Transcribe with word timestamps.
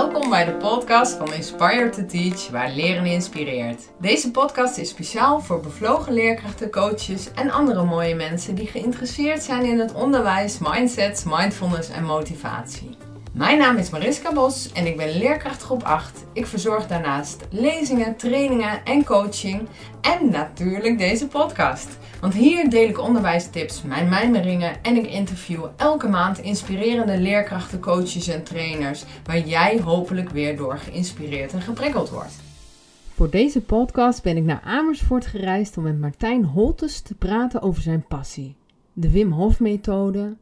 Welkom 0.00 0.30
bij 0.30 0.44
de 0.44 0.52
podcast 0.52 1.16
van 1.16 1.32
Inspire 1.32 1.88
to 1.90 2.06
Teach, 2.06 2.50
waar 2.50 2.70
leren 2.70 3.06
inspireert. 3.06 3.88
Deze 3.98 4.30
podcast 4.30 4.78
is 4.78 4.88
speciaal 4.88 5.40
voor 5.40 5.60
bevlogen 5.60 6.12
leerkrachten, 6.12 6.70
coaches 6.70 7.32
en 7.32 7.50
andere 7.50 7.84
mooie 7.84 8.14
mensen 8.14 8.54
die 8.54 8.66
geïnteresseerd 8.66 9.42
zijn 9.42 9.64
in 9.64 9.78
het 9.78 9.92
onderwijs, 9.92 10.58
mindsets, 10.58 11.24
mindfulness 11.24 11.90
en 11.90 12.04
motivatie. 12.04 13.09
Mijn 13.32 13.58
naam 13.58 13.76
is 13.76 13.90
Mariska 13.90 14.32
Bos 14.32 14.72
en 14.72 14.86
ik 14.86 14.96
ben 14.96 15.18
leerkracht 15.18 15.62
groep 15.62 15.82
8. 15.82 16.24
Ik 16.32 16.46
verzorg 16.46 16.86
daarnaast 16.86 17.46
lezingen, 17.50 18.16
trainingen 18.16 18.84
en 18.84 19.04
coaching 19.04 19.68
en 20.00 20.30
natuurlijk 20.30 20.98
deze 20.98 21.26
podcast. 21.28 21.98
Want 22.20 22.34
hier 22.34 22.70
deel 22.70 22.88
ik 22.88 23.00
onderwijstips, 23.00 23.82
mijn 23.82 24.08
mijmeringen 24.08 24.82
en 24.82 24.96
ik 24.96 25.06
interview 25.06 25.64
elke 25.76 26.08
maand 26.08 26.38
inspirerende 26.38 27.18
leerkrachten, 27.18 27.80
coaches 27.80 28.28
en 28.28 28.44
trainers 28.44 29.04
waar 29.24 29.38
jij 29.38 29.80
hopelijk 29.80 30.30
weer 30.30 30.56
door 30.56 30.78
geïnspireerd 30.78 31.52
en 31.52 31.60
geprikkeld 31.60 32.10
wordt. 32.10 32.34
Voor 33.14 33.30
deze 33.30 33.60
podcast 33.60 34.22
ben 34.22 34.36
ik 34.36 34.44
naar 34.44 34.60
Amersfoort 34.64 35.26
gereisd 35.26 35.76
om 35.76 35.82
met 35.82 36.00
Martijn 36.00 36.44
Holtes 36.44 37.00
te 37.00 37.14
praten 37.14 37.62
over 37.62 37.82
zijn 37.82 38.04
passie. 38.08 38.56
De 38.92 39.10
Wim 39.10 39.32
Hof 39.32 39.60
methode, 39.60 40.36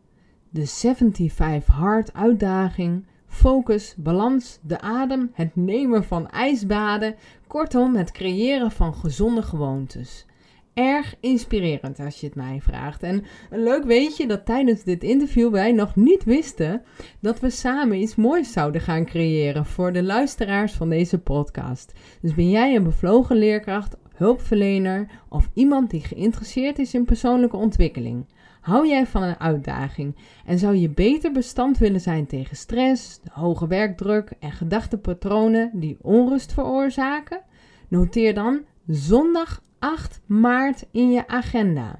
de 0.50 0.66
75 0.66 1.66
Hard 1.74 2.14
uitdaging, 2.14 3.06
focus, 3.26 3.94
balans, 3.96 4.58
de 4.62 4.80
adem, 4.80 5.30
het 5.32 5.56
nemen 5.56 6.04
van 6.04 6.30
ijsbaden, 6.30 7.14
kortom 7.46 7.96
het 7.96 8.10
creëren 8.10 8.70
van 8.70 8.94
gezonde 8.94 9.42
gewoontes. 9.42 10.26
Erg 10.74 11.14
inspirerend 11.20 12.00
als 12.00 12.20
je 12.20 12.26
het 12.26 12.34
mij 12.34 12.60
vraagt. 12.60 13.02
En 13.02 13.24
een 13.50 13.62
leuk 13.62 13.84
weetje 13.84 14.26
dat 14.26 14.46
tijdens 14.46 14.82
dit 14.82 15.02
interview 15.02 15.50
wij 15.50 15.72
nog 15.72 15.96
niet 15.96 16.24
wisten 16.24 16.82
dat 17.20 17.40
we 17.40 17.50
samen 17.50 18.00
iets 18.00 18.14
moois 18.14 18.52
zouden 18.52 18.80
gaan 18.80 19.04
creëren 19.04 19.66
voor 19.66 19.92
de 19.92 20.02
luisteraars 20.02 20.72
van 20.72 20.88
deze 20.88 21.18
podcast. 21.18 21.92
Dus 22.20 22.34
ben 22.34 22.50
jij 22.50 22.76
een 22.76 22.82
bevlogen 22.82 23.36
leerkracht, 23.36 23.96
hulpverlener 24.14 25.06
of 25.28 25.48
iemand 25.54 25.90
die 25.90 26.00
geïnteresseerd 26.00 26.78
is 26.78 26.94
in 26.94 27.04
persoonlijke 27.04 27.56
ontwikkeling? 27.56 28.24
Hou 28.68 28.88
jij 28.88 29.06
van 29.06 29.22
een 29.22 29.40
uitdaging 29.40 30.16
en 30.44 30.58
zou 30.58 30.76
je 30.76 30.90
beter 30.90 31.32
bestand 31.32 31.78
willen 31.78 32.00
zijn 32.00 32.26
tegen 32.26 32.56
stress, 32.56 33.20
de 33.22 33.30
hoge 33.32 33.66
werkdruk 33.66 34.32
en 34.40 34.52
gedachtepatronen 34.52 35.70
die 35.74 35.96
onrust 36.00 36.52
veroorzaken? 36.52 37.40
Noteer 37.88 38.34
dan 38.34 38.60
zondag 38.86 39.62
8 39.78 40.20
maart 40.26 40.86
in 40.90 41.10
je 41.10 41.28
agenda. 41.28 41.96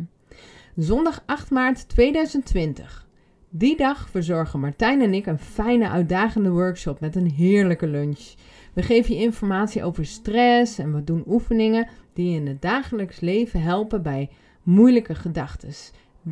Zondag 0.77 1.23
8 1.27 1.51
maart 1.51 1.89
2020. 1.89 3.07
Die 3.51 3.77
dag 3.77 4.09
verzorgen 4.11 4.61
Martijn 4.61 5.03
en 5.03 5.15
ik 5.15 5.27
een 5.27 5.39
fijne, 5.39 5.89
uitdagende 5.89 6.51
workshop 6.51 7.01
met 7.01 7.17
een 7.17 7.31
heerlijke 7.31 7.87
lunch. 7.87 8.35
We 8.75 8.83
geven 8.83 9.15
je 9.15 9.21
informatie 9.21 9.85
over 9.85 10.07
stress 10.07 10.79
en 10.79 10.95
we 10.95 11.05
doen 11.05 11.25
oefeningen 11.27 11.89
die 12.13 12.31
je 12.31 12.37
in 12.37 12.47
het 12.47 12.63
dagelijks 12.63 13.21
leven 13.21 13.63
helpen 13.63 14.03
bij 14.03 14.31
moeilijke 14.63 15.15
gedachten 15.15 15.73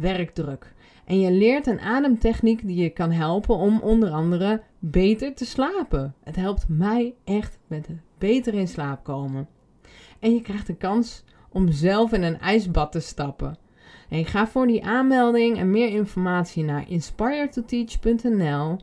werkdruk. 0.01 0.75
En 1.05 1.21
je 1.21 1.31
leert 1.31 1.67
een 1.67 1.81
ademtechniek 1.81 2.67
die 2.67 2.83
je 2.83 2.91
kan 2.91 3.11
helpen 3.11 3.57
om 3.57 3.81
onder 3.81 4.11
andere 4.11 4.63
beter 4.79 5.35
te 5.35 5.45
slapen. 5.45 6.15
Het 6.25 6.37
helpt 6.37 6.65
mij 6.69 7.15
echt 7.25 7.59
met 7.67 7.89
beter 8.19 8.55
in 8.55 8.69
slaap 8.69 9.05
komen. 9.05 9.49
En 10.19 10.35
je 10.35 10.41
krijgt 10.41 10.67
de 10.67 10.77
kans 10.77 11.25
om 11.49 11.73
zelf 11.73 12.13
in 12.13 12.23
een 12.23 12.41
ijsbad 12.41 12.93
te 12.93 13.01
stappen. 13.01 13.59
En 14.09 14.25
ga 14.25 14.47
voor 14.47 14.67
die 14.67 14.85
aanmelding 14.85 15.59
en 15.59 15.71
meer 15.71 15.89
informatie 15.89 16.65
naar 16.65 16.91
inspiretoteach.nl 16.91 18.77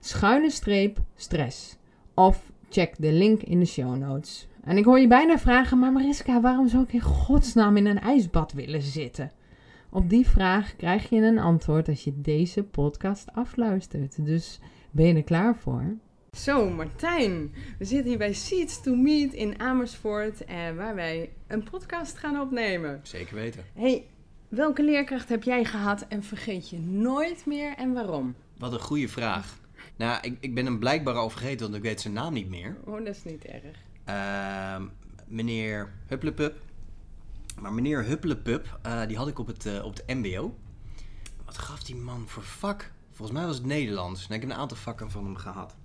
schuine 0.00 0.50
streep 0.50 0.98
stress. 1.14 1.76
Of 2.14 2.52
check 2.70 2.94
de 2.98 3.12
link 3.12 3.42
in 3.42 3.58
de 3.58 3.66
show 3.66 3.96
notes. 3.96 4.48
En 4.64 4.76
ik 4.76 4.84
hoor 4.84 4.98
je 5.00 5.06
bijna 5.06 5.38
vragen, 5.38 5.78
maar 5.78 5.92
Mariska, 5.92 6.40
waarom 6.40 6.68
zou 6.68 6.82
ik 6.82 6.92
in 6.92 7.00
godsnaam 7.00 7.76
in 7.76 7.86
een 7.86 8.00
ijsbad 8.00 8.52
willen 8.52 8.82
zitten? 8.82 9.30
Op 9.90 10.10
die 10.10 10.28
vraag 10.28 10.76
krijg 10.76 11.08
je 11.08 11.16
een 11.16 11.38
antwoord 11.38 11.88
als 11.88 12.04
je 12.04 12.20
deze 12.20 12.62
podcast 12.62 13.32
afluistert. 13.32 14.24
Dus 14.24 14.60
ben 14.90 15.06
je 15.06 15.14
er 15.14 15.22
klaar 15.22 15.56
voor? 15.56 15.96
Zo, 16.32 16.70
Martijn. 16.70 17.54
We 17.78 17.84
zitten 17.84 18.08
hier 18.08 18.18
bij 18.18 18.32
Seeds 18.32 18.82
to 18.82 18.94
Meet 18.94 19.32
in 19.32 19.60
Amersfoort, 19.60 20.44
en 20.44 20.76
waar 20.76 20.94
wij 20.94 21.30
een 21.46 21.62
podcast 21.70 22.18
gaan 22.18 22.40
opnemen. 22.40 23.00
Zeker 23.02 23.34
weten. 23.34 23.64
Hey, 23.74 24.06
welke 24.48 24.84
leerkracht 24.84 25.28
heb 25.28 25.42
jij 25.42 25.64
gehad 25.64 26.06
en 26.08 26.22
vergeet 26.22 26.70
je 26.70 26.78
nooit 26.80 27.46
meer 27.46 27.74
en 27.76 27.92
waarom? 27.92 28.34
Wat 28.58 28.72
een 28.72 28.80
goede 28.80 29.08
vraag. 29.08 29.58
Nou, 29.96 30.18
ik, 30.22 30.36
ik 30.40 30.54
ben 30.54 30.64
hem 30.64 30.78
blijkbaar 30.78 31.14
al 31.14 31.30
vergeten, 31.30 31.60
want 31.60 31.74
ik 31.74 31.82
weet 31.82 32.00
zijn 32.00 32.14
naam 32.14 32.32
niet 32.32 32.48
meer. 32.48 32.76
Oh, 32.84 33.04
dat 33.04 33.14
is 33.14 33.24
niet 33.24 33.44
erg. 33.44 33.76
Uh, 34.08 34.86
meneer 35.26 35.92
Hupplepup. 36.06 36.67
Maar 37.60 37.72
meneer 37.72 38.04
Hupplepup, 38.04 38.78
uh, 38.86 39.06
die 39.06 39.16
had 39.16 39.28
ik 39.28 39.38
op 39.38 39.46
het, 39.46 39.66
uh, 39.66 39.84
op 39.84 39.96
de 39.96 40.14
MBO. 40.14 40.58
Wat 41.44 41.58
gaf 41.58 41.82
die 41.82 41.96
man 41.96 42.28
voor 42.28 42.42
vak? 42.42 42.92
Volgens 43.12 43.38
mij 43.38 43.46
was 43.46 43.56
het 43.56 43.66
Nederlands. 43.66 44.28
En 44.28 44.34
ik 44.34 44.40
heb 44.40 44.50
een 44.50 44.56
aantal 44.56 44.76
vakken 44.76 45.10
van 45.10 45.24
hem 45.24 45.36
gehad. 45.36 45.76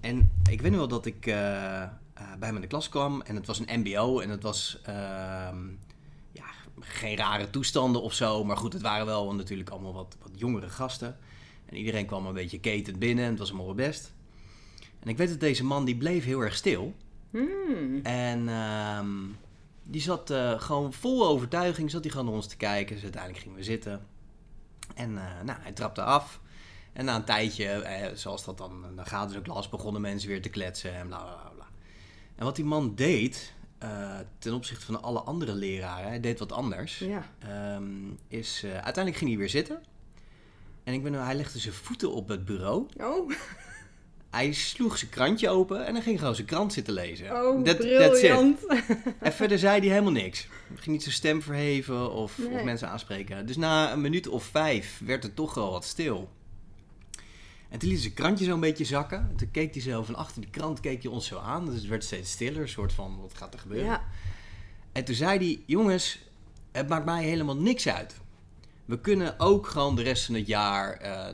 En 0.00 0.30
ik 0.50 0.60
weet 0.60 0.70
nu 0.70 0.76
wel 0.76 0.88
dat 0.88 1.06
ik 1.06 1.26
uh, 1.26 1.34
bij 2.14 2.48
hem 2.48 2.54
in 2.54 2.60
de 2.60 2.66
klas 2.66 2.88
kwam 2.88 3.22
en 3.22 3.34
het 3.34 3.46
was 3.46 3.58
een 3.58 3.80
MBO 3.80 4.20
en 4.20 4.30
het 4.30 4.42
was 4.42 4.80
ehm, 4.82 5.68
ja, 6.32 6.44
geen 6.80 7.16
rare 7.16 7.50
toestanden 7.50 8.02
of 8.02 8.12
zo. 8.12 8.44
Maar 8.44 8.56
goed, 8.56 8.72
het 8.72 8.82
waren 8.82 9.06
wel 9.06 9.34
natuurlijk 9.34 9.70
allemaal 9.70 9.92
wat, 9.92 10.16
wat 10.22 10.30
jongere 10.34 10.68
gasten. 10.68 11.16
En 11.66 11.76
iedereen 11.76 12.06
kwam 12.06 12.26
een 12.26 12.34
beetje 12.34 12.60
ketend 12.60 12.98
binnen 12.98 13.24
en 13.24 13.30
het 13.30 13.38
was 13.38 13.48
allemaal 13.48 13.66
wel 13.66 13.86
best. 13.86 14.12
En 15.00 15.08
ik 15.08 15.16
weet 15.16 15.28
dat 15.28 15.40
deze 15.40 15.64
man 15.64 15.84
die 15.84 15.96
bleef 15.96 16.24
heel 16.24 16.40
erg 16.40 16.54
stil. 16.54 16.94
Hmm. 17.30 18.00
En 18.02 18.48
ehm, 18.48 19.08
die 19.88 20.00
zat 20.00 20.30
uh, 20.30 20.60
gewoon 20.60 20.92
vol 20.92 21.26
overtuiging, 21.26 21.90
zat 21.90 22.02
hij 22.02 22.10
gewoon 22.10 22.26
naar 22.26 22.34
ons 22.34 22.46
te 22.46 22.56
kijken. 22.56 22.94
Dus 22.94 23.02
uiteindelijk 23.02 23.42
gingen 23.42 23.58
we 23.58 23.64
zitten. 23.64 24.06
En 24.94 25.10
uh, 25.10 25.42
nou, 25.44 25.60
hij 25.60 25.72
trapte 25.72 26.02
af. 26.02 26.40
En 26.92 27.04
na 27.04 27.16
een 27.16 27.24
tijdje, 27.24 27.66
eh, 27.66 28.14
zoals 28.14 28.44
dat 28.44 28.58
dan, 28.58 28.84
dan 28.94 29.06
gaat 29.06 29.28
dus 29.28 29.36
ook 29.36 29.44
klas, 29.44 29.68
begonnen 29.68 30.02
mensen 30.02 30.28
weer 30.28 30.42
te 30.42 30.48
kletsen 30.48 30.94
en 30.94 31.06
bla 31.06 31.18
bla 31.18 31.50
bla. 31.54 31.66
En 32.34 32.44
wat 32.44 32.56
die 32.56 32.64
man 32.64 32.94
deed, 32.94 33.54
uh, 33.82 34.18
ten 34.38 34.54
opzichte 34.54 34.84
van 34.84 35.02
alle 35.02 35.20
andere 35.20 35.54
leraren, 35.54 36.08
hij 36.08 36.20
deed 36.20 36.38
wat 36.38 36.52
anders. 36.52 36.98
Ja. 36.98 37.26
Um, 37.76 38.18
is, 38.28 38.64
uiteindelijk 38.64 39.16
ging 39.16 39.30
hij 39.30 39.38
weer 39.38 39.48
zitten. 39.48 39.82
En 40.84 40.94
ik 40.94 41.02
ben, 41.02 41.12
hij 41.12 41.34
legde 41.34 41.58
zijn 41.58 41.74
voeten 41.74 42.12
op 42.12 42.28
het 42.28 42.44
bureau. 42.44 42.86
Oh. 43.00 43.30
Hij 44.36 44.52
sloeg 44.52 44.98
zijn 44.98 45.10
krantje 45.10 45.48
open 45.48 45.86
en 45.86 45.92
dan 45.92 46.02
ging 46.02 46.18
gewoon 46.18 46.34
zijn 46.34 46.46
krant 46.46 46.72
zitten 46.72 46.94
lezen. 46.94 47.26
Oh, 47.30 47.62
that, 47.62 47.76
briljant. 47.76 48.66
en 49.18 49.32
verder 49.32 49.58
zei 49.58 49.80
hij 49.80 49.88
helemaal 49.88 50.12
niks. 50.12 50.48
Hij 50.68 50.76
ging 50.76 50.86
niet 50.86 51.02
zijn 51.02 51.14
stem 51.14 51.42
verheven 51.42 52.12
of, 52.12 52.38
nee. 52.38 52.48
of 52.48 52.62
mensen 52.62 52.88
aanspreken. 52.88 53.46
Dus 53.46 53.56
na 53.56 53.92
een 53.92 54.00
minuut 54.00 54.28
of 54.28 54.44
vijf 54.44 55.00
werd 55.04 55.22
het 55.22 55.36
toch 55.36 55.54
wel 55.54 55.70
wat 55.70 55.84
stil. 55.84 56.28
En 57.68 57.78
toen 57.78 57.88
liet 57.88 58.00
zijn 58.00 58.14
krantje 58.14 58.44
zo 58.44 58.54
een 58.54 58.60
beetje 58.60 58.84
zakken. 58.84 59.18
En 59.18 59.36
toen 59.36 59.50
keek 59.50 59.72
hij 59.74 59.82
zo 59.82 60.02
van 60.02 60.14
achter 60.14 60.40
de 60.40 60.50
krant, 60.50 60.80
keek 60.80 61.02
hij 61.02 61.12
ons 61.12 61.26
zo 61.26 61.38
aan. 61.38 61.66
Dus 61.66 61.74
het 61.74 61.86
werd 61.86 62.04
steeds 62.04 62.30
stiller, 62.30 62.62
een 62.62 62.68
soort 62.68 62.92
van, 62.92 63.18
wat 63.20 63.36
gaat 63.36 63.54
er 63.54 63.60
gebeuren? 63.60 63.86
Ja. 63.86 64.04
En 64.92 65.04
toen 65.04 65.14
zei 65.14 65.38
hij, 65.38 65.62
jongens, 65.66 66.18
het 66.72 66.88
maakt 66.88 67.04
mij 67.04 67.24
helemaal 67.24 67.56
niks 67.56 67.88
uit. 67.88 68.14
We 68.84 69.00
kunnen 69.00 69.40
ook 69.40 69.66
gewoon 69.66 69.96
de 69.96 70.02
rest 70.02 70.24
van 70.24 70.34
het 70.34 70.46
jaar 70.46 71.02
uh, 71.02 71.26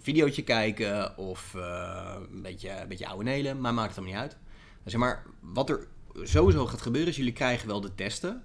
een 0.00 0.06
videootje 0.06 0.42
kijken 0.42 1.18
of 1.18 1.54
uh, 1.56 2.14
een 2.32 2.42
beetje, 2.42 2.70
een 2.70 2.88
beetje 2.88 3.06
oude 3.06 3.24
nelen, 3.24 3.60
maar 3.60 3.74
maakt 3.74 3.88
het 3.88 3.98
allemaal 3.98 4.22
niet 4.22 4.30
uit. 4.30 4.40
Zeg 4.84 5.00
maar, 5.00 5.22
wat 5.40 5.70
er 5.70 5.86
sowieso 6.22 6.66
gaat 6.66 6.82
gebeuren 6.82 7.10
is, 7.10 7.16
jullie 7.16 7.32
krijgen 7.32 7.68
wel 7.68 7.80
de 7.80 7.94
testen. 7.94 8.42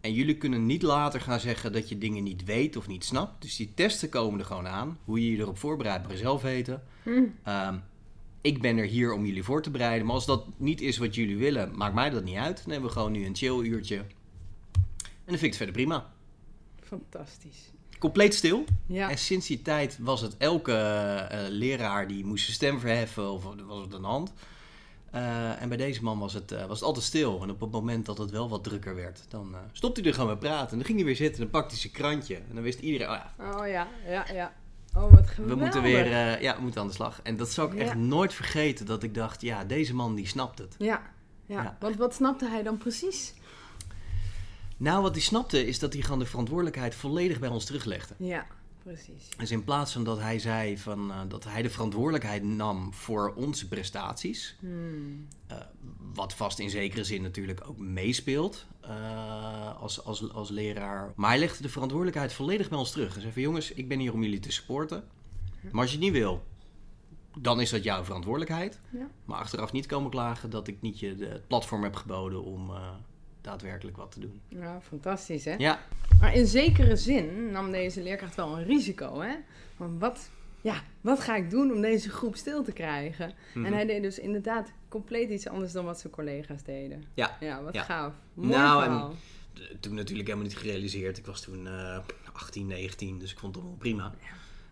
En 0.00 0.12
jullie 0.12 0.36
kunnen 0.36 0.66
niet 0.66 0.82
later 0.82 1.20
gaan 1.20 1.40
zeggen 1.40 1.72
dat 1.72 1.88
je 1.88 1.98
dingen 1.98 2.22
niet 2.22 2.44
weet 2.44 2.76
of 2.76 2.86
niet 2.86 3.04
snapt. 3.04 3.42
Dus 3.42 3.56
die 3.56 3.74
testen 3.74 4.08
komen 4.08 4.38
er 4.38 4.46
gewoon 4.46 4.68
aan. 4.68 4.98
Hoe 5.04 5.24
je 5.24 5.30
je 5.30 5.38
erop 5.38 5.58
voorbereidt, 5.58 6.02
mag 6.02 6.12
je 6.12 6.18
zelf 6.18 6.42
weten. 6.42 6.82
Hm. 7.02 7.10
Um, 7.48 7.82
ik 8.40 8.60
ben 8.60 8.76
er 8.76 8.84
hier 8.84 9.12
om 9.12 9.26
jullie 9.26 9.42
voor 9.42 9.62
te 9.62 9.70
bereiden. 9.70 10.06
Maar 10.06 10.14
als 10.14 10.26
dat 10.26 10.46
niet 10.56 10.80
is 10.80 10.98
wat 10.98 11.14
jullie 11.14 11.36
willen, 11.36 11.76
maakt 11.76 11.94
mij 11.94 12.10
dat 12.10 12.24
niet 12.24 12.36
uit. 12.36 12.56
Dan 12.56 12.70
hebben 12.70 12.88
we 12.88 12.96
gewoon 12.96 13.12
nu 13.12 13.26
een 13.26 13.36
chill 13.36 13.60
uurtje. 13.60 13.96
En 13.96 15.34
dan 15.34 15.38
vind 15.38 15.42
ik 15.42 15.48
het 15.48 15.56
verder 15.56 15.74
prima. 15.74 16.12
Fantastisch. 16.80 17.70
Compleet 17.98 18.34
stil. 18.34 18.64
Ja. 18.86 19.10
En 19.10 19.18
sinds 19.18 19.46
die 19.46 19.62
tijd 19.62 19.98
was 20.00 20.20
het 20.20 20.36
elke 20.36 20.72
uh, 20.72 21.38
leraar 21.48 22.08
die 22.08 22.24
moest 22.24 22.44
zijn 22.44 22.56
stem 22.56 22.80
verheffen 22.80 23.30
of 23.30 23.44
was 23.66 23.80
het 23.82 23.92
een 23.92 24.04
hand. 24.04 24.32
Uh, 25.14 25.62
en 25.62 25.68
bij 25.68 25.76
deze 25.76 26.02
man 26.02 26.18
was 26.18 26.32
het, 26.32 26.52
uh, 26.52 26.66
was 26.66 26.78
het 26.78 26.88
altijd 26.88 27.04
stil. 27.04 27.42
En 27.42 27.50
op 27.50 27.60
het 27.60 27.70
moment 27.70 28.06
dat 28.06 28.18
het 28.18 28.30
wel 28.30 28.48
wat 28.48 28.64
drukker 28.64 28.94
werd, 28.94 29.24
dan 29.28 29.54
stopte 29.72 30.00
hij 30.00 30.08
er 30.08 30.14
gewoon 30.14 30.30
mee 30.30 30.38
praten. 30.38 30.70
En 30.70 30.76
dan 30.76 30.86
ging 30.86 30.98
hij 30.98 31.06
weer 31.06 31.16
zitten 31.16 31.36
en 31.36 31.42
dan 31.50 31.60
pakte 31.60 31.70
hij 31.70 31.80
zijn 31.80 31.92
krantje. 31.92 32.34
En 32.34 32.54
dan 32.54 32.62
wist 32.62 32.80
iedereen, 32.80 33.08
oh 33.08 33.16
ja. 33.16 33.54
Oh 33.58 33.66
ja, 33.66 33.88
ja, 34.06 34.26
ja. 34.32 34.52
Oh, 34.94 35.14
wat 35.14 35.28
geweldig. 35.28 35.56
We 35.56 35.62
moeten 35.62 35.82
weer, 35.82 36.42
ja, 36.42 36.56
we 36.56 36.62
moeten 36.62 36.80
aan 36.80 36.86
de 36.86 36.92
slag. 36.92 37.20
En 37.22 37.36
dat 37.36 37.50
zou 37.50 37.72
ik 37.72 37.78
ja. 37.78 37.84
echt 37.84 37.94
nooit 37.94 38.34
vergeten, 38.34 38.86
dat 38.86 39.02
ik 39.02 39.14
dacht, 39.14 39.40
ja, 39.40 39.64
deze 39.64 39.94
man 39.94 40.14
die 40.14 40.26
snapt 40.26 40.58
het. 40.58 40.74
Ja, 40.78 41.02
ja. 41.46 41.62
ja. 41.62 41.76
Want 41.80 41.96
wat 41.96 42.14
snapte 42.14 42.48
hij 42.48 42.62
dan 42.62 42.76
precies? 42.76 43.34
Nou, 44.78 45.02
wat 45.02 45.12
hij 45.12 45.20
snapte 45.22 45.66
is 45.66 45.78
dat 45.78 45.92
hij 45.92 46.02
gewoon 46.02 46.18
de 46.18 46.26
verantwoordelijkheid 46.26 46.94
volledig 46.94 47.38
bij 47.38 47.48
ons 47.48 47.64
teruglegde. 47.64 48.14
Ja, 48.18 48.46
precies. 48.82 49.28
Dus 49.36 49.50
in 49.50 49.64
plaats 49.64 49.92
van 49.92 50.04
dat 50.04 50.18
hij 50.18 50.38
zei 50.38 50.78
van, 50.78 51.10
eh, 51.10 51.20
dat 51.28 51.44
hij 51.44 51.62
de 51.62 51.70
verantwoordelijkheid 51.70 52.42
nam 52.42 52.94
voor 52.94 53.32
onze 53.36 53.68
prestaties, 53.68 54.56
Hmm. 54.60 55.26
eh, 55.46 55.56
wat 56.14 56.34
vast 56.34 56.58
in 56.58 56.70
zekere 56.70 57.04
zin 57.04 57.22
natuurlijk 57.22 57.60
ook 57.68 57.78
meespeelt 57.78 58.66
eh, 58.80 59.76
als, 59.80 60.04
als, 60.04 60.32
als 60.32 60.50
leraar. 60.50 61.12
Maar 61.16 61.30
hij 61.30 61.38
legde 61.38 61.62
de 61.62 61.68
verantwoordelijkheid 61.68 62.32
volledig 62.32 62.68
bij 62.68 62.78
ons 62.78 62.90
terug. 62.90 63.12
Hij 63.12 63.20
zei 63.20 63.32
van 63.32 63.42
jongens, 63.42 63.72
ik 63.72 63.88
ben 63.88 63.98
hier 63.98 64.12
om 64.12 64.22
jullie 64.22 64.40
te 64.40 64.52
supporten. 64.52 65.04
Maar 65.70 65.80
als 65.82 65.90
je 65.90 65.96
het 65.96 66.04
niet 66.04 66.14
wil, 66.14 66.42
dan 67.38 67.60
is 67.60 67.70
dat 67.70 67.84
jouw 67.84 68.04
verantwoordelijkheid. 68.04 68.80
Ja. 68.90 69.08
Maar 69.24 69.38
achteraf 69.38 69.72
niet 69.72 69.86
komen 69.86 70.10
klagen 70.10 70.50
dat 70.50 70.68
ik 70.68 70.80
niet 70.80 71.00
je 71.00 71.14
het 71.18 71.46
platform 71.46 71.82
heb 71.82 71.94
geboden 71.94 72.44
om 72.44 72.70
daadwerkelijk 73.40 73.96
wat 73.96 74.12
te 74.12 74.20
doen. 74.20 74.40
ja, 74.48 74.80
fantastisch 74.80 75.44
hè. 75.44 75.54
Ja, 75.58 75.80
Maar 76.20 76.34
in 76.34 76.46
zekere 76.46 76.96
zin 76.96 77.50
nam 77.50 77.70
deze 77.70 78.02
leerkracht 78.02 78.34
wel 78.34 78.58
een 78.58 78.64
risico 78.64 79.20
hè. 79.20 79.34
Maar 79.76 79.98
wat, 79.98 80.30
ja, 80.60 80.82
wat 81.00 81.20
ga 81.20 81.36
ik 81.36 81.50
doen 81.50 81.72
om 81.72 81.80
deze 81.80 82.10
groep 82.10 82.36
stil 82.36 82.64
te 82.64 82.72
krijgen? 82.72 83.32
Mhm. 83.54 83.64
En 83.66 83.72
hij 83.72 83.86
deed 83.86 84.02
dus 84.02 84.18
inderdaad 84.18 84.72
compleet 84.88 85.30
iets 85.30 85.48
anders 85.48 85.72
dan 85.72 85.84
wat 85.84 86.00
zijn 86.00 86.12
collega's 86.12 86.62
deden. 86.62 87.04
ja. 87.14 87.36
Ja, 87.40 87.62
wat 87.62 87.74
Ja. 87.74 87.82
gaaf. 87.82 88.12
Mooi 88.34 88.48
Nou, 88.48 88.82
en- 88.84 88.90
verhaal. 88.90 89.14
Toen 89.80 89.94
natuurlijk 89.94 90.28
helemaal 90.28 90.48
niet 90.48 90.58
gerealiseerd. 90.58 91.18
Ik 91.18 91.26
was 91.26 91.40
toen 91.40 91.66
eh 91.66 91.98
18, 92.32 92.66
19, 92.66 93.18
dus 93.18 93.32
ik 93.32 93.38
vond 93.38 93.54
het 93.54 93.62
allemaal 93.62 93.80
prima. 93.80 94.14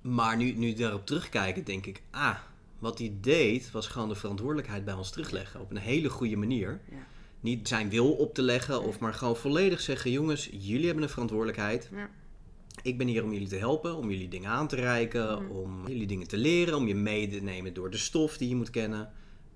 Maar 0.01 0.37
nu, 0.37 0.53
nu 0.53 0.73
daarop 0.73 1.07
terugkijken, 1.07 1.65
denk 1.65 1.87
ik, 1.87 2.03
ah, 2.11 2.37
wat 2.79 2.99
hij 2.99 3.17
deed 3.21 3.71
was 3.71 3.87
gewoon 3.87 4.09
de 4.09 4.15
verantwoordelijkheid 4.15 4.85
bij 4.85 4.95
ons 4.95 5.11
terugleggen. 5.11 5.61
Op 5.61 5.71
een 5.71 5.77
hele 5.77 6.09
goede 6.09 6.37
manier. 6.37 6.81
Ja. 6.91 6.97
Niet 7.41 7.69
zijn 7.69 7.89
wil 7.89 8.13
op 8.13 8.35
te 8.35 8.43
leggen, 8.43 8.83
of 8.83 8.99
maar 8.99 9.15
gewoon 9.15 9.37
volledig 9.37 9.81
zeggen: 9.81 10.11
jongens, 10.11 10.49
jullie 10.53 10.85
hebben 10.87 11.03
een 11.03 11.09
verantwoordelijkheid. 11.11 11.89
Ja. 11.93 12.11
Ik 12.83 12.99
ben 12.99 13.07
hier 13.07 13.25
om 13.25 13.33
jullie 13.33 13.49
te 13.49 13.57
helpen, 13.57 13.97
om 13.97 14.11
jullie 14.11 14.29
dingen 14.29 14.51
aan 14.51 14.69
te 14.69 14.77
reiken, 14.77 15.43
Mhm. 15.43 15.51
om 15.51 15.89
jullie 15.89 16.07
dingen 16.07 16.29
te 16.29 16.37
leren, 16.37 16.75
om 16.77 16.87
je 16.89 16.95
mee 16.95 17.29
te 17.29 17.41
nemen 17.41 17.75
door 17.75 17.91
de 17.91 17.97
stof 17.97 18.37
die 18.37 18.49
je 18.49 18.57
moet 18.57 18.71
kennen. 18.71 18.99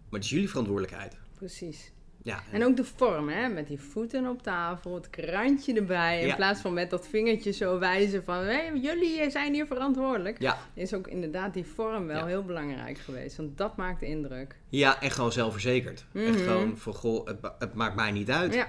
Maar 0.08 0.20
het 0.20 0.24
is 0.24 0.30
jullie 0.30 0.48
verantwoordelijkheid. 0.48 1.16
Precies. 1.34 1.92
Ja, 2.22 2.42
En 2.52 2.64
ook 2.64 2.76
de 2.76 2.84
vorm, 2.84 3.28
hè? 3.28 3.48
Met 3.48 3.66
die 3.66 3.80
voeten 3.80 4.26
op 4.26 4.42
tafel, 4.42 4.94
het 4.94 5.10
krantje 5.10 5.74
erbij. 5.74 6.20
In 6.20 6.26
Ja. 6.26 6.34
plaats 6.36 6.60
van 6.60 6.72
met 6.72 6.90
dat 6.90 7.08
vingertje 7.08 7.52
zo 7.52 7.78
wijzen 7.78 8.24
van... 8.24 8.36
Hé, 8.44 8.60
jullie 8.74 9.30
zijn 9.30 9.52
hier 9.54 9.66
verantwoordelijk. 9.66 10.40
ja, 10.40 10.58
Is 10.74 10.94
ook 10.94 11.06
inderdaad 11.08 11.54
die 11.54 11.64
vorm 11.66 12.06
wel 12.06 12.26
heel 12.26 12.44
belangrijk 12.44 12.98
geweest. 12.98 13.36
Want 13.36 13.58
dat 13.58 13.76
maakt 13.76 14.02
indruk. 14.02 14.56
ja, 14.68 15.00
en 15.02 15.10
gewoon 15.10 15.32
zelfverzekerd. 15.32 16.04
Echt 16.14 16.24
Mhm. 16.34 16.38
gewoon 16.44 16.76
van, 16.76 16.94
goh, 16.94 17.26
het, 17.26 17.38
het 17.58 17.74
maakt 17.74 17.94
mij 17.96 18.10
niet 18.10 18.30
uit. 18.30 18.66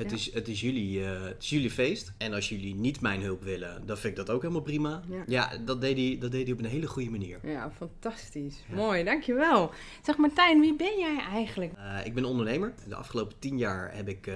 Het, 0.00 0.10
Ja. 0.10 0.16
is, 0.16 0.32
het, 0.34 0.48
is 0.48 0.60
jullie, 0.60 1.04
eh, 1.04 1.22
het 1.22 1.42
is 1.42 1.50
jullie 1.50 1.70
feest. 1.70 2.12
En 2.18 2.32
als 2.32 2.48
jullie 2.48 2.74
niet 2.74 3.00
mijn 3.00 3.22
hulp 3.22 3.42
willen, 3.42 3.82
dan 3.86 3.98
vind 3.98 4.18
ik 4.18 4.26
dat 4.26 4.34
ook 4.34 4.42
helemaal 4.42 4.62
prima. 4.62 5.02
Ja. 5.08 5.22
Ja, 5.26 5.50
dat, 5.64 5.80
deed 5.80 5.96
hij, 5.96 6.16
dat 6.20 6.30
deed 6.30 6.42
hij 6.44 6.52
op 6.52 6.58
een 6.58 6.64
hele 6.64 6.86
goede 6.86 7.10
manier. 7.10 7.38
ja 7.42 7.70
fantastisch. 7.76 8.54
Ja. 8.68 8.74
Mooi, 8.74 9.04
dankjewel. 9.04 9.70
Zeg 10.04 10.16
Martijn, 10.16 10.60
wie 10.60 10.76
ben 10.76 10.98
jij 10.98 11.18
eigenlijk? 11.30 11.72
Eh, 11.76 12.06
ik 12.06 12.14
ben 12.14 12.24
ondernemer. 12.24 12.72
De 12.88 12.94
afgelopen 12.94 13.38
tien 13.38 13.58
jaar 13.58 13.94
heb 13.96 14.08
ik 14.08 14.26
eh, 14.26 14.34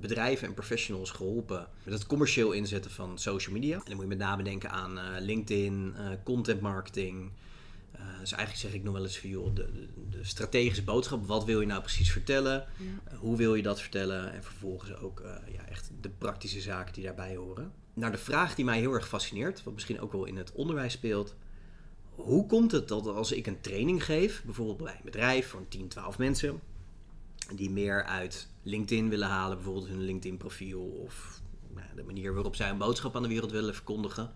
bedrijven 0.00 0.48
en 0.48 0.54
professionals 0.54 1.10
geholpen 1.10 1.66
met 1.84 1.94
het 1.94 2.06
commercieel 2.06 2.52
inzetten 2.52 2.90
van 2.90 3.18
social 3.18 3.54
media. 3.54 3.74
En 3.76 3.82
dan 3.84 3.94
moet 3.94 4.02
je 4.02 4.08
met 4.08 4.18
name 4.18 4.42
denken 4.42 4.70
aan 4.70 4.98
LinkedIn, 5.20 5.94
content 6.24 6.60
marketing. 6.60 7.30
Eh, 7.98 8.18
dus 8.20 8.32
eigenlijk 8.32 8.54
zeg 8.54 8.72
ik 8.72 8.82
nog 8.82 8.94
wel 8.94 9.02
eens 9.02 9.18
van 9.18 9.30
joh, 9.30 9.54
de, 9.54 9.72
de, 9.72 9.88
de 10.08 10.24
strategische 10.24 10.84
boodschap. 10.84 11.26
Wat 11.26 11.44
wil 11.44 11.60
je 11.60 11.66
nou 11.66 11.80
precies 11.80 12.12
vertellen? 12.12 12.66
Ja. 12.76 12.84
Eh, 13.04 13.18
hoe 13.18 13.36
wil 13.36 13.54
je 13.54 13.62
dat 13.62 13.80
vertellen? 13.80 14.32
En 14.32 14.42
vervolgens 14.42 14.96
ook 14.96 15.20
eh, 15.20 15.52
ja, 15.52 15.66
echt 15.66 15.90
de 16.00 16.08
praktische 16.08 16.60
zaken 16.60 16.94
die 16.94 17.04
daarbij 17.04 17.36
horen. 17.36 17.72
Nou, 17.94 18.12
de 18.12 18.18
vraag 18.18 18.54
die 18.54 18.64
mij 18.64 18.78
heel 18.78 18.92
erg 18.92 19.08
fascineert, 19.08 19.62
wat 19.62 19.74
misschien 19.74 20.00
ook 20.00 20.12
wel 20.12 20.24
in 20.24 20.36
het 20.36 20.52
onderwijs 20.52 20.92
speelt. 20.92 21.34
Hoe 22.10 22.46
komt 22.46 22.72
het 22.72 22.88
dat 22.88 23.06
als 23.06 23.32
ik 23.32 23.46
een 23.46 23.60
training 23.60 24.04
geef, 24.04 24.42
bijvoorbeeld 24.44 24.78
bij 24.78 24.92
een 24.94 25.04
bedrijf 25.04 25.48
van 25.48 25.68
10, 25.68 25.88
12 25.88 26.18
mensen, 26.18 26.60
die 27.54 27.70
meer 27.70 28.04
uit 28.04 28.48
LinkedIn 28.62 29.08
willen 29.08 29.28
halen, 29.28 29.56
bijvoorbeeld 29.56 29.88
hun 29.88 30.02
LinkedIn-profiel 30.02 30.80
of 30.80 31.40
nou, 31.74 31.86
de 31.94 32.02
manier 32.02 32.34
waarop 32.34 32.56
zij 32.56 32.70
een 32.70 32.78
boodschap 32.78 33.16
aan 33.16 33.22
de 33.22 33.28
wereld 33.28 33.50
willen 33.50 33.74
verkondigen, 33.74 34.32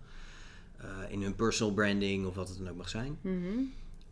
in 1.09 1.21
hun 1.21 1.35
personal 1.35 1.73
branding 1.73 2.25
of 2.25 2.35
wat 2.35 2.49
het 2.49 2.57
dan 2.57 2.69
ook 2.69 2.77
mag 2.77 2.89
zijn. 2.89 3.17
Mhm. 3.21 3.57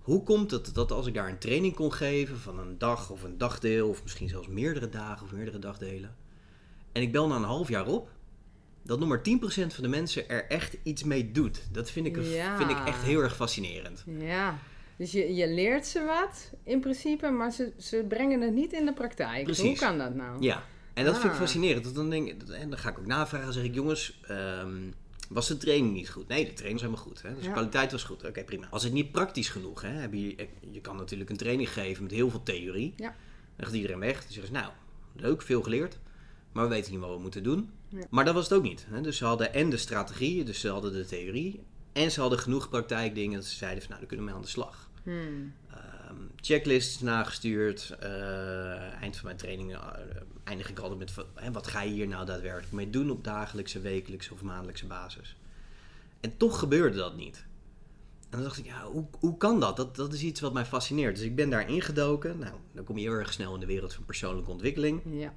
Hoe 0.02 0.24
komt 0.24 0.52
het 0.52 0.74
dat 0.74 0.92
als 0.92 1.08
ik 1.08 1.14
daar 1.14 1.30
een 1.30 1.38
training 1.38 1.76
kon 1.76 1.94
geven 1.94 2.38
van 2.40 2.60
een 2.60 2.78
dag 2.78 3.10
of 3.10 3.24
een 3.24 3.38
dagdeel, 3.38 3.90
of 3.90 4.04
misschien 4.04 4.30
zelfs 4.30 4.48
meerdere 4.48 4.90
dagen 4.90 5.26
of 5.26 5.32
meerdere 5.32 5.60
dagdelen, 5.60 6.16
en 6.92 7.02
ik 7.02 7.12
bel 7.12 7.28
na 7.28 7.36
een 7.36 7.44
half 7.44 7.70
jaar 7.70 7.88
op, 7.88 8.10
dat 8.84 9.00
nog 9.00 9.10
maar 9.10 9.22
10% 9.22 9.74
van 9.74 9.84
de 9.84 9.90
mensen 9.90 10.30
er 10.30 10.46
echt 10.46 10.78
iets 10.84 11.04
mee 11.04 11.32
doet? 11.32 11.62
Dat 11.72 11.92
vind 11.92 12.06
ik, 12.06 12.18
Ja. 12.24 12.58
vind 12.58 12.70
ik 12.70 12.78
echt 12.86 13.04
heel 13.04 13.22
erg 13.22 13.36
fascinerend. 13.36 14.04
Ja, 14.20 14.58
dus 14.98 15.12
je, 15.12 15.34
je 15.36 15.48
leert 15.54 15.86
ze 15.86 16.04
wat 16.06 16.52
in 16.64 16.80
principe, 16.80 17.30
maar 17.30 17.52
ze, 17.52 17.72
ze 17.78 18.06
brengen 18.10 18.42
het 18.42 18.54
niet 18.54 18.74
in 18.74 18.86
de 18.86 18.94
praktijk. 18.94 19.44
Precies. 19.44 19.64
Hoe 19.64 19.76
kan 19.88 19.98
dat 19.98 20.16
nou? 20.16 20.42
Ja, 20.44 20.64
en 20.94 21.06
dat 21.06 21.14
vind 21.14 21.26
ik 21.26 21.32
Ah. 21.32 21.38
fascinerend. 21.40 21.84
Dat 21.84 21.96
dan 21.96 22.10
denk, 22.10 22.30
en 22.52 22.70
dan 22.70 22.80
ga 22.80 22.90
ik 22.90 23.00
ook 23.00 23.06
navragen. 23.06 23.54
zeg 23.54 23.64
ik, 23.64 23.74
jongens, 23.74 24.20
ehm, 24.28 24.78
was 25.34 25.48
de 25.48 25.58
training 25.58 25.94
niet 25.94 26.10
goed? 26.10 26.28
Nee, 26.28 26.46
de 26.46 26.54
training 26.54 26.82
was 26.82 26.90
helemaal 26.90 27.06
goed. 27.06 27.22
Hè? 27.22 27.36
Dus 27.36 27.44
de 27.44 27.52
kwaliteit 27.52 27.92
was 27.92 28.04
goed. 28.04 28.26
Oké, 28.26 28.44
prima. 28.44 28.68
Was 28.70 28.84
het 28.84 28.94
niet 28.94 29.12
praktisch 29.12 29.50
genoeg? 29.50 29.82
Hè? 29.82 29.90
Heb 29.90 30.14
je, 30.14 30.48
je 30.72 30.82
kan 30.82 30.96
natuurlijk 30.96 31.30
een 31.30 31.38
training 31.38 31.74
geven 31.74 32.04
met 32.04 32.12
heel 32.12 32.30
veel 32.30 32.44
theorie. 32.44 32.94
Ja. 32.96 33.16
Dan 33.56 33.66
gaat 33.66 33.76
iedereen 33.76 34.00
weg. 34.00 34.14
Dan 34.14 34.32
zeggen 34.32 34.48
ze, 34.48 34.62
nou, 34.62 34.72
leuk, 35.16 35.42
veel 35.42 35.62
geleerd. 35.62 36.00
Maar 36.52 36.64
we 36.64 36.70
weten 36.70 36.92
niet 36.92 37.02
wat 37.02 37.16
we 37.16 37.22
moeten 37.22 37.44
doen. 37.44 37.70
Ja. 37.90 38.06
Maar 38.10 38.26
dat 38.26 38.34
was 38.34 38.44
het 38.44 38.54
ook 38.54 38.64
niet. 38.64 38.86
Hè? 38.90 39.02
Dus 39.02 39.18
ze 39.18 39.26
hadden 39.26 39.54
en 39.54 39.70
de 39.70 39.78
strategie, 39.78 40.44
dus 40.44 40.60
ze 40.60 40.70
hadden 40.70 40.94
de 40.94 41.06
theorie. 41.06 41.64
En 41.94 42.12
ze 42.12 42.22
hadden 42.22 42.40
genoeg 42.40 42.70
praktijkdingen 42.70 43.36
dat 43.40 43.46
ze 43.46 43.56
zeiden 43.56 43.82
van, 43.82 43.90
nou, 43.90 44.00
dan 44.00 44.10
kunnen 44.10 44.26
we 44.26 44.32
mee 44.32 44.42
aan 44.42 44.46
de 44.46 44.52
slag. 44.54 44.90
Hmm. 45.04 45.54
Ehm, 46.12 46.28
checklists 46.36 47.00
nagestuurd. 47.00 47.96
Eh, 48.00 49.02
eind 49.02 49.16
van 49.16 49.26
mijn 49.26 49.38
training 49.38 49.74
eh, 49.74 49.88
eindig 50.44 50.70
ik 50.70 50.80
altijd 50.80 51.00
met 51.00 51.54
wat 51.54 51.68
ga 51.68 51.82
je 51.82 51.92
hier 51.92 52.08
nou 52.08 52.26
daadwerkelijk 52.26 52.72
mee 52.72 52.90
doen 52.90 53.12
op 53.12 53.24
dagelijkse, 53.24 53.80
wekelijkse 53.80 54.34
of 54.34 54.42
maandelijkse 54.42 54.86
basis. 54.86 55.36
En 56.20 56.38
toch 56.38 56.60
gebeurde 56.60 56.98
dat 56.98 57.16
niet. 57.16 57.46
En 58.22 58.38
dan 58.38 58.44
dacht 58.44 58.58
ik, 58.58 58.66
ja, 58.66 58.84
hoe, 58.86 59.06
hoe 59.20 59.38
kan 59.38 59.60
dat? 59.60 59.76
dat? 59.78 59.96
Dat 59.96 60.14
is 60.14 60.22
iets 60.22 60.40
wat 60.40 60.54
mij 60.54 60.66
fascineert. 60.66 61.16
Dus 61.16 61.26
ik 61.26 61.36
ben 61.36 61.50
daar 61.50 61.70
ingedoken. 61.70 62.40
Nou, 62.40 62.54
dan 62.72 62.84
kom 62.84 62.98
je 62.98 63.08
heel 63.08 63.18
erg 63.18 63.34
snel 63.34 63.54
in 63.54 63.60
de 63.60 63.66
wereld 63.66 63.94
van 63.94 64.06
persoonlijke 64.06 64.52
ontwikkeling. 64.52 65.02
Ja. 65.06 65.34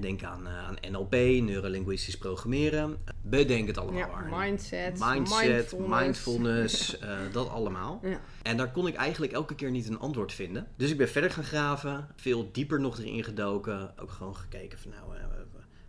Denk 0.00 0.22
aan, 0.22 0.46
eh, 0.46 0.66
aan 0.66 0.76
NLP, 0.90 1.12
neurolinguistisch 1.42 2.18
programmeren. 2.18 2.96
Bedenk 3.22 3.66
het 3.66 3.78
allemaal 3.78 4.28
ja, 4.30 4.38
mindset, 4.38 4.98
Mindset, 4.98 5.48
mindfulness. 5.48 6.00
mindfulness, 6.00 6.98
eh, 6.98 7.18
dat 7.32 7.48
allemaal. 7.48 8.00
Ja. 8.02 8.20
En 8.42 8.56
daar 8.56 8.70
kon 8.70 8.86
ik 8.86 8.94
eigenlijk 8.94 9.32
elke 9.32 9.54
keer 9.54 9.70
niet 9.70 9.88
een 9.88 9.98
antwoord 9.98 10.32
vinden. 10.32 10.66
Dus 10.76 10.90
ik 10.90 10.96
ben 10.96 11.08
verder 11.08 11.30
gaan 11.30 11.44
graven, 11.44 12.08
veel 12.16 12.48
dieper 12.52 12.80
nog 12.80 12.98
erin 12.98 13.24
gedoken. 13.24 13.92
Ook 13.98 14.10
gewoon 14.10 14.36
gekeken 14.36 14.78
van 14.78 14.90
nou, 14.90 15.16
eh, 15.16 15.24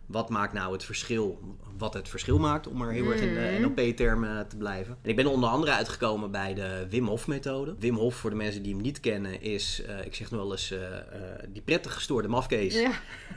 wat 0.06 0.28
maakt 0.28 0.52
nou 0.52 0.72
het 0.72 0.84
verschil, 0.84 1.40
wat 1.78 1.94
het 1.94 2.08
verschil 2.08 2.38
maakt, 2.38 2.66
om 2.66 2.76
maar 2.76 2.90
heel 2.90 3.10
erg 3.10 3.20
in 3.20 3.34
de 3.34 3.40
Mhm. 3.40 3.62
NLP-termen 3.62 4.48
te 4.48 4.56
blijven. 4.56 4.96
En 5.02 5.10
ik 5.10 5.16
ben 5.16 5.26
onder 5.26 5.48
andere 5.50 5.72
uitgekomen 5.72 6.30
bij 6.30 6.54
de 6.54 6.86
Wim 6.90 7.06
Hof-methode. 7.06 7.74
Wim 7.78 7.94
Hof, 7.96 8.14
voor 8.14 8.30
de 8.30 8.36
mensen 8.36 8.62
die 8.62 8.72
hem 8.72 8.82
niet 8.82 9.00
kennen, 9.00 9.42
is, 9.42 9.82
eh, 9.86 10.04
ik 10.04 10.14
zeg 10.14 10.30
nog 10.30 10.40
wel 10.40 10.50
eens, 10.52 10.70
eh, 10.70 10.96
eh, 10.96 11.02
die 11.48 11.62
prettig 11.62 11.94
gestoorde 11.94 12.28
mafkees. 12.28 12.74
Ja. 12.74 12.92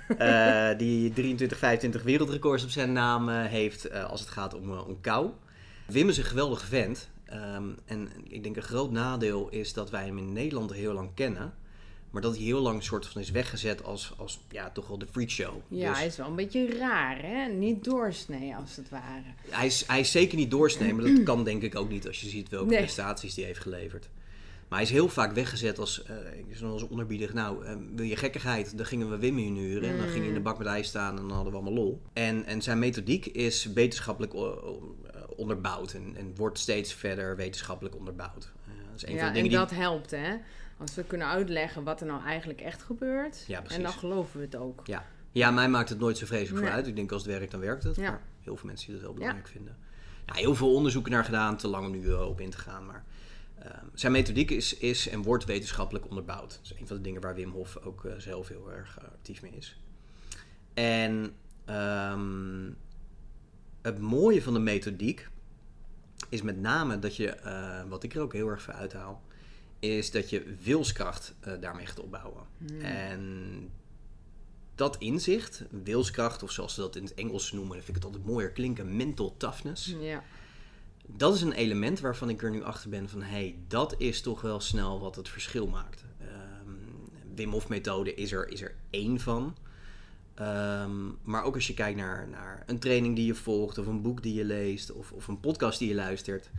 Die 0.78 1.14
23, 1.14 1.58
25 1.58 2.04
wereldrecords 2.04 2.64
op 2.64 2.70
zijn 2.70 2.92
naam 2.92 3.30
heeft 3.30 3.94
als 3.94 4.20
het 4.20 4.30
gaat 4.30 4.54
om, 4.54 4.72
om 4.72 5.02
kou. 5.02 5.30
Wim 5.88 6.10
is 6.10 6.18
een 6.18 6.24
geweldige 6.24 6.66
vent. 6.66 7.10
Ehm, 7.26 7.64
en 7.86 8.10
ik 8.24 8.44
denk 8.44 8.56
een 8.56 8.62
groot 8.62 8.92
nadeel 8.92 9.50
is 9.50 9.74
dat 9.74 9.90
wij 9.90 10.06
hem 10.06 10.18
in 10.18 10.34
Nederland 10.34 10.74
heel 10.74 10.94
lang 10.94 11.10
kennen. 11.14 11.54
Maar 12.12 12.22
dat 12.22 12.36
hij 12.36 12.44
heel 12.46 12.60
lang 12.62 12.84
soort 12.84 13.08
van 13.08 13.22
is 13.22 13.32
weggezet 13.32 13.84
als, 13.84 14.14
als 14.18 14.40
ja, 14.50 14.70
toch 14.70 14.88
wel 14.88 14.98
de 14.98 15.08
freakshow. 15.12 15.54
ja, 15.68 15.88
Dus 15.90 15.98
hij 15.98 16.08
is 16.08 16.18
wel 16.18 16.28
een 16.28 16.36
beetje 16.36 16.78
raar, 16.78 17.22
hè? 17.22 17.46
Niet 17.48 17.84
doorsnee 17.84 18.56
als 18.56 18.76
het 18.76 18.90
ware. 18.90 19.24
hij, 19.50 19.66
is, 19.66 19.84
hij 19.88 20.00
is 20.00 20.12
zeker 20.12 20.38
niet 20.38 20.52
doorsnee, 20.52 20.94
maar 20.94 21.06
dat 21.06 21.24
kan 21.24 21.44
denk 21.44 21.62
ik 21.62 21.76
ook 21.76 21.90
niet 21.90 22.08
als 22.08 22.22
je 22.22 22.30
ziet 22.30 22.50
welke 22.50 22.70
Nee. 22.70 22.80
prestaties 22.80 23.36
hij 23.36 23.46
heeft 23.46 23.60
geleverd. 23.60 24.10
Maar 24.68 24.78
hij 24.80 24.88
is 24.88 24.94
heel 24.94 25.10
vaak 25.10 25.34
weggezet 25.34 25.80
als, 25.80 26.04
eh 26.04 26.16
is 26.48 26.60
nog 26.60 26.74
eens 26.74 26.88
onderbiedig, 26.88 27.34
nou, 27.34 27.66
eh, 27.66 27.76
wil 27.96 28.06
je 28.06 28.16
gekkigheid, 28.16 28.78
dan 28.78 28.86
gingen 28.86 29.10
we 29.10 29.18
Wim 29.18 29.38
inhuren. 29.38 29.90
En 29.90 29.98
dan 29.98 30.06
ging 30.08 30.18
hij 30.20 30.28
in 30.28 30.34
de 30.34 30.40
bak 30.40 30.58
met 30.58 30.68
ijs 30.68 30.88
staan 30.88 31.18
en 31.18 31.22
dan 31.28 31.32
hadden 31.32 31.52
we 31.54 31.60
allemaal 31.60 31.84
lol. 31.84 32.02
En, 32.14 32.46
en 32.46 32.62
zijn 32.62 32.80
methodiek 32.80 33.26
is 33.26 33.66
wetenschappelijk 33.66 34.34
o- 34.34 34.96
onderbouwd 35.36 35.94
en, 35.94 36.14
en 36.18 36.34
wordt 36.36 36.60
steeds 36.60 36.94
verder 36.94 37.36
wetenschappelijk 37.36 37.96
onderbouwd. 37.96 38.52
Eh, 38.66 38.72
dat 38.92 38.96
is 38.96 39.08
een 39.08 39.14
Ja, 39.14 39.18
van 39.18 39.20
de 39.20 39.26
en 39.28 39.34
dingen 39.34 39.50
die... 39.50 39.58
dat 39.58 39.72
helpt, 39.72 40.12
hè? 40.12 40.36
Als 40.78 40.96
we 40.96 41.04
kunnen 41.04 41.28
uitleggen 41.28 41.84
wat 41.84 42.02
er 42.02 42.08
nou 42.08 42.24
eigenlijk 42.24 42.62
echt 42.62 42.82
gebeurt. 42.84 43.44
Ja, 43.48 43.60
precies. 43.60 43.78
en 43.78 43.84
dan 43.84 43.92
geloven 43.94 44.40
we 44.40 44.46
het 44.46 44.56
ook. 44.56 44.82
Ja. 44.88 45.06
ja, 45.32 45.52
mij 45.52 45.70
maakt 45.70 45.90
het 45.90 46.00
nooit 46.00 46.18
zo 46.18 46.26
vreselijk 46.26 46.56
Nee. 46.60 46.64
voor 46.64 46.78
uit. 46.78 46.88
Ik 46.88 46.96
denk 46.96 47.12
als 47.12 47.24
het 47.24 47.32
werkt, 47.32 47.52
dan 47.52 47.60
werkt 47.60 47.84
het. 47.84 47.96
Ja. 47.96 48.10
Maar 48.10 48.22
heel 48.40 48.58
veel 48.58 48.68
mensen 48.68 48.86
die 48.86 48.96
dat 48.96 49.06
heel 49.06 49.14
belangrijk 49.14 49.48
vinden. 49.48 49.78
Ja, 50.26 50.34
heel 50.34 50.56
veel 50.56 50.74
onderzoeken 50.74 51.12
naar 51.12 51.24
gedaan, 51.24 51.58
te 51.58 51.68
lang 51.68 51.86
om 51.86 51.92
nu 51.92 52.12
eh, 52.12 52.28
op 52.28 52.42
in 52.42 52.50
te 52.50 52.58
gaan. 52.58 52.86
Maar 52.86 53.06
ehm, 53.60 53.86
zijn 53.94 54.12
methodiek 54.12 54.52
is, 54.52 54.78
is 54.78 55.08
en 55.10 55.22
wordt 55.22 55.46
wetenschappelijk 55.46 56.10
onderbouwd. 56.10 56.50
Dat 56.50 56.60
is 56.64 56.74
een 56.80 56.88
van 56.88 56.96
de 56.96 57.02
dingen 57.02 57.22
waar 57.22 57.36
Wim 57.36 57.52
Hof 57.52 57.78
ook 57.78 58.06
eh, 58.06 58.14
zelf 58.18 58.48
heel 58.48 58.72
erg 58.72 58.98
eh, 58.98 59.04
actief 59.04 59.42
mee 59.42 59.52
is. 59.52 59.80
En 60.74 61.34
ehm, 61.66 62.70
het 63.82 64.00
mooie 64.00 64.44
van 64.44 64.54
de 64.54 64.60
methodiek 64.60 65.30
is 66.30 66.42
met 66.42 66.62
name 66.62 67.00
dat 67.00 67.16
je, 67.16 67.36
wat 67.90 68.04
ik 68.04 68.16
er 68.16 68.22
ook 68.22 68.34
heel 68.34 68.50
erg 68.50 68.62
voor 68.62 68.74
uithaal, 68.74 69.22
is 69.80 70.12
dat 70.12 70.30
je 70.30 70.56
wilskracht 70.64 71.34
eh, 71.40 71.54
daarmee 71.60 71.86
gaat 71.86 72.00
opbouwen. 72.00 72.44
En 72.82 73.72
dat 74.76 74.98
inzicht, 74.98 75.64
wilskracht, 75.84 76.44
of 76.44 76.52
zoals 76.52 76.74
ze 76.74 76.80
dat 76.80 76.96
in 76.96 77.04
het 77.04 77.14
Engels 77.14 77.52
noemen, 77.52 77.76
vind 77.76 77.88
ik 77.88 77.96
het 77.96 78.06
altijd 78.06 78.26
mooier 78.26 78.52
klinken, 78.52 78.96
mental 78.96 79.38
toughness. 79.38 79.96
Ja. 80.00 80.24
Dat 81.06 81.36
is 81.36 81.42
een 81.42 81.54
element 81.54 82.00
waarvan 82.00 82.30
ik 82.30 82.44
er 82.44 82.52
nu 82.52 82.64
achter 82.64 82.90
ben 82.90 83.10
van, 83.10 83.22
hé, 83.22 83.30
hey, 83.30 83.56
dat 83.68 83.96
is 83.98 84.22
toch 84.22 84.42
wel 84.42 84.60
snel 84.60 85.00
wat 85.00 85.16
het 85.16 85.30
verschil 85.30 85.68
maakt. 85.68 86.04
Ehm, 86.20 86.72
Wim 87.36 87.52
Hof 87.52 87.68
methode 87.68 88.14
is 88.14 88.32
er, 88.32 88.48
is 88.48 88.62
er 88.62 88.76
één 88.90 89.20
van. 89.20 89.56
Ehm, 90.34 91.06
maar 91.24 91.44
ook 91.44 91.56
als 91.56 91.68
je 91.68 91.74
kijkt 91.74 91.98
naar, 91.98 92.28
naar 92.28 92.64
een 92.66 92.80
training 92.80 93.16
die 93.16 93.26
je 93.26 93.36
volgt, 93.36 93.78
of 93.78 93.88
een 93.88 94.02
boek 94.02 94.24
die 94.24 94.34
je 94.34 94.46
leest, 94.46 94.92
of, 94.92 95.12
of 95.12 95.28
een 95.28 95.40
podcast 95.40 95.80
die 95.80 95.88
je 95.88 95.96
luistert. 95.96 96.50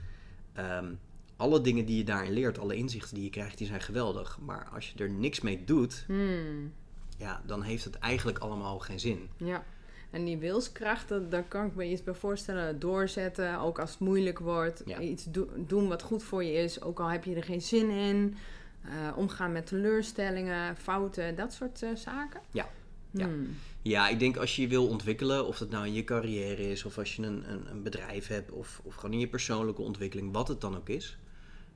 ehm, 0.53 0.93
alle 1.39 1.61
dingen 1.61 1.85
die 1.85 1.97
je 1.97 2.05
daarin 2.05 2.33
leert, 2.33 2.59
alle 2.59 2.75
inzichten 2.77 3.15
die 3.15 3.25
je 3.25 3.31
krijgt, 3.31 3.59
die 3.59 3.67
zijn 3.67 3.81
geweldig. 3.81 4.39
Maar 4.45 4.69
als 4.75 4.91
je 4.91 5.05
er 5.05 5.11
niks 5.11 5.41
mee 5.41 5.65
doet, 5.65 6.05
Hmm. 6.07 6.73
ja, 7.17 7.43
dan 7.47 7.63
heeft 7.63 7.85
het 7.85 7.95
eigenlijk 7.99 8.39
allemaal 8.39 8.79
geen 8.79 9.01
zin. 9.01 9.29
Ja. 9.37 9.65
En 10.11 10.25
die 10.25 10.39
wilskracht, 10.39 11.09
dat, 11.09 11.31
daar 11.31 11.43
kan 11.43 11.67
ik 11.67 11.75
me 11.75 11.85
iets 11.91 12.03
bij 12.03 12.15
voorstellen. 12.15 12.79
Doorzetten, 12.79 13.59
ook 13.61 13.79
als 13.79 13.91
het 13.91 13.99
moeilijk 14.01 14.39
wordt. 14.39 14.83
Ja. 14.87 15.01
Iets 15.01 15.25
do- 15.25 15.49
doen 15.57 15.89
wat 15.89 16.03
goed 16.03 16.23
voor 16.23 16.45
je 16.45 16.53
is, 16.53 16.83
ook 16.83 17.01
al 17.01 17.09
heb 17.09 17.25
je 17.25 17.35
er 17.35 17.45
geen 17.45 17.63
zin 17.63 17.91
in. 17.91 18.37
Eh, 18.83 19.17
omgaan 19.17 19.53
met 19.53 19.67
teleurstellingen, 19.67 20.77
fouten, 20.77 21.35
dat 21.37 21.53
soort 21.53 21.83
eh, 21.83 21.89
zaken. 21.95 22.41
Ja. 22.51 22.69
Ja. 23.11 23.25
Hmm. 23.27 23.57
Ja, 23.83 24.09
ik 24.09 24.19
denk 24.19 24.37
als 24.37 24.57
je 24.57 24.63
je 24.63 24.69
wil 24.69 24.87
ontwikkelen, 24.89 25.47
of 25.47 25.59
dat 25.59 25.71
nou 25.71 25.87
in 25.87 25.93
je 25.93 26.05
carrière 26.05 26.71
is, 26.71 26.85
of 26.85 26.99
als 26.99 27.17
je 27.17 27.23
een, 27.23 27.51
een, 27.51 27.71
een 27.71 27.83
bedrijf 27.83 28.27
hebt, 28.27 28.51
of, 28.51 28.81
of 28.85 28.95
gewoon 28.95 29.13
in 29.13 29.19
je 29.21 29.29
persoonlijke 29.29 29.83
ontwikkeling, 29.83 30.33
wat 30.33 30.49
het 30.49 30.61
dan 30.61 30.77
ook 30.77 30.89
is. 30.89 31.19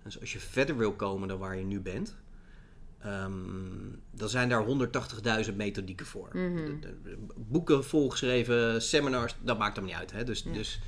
Dus 0.04 0.20
als 0.20 0.32
je 0.32 0.38
verder 0.38 0.76
wil 0.76 0.92
komen 0.92 1.28
dan 1.28 1.38
waar 1.38 1.56
je 1.56 1.64
nu 1.64 1.80
bent, 1.80 2.16
ehm, 2.98 3.32
dan 4.10 4.28
zijn 4.28 4.48
daar 4.48 4.64
180.000 4.64 5.56
methodieken 5.56 6.06
voor. 6.06 6.28
Mhm. 6.32 6.54
De- 6.56 6.78
de- 6.80 7.00
de 7.02 7.18
boeken 7.36 7.84
volgeschreven, 7.84 8.82
seminars, 8.82 9.36
dat 9.40 9.58
maakt 9.58 9.76
hem 9.76 9.84
niet 9.84 9.94
uit. 9.94 10.12
Hè? 10.12 10.24
Dus, 10.24 10.42
Ja. 10.42 10.52
dus 10.52 10.80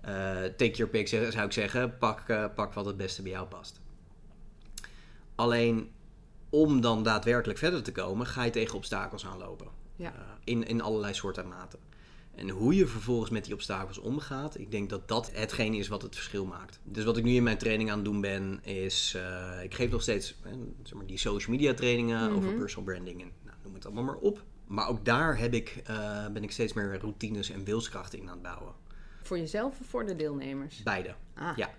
eh, 0.00 0.10
take 0.42 0.70
your 0.70 0.88
pick 0.88 1.08
zou 1.08 1.44
ik 1.46 1.52
zeggen, 1.52 1.98
pak, 1.98 2.28
eh, 2.28 2.44
pak 2.54 2.72
wat 2.72 2.84
het 2.86 2.96
beste 2.96 3.22
bij 3.22 3.30
jou 3.30 3.46
past. 3.46 3.80
Alleen 5.34 5.90
om 6.50 6.80
dan 6.80 7.02
daadwerkelijk 7.02 7.58
verder 7.58 7.82
te 7.82 7.92
komen, 7.92 8.26
ga 8.26 8.44
je 8.44 8.50
tegen 8.50 8.76
obstakels 8.76 9.26
aanlopen. 9.26 9.66
Ja. 9.96 10.12
Eh, 10.14 10.20
in, 10.44 10.66
in 10.66 10.80
allerlei 10.82 11.14
soorten 11.14 11.42
en 11.42 11.48
maten. 11.48 11.78
En 12.36 12.48
hoe 12.48 12.74
je 12.74 12.86
vervolgens 12.86 13.30
met 13.30 13.44
die 13.44 13.54
obstakels 13.54 13.98
omgaat, 13.98 14.58
ik 14.58 14.70
denk 14.70 14.90
dat 14.90 15.08
dat 15.08 15.30
hetgene 15.32 15.76
is 15.76 15.88
wat 15.88 16.02
het 16.02 16.14
verschil 16.14 16.44
maakt. 16.44 16.80
Dus 16.84 17.04
wat 17.04 17.16
ik 17.16 17.24
nu 17.24 17.32
in 17.34 17.42
mijn 17.42 17.58
training 17.58 17.90
aan 17.90 17.96
het 17.96 18.04
doen 18.04 18.20
ben, 18.20 18.60
is... 18.64 19.14
eh, 19.16 19.62
ik 19.62 19.74
geef 19.74 19.90
nog 19.90 20.02
steeds 20.02 20.34
eh, 20.44 20.52
zeg 20.82 20.94
maar 20.94 21.06
die 21.06 21.18
social 21.18 21.50
media 21.56 21.74
trainingen 21.74 22.24
Mhm. 22.28 22.36
over 22.36 22.52
personal 22.54 22.84
branding 22.94 23.20
en 23.22 23.30
nou, 23.44 23.56
noem 23.64 23.74
het 23.74 23.84
allemaal 23.86 24.04
maar 24.04 24.16
op. 24.16 24.42
Maar 24.66 24.88
ook 24.88 25.04
daar 25.04 25.38
heb 25.38 25.54
ik, 25.54 25.80
eh, 25.84 26.26
ben 26.28 26.42
ik 26.42 26.50
steeds 26.50 26.72
meer 26.72 26.98
routines 27.00 27.50
en 27.50 27.64
wilskrachten 27.64 28.18
in 28.18 28.24
aan 28.28 28.32
het 28.32 28.42
bouwen. 28.42 28.72
Voor 29.22 29.38
jezelf 29.38 29.80
of 29.80 29.86
voor 29.86 30.06
de 30.06 30.16
deelnemers? 30.16 30.82
Beide. 30.82 31.14
Ah. 31.34 31.56
Ja. 31.56 31.70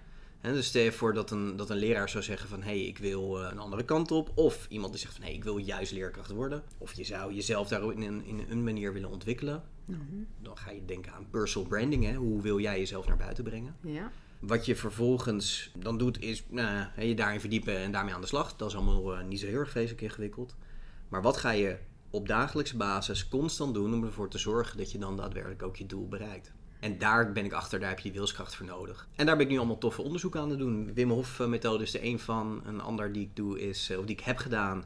En 0.46 0.54
dus 0.54 0.66
stel 0.66 0.82
je 0.82 0.92
voor 0.92 1.14
dat 1.14 1.32
een, 1.32 1.56
dat 1.56 1.70
een 1.70 1.78
leraar 1.78 2.10
zou 2.10 2.24
zeggen 2.24 2.50
van... 2.50 2.62
hé, 2.62 2.70
hey, 2.70 2.82
ik 2.86 2.98
wil 2.98 3.44
eh, 3.44 3.52
een 3.52 3.60
andere 3.60 3.84
kant 3.84 4.12
op. 4.12 4.32
Of 4.36 4.66
iemand 4.70 4.92
die 4.92 5.02
zegt 5.02 5.14
van... 5.14 5.22
hé, 5.22 5.28
hey, 5.28 5.38
ik 5.38 5.44
wil 5.44 5.58
juist 5.58 5.92
leerkracht 5.92 6.32
worden. 6.32 6.64
Of 6.78 6.94
je 6.94 7.04
zou 7.04 7.34
jezelf 7.34 7.68
daar 7.68 7.92
in 7.92 8.02
een, 8.02 8.26
in 8.26 8.46
een 8.50 8.64
manier 8.64 8.94
willen 8.94 9.10
ontwikkelen. 9.10 9.64
Mhm. 9.86 10.00
Dan 10.42 10.58
ga 10.58 10.72
je 10.72 10.86
denken 10.86 11.14
aan 11.14 11.28
personal 11.30 11.70
branding. 11.70 12.04
Hè? 12.04 12.14
Hoe 12.14 12.42
wil 12.42 12.60
jij 12.60 12.80
jezelf 12.80 13.08
naar 13.08 13.18
buiten 13.18 13.44
brengen? 13.44 13.76
Ja. 13.82 14.12
Wat 14.40 14.66
je 14.66 14.76
vervolgens 14.76 15.72
dan 15.78 15.98
doet 15.98 16.22
is 16.22 16.44
nou, 16.50 16.88
je 16.98 17.16
daarin 17.16 17.40
verdiepen 17.40 17.78
en 17.78 17.92
daarmee 17.92 18.14
aan 18.14 18.22
de 18.22 18.28
slag. 18.28 18.56
Dat 18.56 18.70
is 18.70 18.76
allemaal 18.76 19.16
eh, 19.16 19.24
niet 19.24 19.40
zo 19.40 19.46
heel 19.46 19.60
erg 19.60 19.70
vreselijk 19.70 20.02
ingewikkeld. 20.02 20.56
Maar 21.10 21.22
wat 21.22 21.38
ga 21.38 21.52
je 21.52 21.78
op 22.10 22.28
dagelijkse 22.28 22.78
basis 22.78 23.28
constant 23.28 23.74
doen 23.74 23.94
om 23.94 24.04
ervoor 24.04 24.30
te 24.30 24.38
zorgen 24.38 24.78
dat 24.78 24.92
je 24.92 24.98
dan 24.98 25.18
daadwerkelijk 25.18 25.64
ook 25.64 25.76
je 25.76 25.86
doel 25.86 26.08
bereikt? 26.08 26.54
En 26.80 26.98
daar 26.98 27.32
ben 27.32 27.46
ik 27.46 27.54
achter, 27.54 27.80
daar 27.80 27.90
heb 27.90 27.98
je 27.98 28.04
die 28.04 28.18
wilskracht 28.20 28.56
voor 28.56 28.66
nodig. 28.66 29.08
En 29.16 29.26
daar 29.26 29.36
ben 29.36 29.46
ik 29.46 29.52
nu 29.52 29.58
allemaal 29.58 29.78
toffe 29.78 30.02
onderzoeken 30.02 30.40
aan 30.40 30.50
het 30.50 30.60
doen. 30.60 30.94
Wim 30.94 31.10
Hof 31.10 31.40
eh, 31.40 31.48
methode 31.48 31.84
is 31.84 31.94
er 31.94 32.02
één 32.02 32.20
van. 32.20 32.62
Een 32.66 32.82
ander 32.82 33.12
die 33.12 33.24
ik 33.24 33.36
doe 33.36 33.60
is, 33.60 33.90
eh, 33.90 34.00
of 34.00 34.06
die 34.06 34.16
ik 34.16 34.24
heb 34.24 34.38
gedaan, 34.38 34.86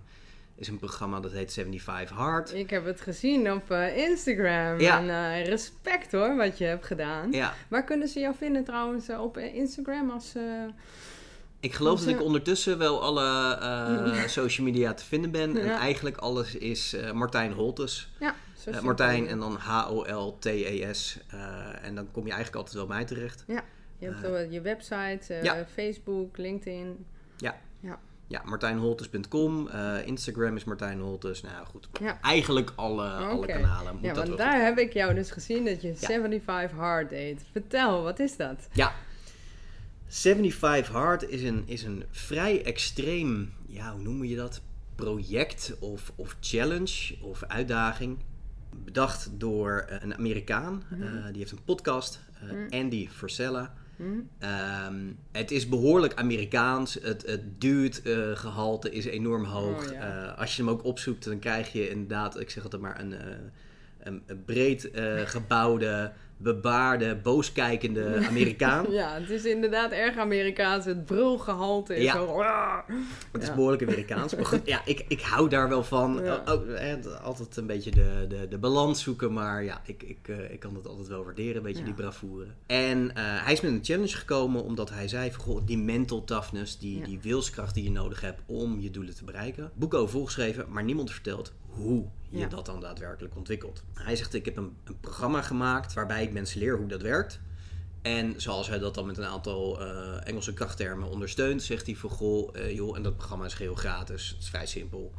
is 0.55 0.67
een 0.67 0.79
programma 0.79 1.19
dat 1.19 1.31
heet 1.31 1.53
75 1.53 2.17
Hard. 2.17 2.53
Ik 2.53 2.69
heb 2.69 2.85
het 2.85 3.01
gezien 3.01 3.51
op 3.51 3.71
eh, 3.71 3.97
Instagram. 3.97 4.79
Ja. 4.79 4.99
En 4.99 5.43
respect 5.43 6.11
hoor, 6.11 6.35
wat 6.35 6.57
je 6.57 6.65
hebt 6.65 6.85
gedaan. 6.85 7.31
Ja, 7.31 7.53
Waar 7.67 7.83
kunnen 7.83 8.07
ze 8.07 8.19
jou 8.19 8.35
vinden 8.37 8.63
trouwens 8.63 9.09
op 9.09 9.37
Instagram 9.37 10.09
als... 10.09 10.33
ik 11.59 11.73
geloof 11.73 11.99
dat 11.99 12.09
ik 12.09 12.21
ondertussen 12.21 12.77
wel 12.77 13.01
alle 13.01 14.23
social 14.27 14.67
media 14.67 14.93
te 14.93 15.05
vinden 15.05 15.31
ben. 15.31 15.57
En 15.57 15.69
eigenlijk 15.69 16.17
alles 16.17 16.55
is 16.55 16.95
Martijn 17.13 17.51
Holtes. 17.51 18.09
ja, 18.19 18.35
Eh. 18.65 18.81
Martijn 18.81 19.27
en 19.27 19.39
dan 19.39 19.55
H-O-L-T-E-S. 19.55 21.19
eh, 21.27 21.85
en 21.85 21.95
dan 21.95 22.11
kom 22.11 22.23
je 22.25 22.31
eigenlijk 22.31 22.55
altijd 22.57 22.75
wel 22.75 22.85
bij 22.85 22.95
mij 22.95 23.05
terecht. 23.05 23.43
Je 23.97 24.05
hebt 24.05 24.23
eh, 24.23 24.51
je 24.51 24.61
website, 24.61 25.39
Ja. 25.43 25.65
Facebook, 25.73 26.37
LinkedIn. 26.37 27.05
Ja, 28.31 28.41
martijnholtes.com. 28.45 29.67
eh, 29.67 30.07
Instagram 30.07 30.55
is 30.55 30.63
Martijn 30.63 30.99
Holtes. 30.99 31.41
Nou 31.41 31.55
ja, 31.55 31.63
goed. 31.63 31.89
Ja. 32.01 32.21
Eigenlijk 32.21 32.73
alle, 32.75 33.09
alle 33.09 33.45
kanalen. 33.47 33.93
Moet 33.93 34.03
Ja, 34.03 34.13
dat 34.13 34.25
want 34.27 34.37
daar 34.37 34.53
goed 34.53 34.61
heb 34.63 34.77
ik 34.77 34.93
jou 34.93 35.13
dus 35.13 35.31
gezien 35.31 35.65
dat 35.65 35.81
je 35.81 35.95
75 35.95 36.77
hard 36.77 37.09
deed. 37.09 37.41
Vertel, 37.51 38.03
wat 38.03 38.19
is 38.19 38.37
dat? 38.37 38.67
Ja. 38.71 38.93
75 40.07 40.93
Hard 40.93 41.29
is 41.29 41.43
een, 41.43 41.63
is 41.65 41.83
een 41.83 42.03
vrij 42.11 42.63
extreem, 42.65 43.53
ja, 43.67 43.93
hoe 43.93 44.01
noem 44.01 44.23
je 44.23 44.35
dat? 44.35 44.61
Project 44.95 45.75
of, 45.79 46.11
of 46.15 46.35
challenge 46.39 47.15
of 47.21 47.43
uitdaging. 47.43 48.17
Bedacht 48.75 49.29
door 49.33 49.85
eh, 49.87 49.97
een 50.01 50.15
Amerikaan. 50.15 50.83
Mhm. 50.89 51.03
Eh, 51.03 51.25
die 51.25 51.37
heeft 51.37 51.51
een 51.51 51.63
podcast. 51.65 52.19
eh, 52.69 52.79
Andy 52.79 53.07
Frisella. 53.09 53.73
Hm? 53.95 54.03
Ehm, 54.39 55.13
het 55.31 55.51
is 55.51 55.69
behoorlijk 55.69 56.13
Amerikaans. 56.13 56.93
Het, 57.01 57.25
het 57.25 57.61
duurgehalte 57.61 58.91
is 58.91 59.05
enorm 59.05 59.43
hoog. 59.43 59.87
Oh, 59.87 59.93
ja. 59.93 60.31
Eh, 60.31 60.39
als 60.39 60.55
je 60.55 60.61
hem 60.63 60.71
ook 60.71 60.83
opzoekt, 60.83 61.25
dan 61.25 61.39
krijg 61.39 61.71
je 61.71 61.89
inderdaad, 61.89 62.39
ik 62.39 62.49
zeg 62.49 62.63
altijd 62.63 62.81
maar, 62.81 62.99
een, 62.99 63.15
een, 63.99 64.23
een 64.25 64.43
breed 64.45 64.89
gebouwde, 65.25 66.11
bebaarde, 66.41 67.15
booskijkende 67.15 68.17
Amerikaan. 68.29 68.91
Ja, 68.91 69.13
het 69.19 69.29
is 69.29 69.45
inderdaad 69.45 69.91
erg 69.91 70.17
Amerikaans. 70.17 70.85
Het 70.85 71.05
brulgehalte 71.05 71.95
is 71.95 72.03
Ja. 72.03 72.13
zo... 72.13 72.43
Het 73.31 73.41
is 73.41 73.47
Ja. 73.47 73.55
behoorlijk 73.55 73.81
Amerikaans. 73.83 74.35
Maar 74.35 74.45
goed, 74.45 74.61
ja, 74.65 74.81
ik, 74.93 75.05
ik 75.07 75.21
hou 75.21 75.49
daar 75.49 75.69
wel 75.69 75.83
van. 75.83 76.19
Ja. 76.23 76.43
Eh, 76.45 77.23
altijd 77.23 77.57
een 77.57 77.65
beetje 77.65 77.91
de, 77.91 78.25
de, 78.29 78.47
de 78.49 78.57
balans 78.57 79.03
zoeken. 79.03 79.33
Maar 79.33 79.63
ja, 79.63 79.81
ik, 79.85 80.03
ik, 80.03 80.27
eh, 80.27 80.51
ik 80.51 80.59
kan 80.59 80.75
het 80.75 80.87
altijd 80.87 81.07
wel 81.07 81.23
waarderen. 81.23 81.55
Een 81.55 81.63
beetje 81.63 81.83
die 81.83 81.93
bravoure. 81.93 82.45
En 82.65 83.15
eh, 83.15 83.23
hij 83.23 83.53
is 83.53 83.61
met 83.61 83.71
een 83.71 83.83
challenge 83.83 84.17
gekomen 84.17 84.63
omdat 84.63 84.89
hij 84.89 85.07
zei 85.07 85.31
van... 85.31 85.43
Goh, 85.43 85.61
die 85.65 85.77
mental 85.77 86.23
toughness, 86.23 86.77
die, 86.79 87.01
die 87.03 87.19
wilskracht 87.21 87.73
die 87.73 87.83
je 87.83 87.91
nodig 87.91 88.21
hebt 88.21 88.41
om 88.45 88.79
je 88.79 88.91
doelen 88.91 89.15
te 89.15 89.23
bereiken. 89.23 89.71
Boek 89.73 89.93
over 89.93 90.09
volgeschreven, 90.09 90.65
maar 90.69 90.83
niemand 90.83 91.11
vertelt 91.11 91.53
hoe 91.79 92.05
je 92.29 92.37
Ja. 92.37 92.47
dat 92.47 92.65
dan 92.65 92.79
daadwerkelijk 92.79 93.35
ontwikkelt. 93.35 93.83
Hij 93.93 94.15
zegt, 94.15 94.33
ik 94.33 94.45
heb 94.45 94.57
een, 94.57 94.77
een 94.83 94.99
programma 94.99 95.41
gemaakt 95.41 95.93
waarbij 95.93 96.23
ik 96.23 96.31
mensen 96.31 96.59
leer 96.59 96.77
hoe 96.77 96.87
dat 96.87 97.01
werkt. 97.01 97.39
En 98.01 98.33
zoals 98.37 98.67
hij 98.67 98.79
dat 98.79 98.95
dan 98.95 99.05
met 99.05 99.17
een 99.17 99.25
aantal 99.25 99.81
eh, 99.81 100.27
Engelse 100.27 100.53
krachttermen 100.53 101.09
ondersteunt, 101.09 101.63
zegt 101.63 101.85
hij 101.85 101.95
van 101.95 102.09
goh, 102.09 102.55
eh, 102.55 102.75
joh, 102.75 102.97
en 102.97 103.03
dat 103.03 103.17
programma 103.17 103.45
is 103.45 103.53
geheel 103.53 103.75
gratis. 103.75 104.29
Het 104.29 104.39
is 104.39 104.49
vrij 104.49 104.65
simpel. 104.65 105.13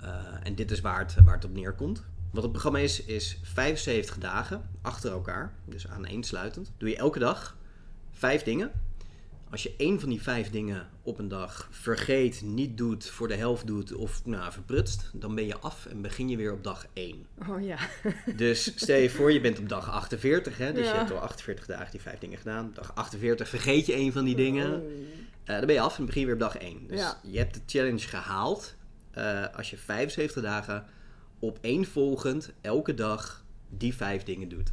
Eh, 0.00 0.08
en 0.42 0.54
dit 0.54 0.70
is 0.70 0.80
waar 0.80 0.98
het, 0.98 1.14
waar 1.24 1.34
het 1.34 1.44
op 1.44 1.52
neerkomt. 1.52 2.04
Wat 2.30 2.42
het 2.42 2.52
programma 2.52 2.78
is, 2.78 3.04
is 3.04 3.38
75 3.42 4.18
dagen 4.18 4.68
achter 4.82 5.10
elkaar, 5.10 5.54
dus 5.64 5.88
aaneensluitend. 5.88 6.72
Doe 6.76 6.88
je 6.88 6.96
elke 6.96 7.18
dag 7.18 7.56
vijf 8.10 8.42
dingen. 8.42 8.70
Als 9.52 9.62
je 9.62 9.74
één 9.76 10.00
van 10.00 10.08
die 10.08 10.22
vijf 10.22 10.50
dingen 10.50 10.88
op 11.02 11.18
een 11.18 11.28
dag 11.28 11.68
vergeet, 11.70 12.42
niet 12.44 12.76
doet, 12.78 13.06
voor 13.06 13.28
de 13.28 13.34
helft 13.34 13.66
doet 13.66 13.94
of 13.94 14.24
nou, 14.24 14.52
verprutst, 14.52 15.10
dan 15.14 15.34
ben 15.34 15.46
je 15.46 15.58
af 15.58 15.86
en 15.86 16.02
begin 16.02 16.28
je 16.28 16.36
weer 16.36 16.52
op 16.52 16.64
dag 16.64 16.86
1. 16.92 17.26
Oh 17.48 17.62
ja. 17.62 17.76
Dus 18.36 18.72
stel 18.76 18.96
je 18.98 19.10
voor, 19.10 19.32
je 19.32 19.40
bent 19.40 19.58
op 19.58 19.68
dag 19.68 19.90
48, 19.90 20.58
hè, 20.58 20.72
dus 20.72 20.86
Ja. 20.86 20.92
je 20.92 20.98
hebt 20.98 21.10
al 21.10 21.18
48 21.18 21.66
dagen 21.66 21.90
die 21.90 22.00
vijf 22.00 22.18
dingen 22.18 22.38
gedaan. 22.38 22.66
Op 22.66 22.74
dag 22.74 22.94
48 22.94 23.48
vergeet 23.48 23.86
je 23.86 23.96
een 23.96 24.12
van 24.12 24.24
die 24.24 24.36
dingen. 24.36 24.74
Oh. 24.74 24.90
Eh, 25.44 25.56
dan 25.56 25.66
ben 25.66 25.74
je 25.74 25.80
af 25.80 25.98
en 25.98 26.06
begin 26.06 26.20
je 26.20 26.26
weer 26.26 26.34
op 26.36 26.40
dag 26.40 26.56
1. 26.58 26.86
Dus 26.86 27.00
Ja. 27.00 27.20
je 27.22 27.38
hebt 27.38 27.54
de 27.54 27.60
challenge 27.66 27.98
gehaald 28.08 28.74
eh, 29.10 29.44
als 29.56 29.70
je 29.70 29.76
75 29.76 30.42
dagen 30.42 30.84
opeenvolgend 31.40 32.52
elke 32.60 32.94
dag 32.94 33.44
die 33.68 33.94
vijf 33.94 34.22
dingen 34.22 34.48
doet. 34.48 34.72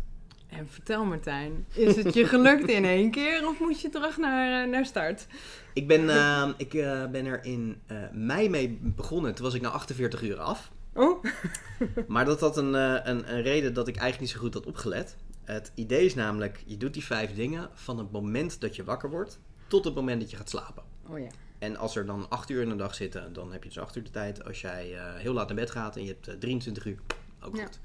En 0.50 0.68
vertel 0.70 1.06
Martijn, 1.06 1.66
is 1.74 1.96
het 1.96 2.14
je 2.14 2.26
gelukt 2.36 2.70
in 2.70 2.86
één 2.86 3.12
keer 3.12 3.48
of 3.48 3.60
moet 3.60 3.82
je 3.82 3.90
terug 3.90 4.18
naar, 4.18 4.64
eh, 4.64 4.70
naar 4.70 4.86
start? 4.86 5.28
Ik 5.74 5.88
ben, 5.88 6.10
eh, 6.10 6.50
ik, 6.58 6.74
eh, 6.74 7.06
ben 7.08 7.26
er 7.26 7.44
in 7.44 7.82
eh, 7.88 7.98
mei 8.14 8.50
mee 8.50 8.80
begonnen. 8.82 9.36
Toen 9.36 9.46
was 9.46 9.54
ik 9.54 9.62
na 9.62 9.70
48 9.70 10.22
uur 10.22 10.38
af. 10.40 10.72
Oh, 10.94 11.24
Maar 12.08 12.26
dat 12.26 12.40
had 12.40 12.58
een, 12.58 12.74
een, 12.74 13.34
een 13.34 13.42
reden 13.42 13.74
dat 13.74 13.88
ik 13.88 13.96
eigenlijk 13.96 14.20
niet 14.22 14.30
zo 14.30 14.40
goed 14.46 14.54
had 14.54 14.66
opgelet. 14.66 15.16
Het 15.44 15.72
idee 15.76 16.06
is 16.06 16.16
namelijk, 16.16 16.64
je 16.66 16.78
doet 16.78 16.94
die 16.94 17.04
vijf 17.06 17.36
dingen 17.36 17.70
van 17.74 17.98
het 17.98 18.12
moment 18.12 18.62
dat 18.62 18.76
je 18.76 18.84
wakker 18.84 19.10
wordt 19.10 19.40
tot 19.68 19.86
het 19.86 19.96
moment 19.96 20.22
dat 20.22 20.32
je 20.32 20.38
gaat 20.38 20.50
slapen. 20.50 20.84
Oh 21.08 21.20
ja. 21.20 21.28
En 21.60 21.78
als 21.78 21.96
er 21.96 22.06
dan 22.06 22.26
acht 22.30 22.50
uur 22.50 22.62
in 22.62 22.70
de 22.70 22.76
dag 22.76 22.96
zitten, 22.96 23.34
dan 23.34 23.52
heb 23.52 23.64
je 23.64 23.70
dus 23.70 23.80
acht 23.80 23.96
uur 23.96 24.04
de 24.04 24.10
tijd. 24.10 24.46
Als 24.46 24.62
jij 24.62 24.96
heel 25.18 25.34
laat 25.34 25.48
naar 25.48 25.56
bed 25.56 25.72
gaat 25.72 25.96
en 25.96 26.02
je 26.02 26.08
hebt 26.08 26.28
eh, 26.28 26.36
23 26.36 26.86
uur, 26.86 27.00
ook 27.42 27.56
Ja. 27.56 27.64
goed. 27.64 27.80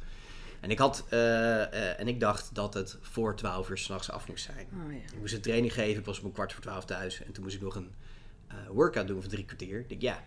En 0.64 0.70
ik, 0.70 0.78
had, 0.78 1.04
eh, 1.08 1.62
eh, 1.62 2.00
en 2.00 2.08
ik 2.08 2.20
dacht 2.20 2.54
dat 2.54 2.74
het 2.74 2.98
voor 3.00 3.36
12 3.36 3.70
uur 3.70 3.78
s'nachts 3.78 4.10
af 4.10 4.28
moest 4.28 4.44
zijn. 4.44 4.66
Oh 4.84 4.92
ja. 4.92 4.98
Ik 4.98 5.18
moest 5.20 5.34
een 5.34 5.40
training 5.40 5.72
geven, 5.72 6.00
ik 6.00 6.06
was 6.06 6.20
om 6.20 6.26
een 6.26 6.32
kwart 6.32 6.52
voor 6.52 6.62
twaalf 6.62 6.84
thuis. 6.84 7.22
En 7.24 7.32
toen 7.32 7.42
moest 7.42 7.56
ik 7.56 7.62
nog 7.62 7.74
een 7.74 7.92
eh, 8.48 8.56
workout 8.70 9.06
doen 9.06 9.20
voor 9.20 9.30
drie 9.30 9.44
kwartier. 9.44 9.78
Ik 9.78 9.88
dacht, 9.88 10.02
ja, 10.02 10.24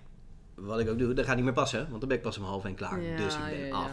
wat 0.56 0.80
ik 0.80 0.90
ook 0.90 0.98
doe, 0.98 1.14
dat 1.14 1.26
gaat 1.26 1.36
niet 1.36 1.44
meer 1.46 1.54
passen. 1.54 1.80
Want 1.90 2.00
dan 2.00 2.10
ben 2.10 2.18
ik 2.18 2.24
pas 2.24 2.38
om 2.38 2.44
half 2.44 2.66
één 2.66 2.76
klaar. 2.76 3.02
Ja, 3.02 3.18
dus 3.18 3.34
ik 3.34 3.44
ben 3.50 3.58
ja, 3.60 3.76
af. 3.76 3.92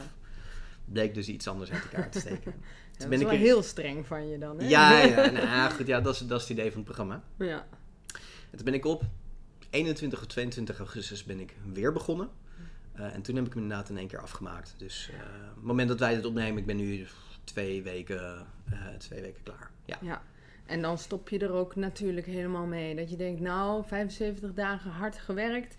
Bleek 0.85 1.15
dus 1.15 1.29
iets 1.29 1.49
anders 1.49 1.71
uit 1.71 1.83
elkaar 1.83 2.11
te 2.11 2.21
steken. 2.21 2.55
Dat 2.93 3.03
is 3.03 3.09
ben 3.09 3.21
ik 3.21 3.27
wel 3.27 3.35
er- 3.35 3.41
heel 3.41 3.63
streng 3.63 4.07
van 4.07 4.29
je 4.29 4.39
dan, 4.39 4.59
hè? 4.59 4.69
Ja, 4.69 5.03
ja, 5.03 5.31
nou, 5.31 5.73
goed, 5.73 5.87
ja 5.87 6.01
dat, 6.01 6.15
is, 6.15 6.21
dat 6.21 6.41
is 6.41 6.49
het 6.49 6.59
idee 6.59 6.69
van 6.69 6.77
het 6.77 6.85
programma. 6.85 7.23
ja. 7.39 7.67
En 8.51 8.57
toen 8.57 8.65
ben 8.65 8.75
ik 8.75 8.85
op 8.85 9.03
21 9.71 10.21
of 10.21 10.27
22 10.27 10.79
augustus 10.79 11.25
ben 11.25 11.41
ik 11.41 11.55
weer 11.73 11.93
begonnen. 11.93 12.29
Eh, 12.95 13.15
en 13.15 13.23
toen 13.23 13.37
heb 13.37 13.47
ik 13.47 13.53
hem 13.53 13.63
inderdaad 13.63 13.89
in 13.89 13.99
één 13.99 14.09
keer 14.09 14.21
afgemaakt. 14.21 14.75
Dus 14.77 15.11
op 15.49 15.55
het 15.55 15.65
moment 15.65 15.89
dat 15.89 15.99
wij 15.99 16.15
dit 16.15 16.25
opnemen, 16.25 16.59
ik 16.59 16.67
ben 16.67 16.77
nu 16.77 17.07
twee 17.45 17.83
weken, 17.83 18.47
eh, 18.71 18.79
twee 18.99 19.21
weken 19.21 19.43
klaar. 19.43 19.71
Ja. 19.85 19.97
Ja. 20.01 20.23
En 20.67 20.83
dan 20.83 20.99
stop 20.99 21.29
je 21.29 21.39
er 21.39 21.53
ook 21.53 21.77
natuurlijk 21.77 22.27
helemaal 22.27 22.67
mee. 22.67 22.95
Dat 22.95 23.11
je 23.11 23.17
denkt, 23.17 23.41
nou, 23.41 23.85
75 23.87 24.55
dagen 24.55 24.91
hard 24.91 25.19
gewerkt. 25.19 25.75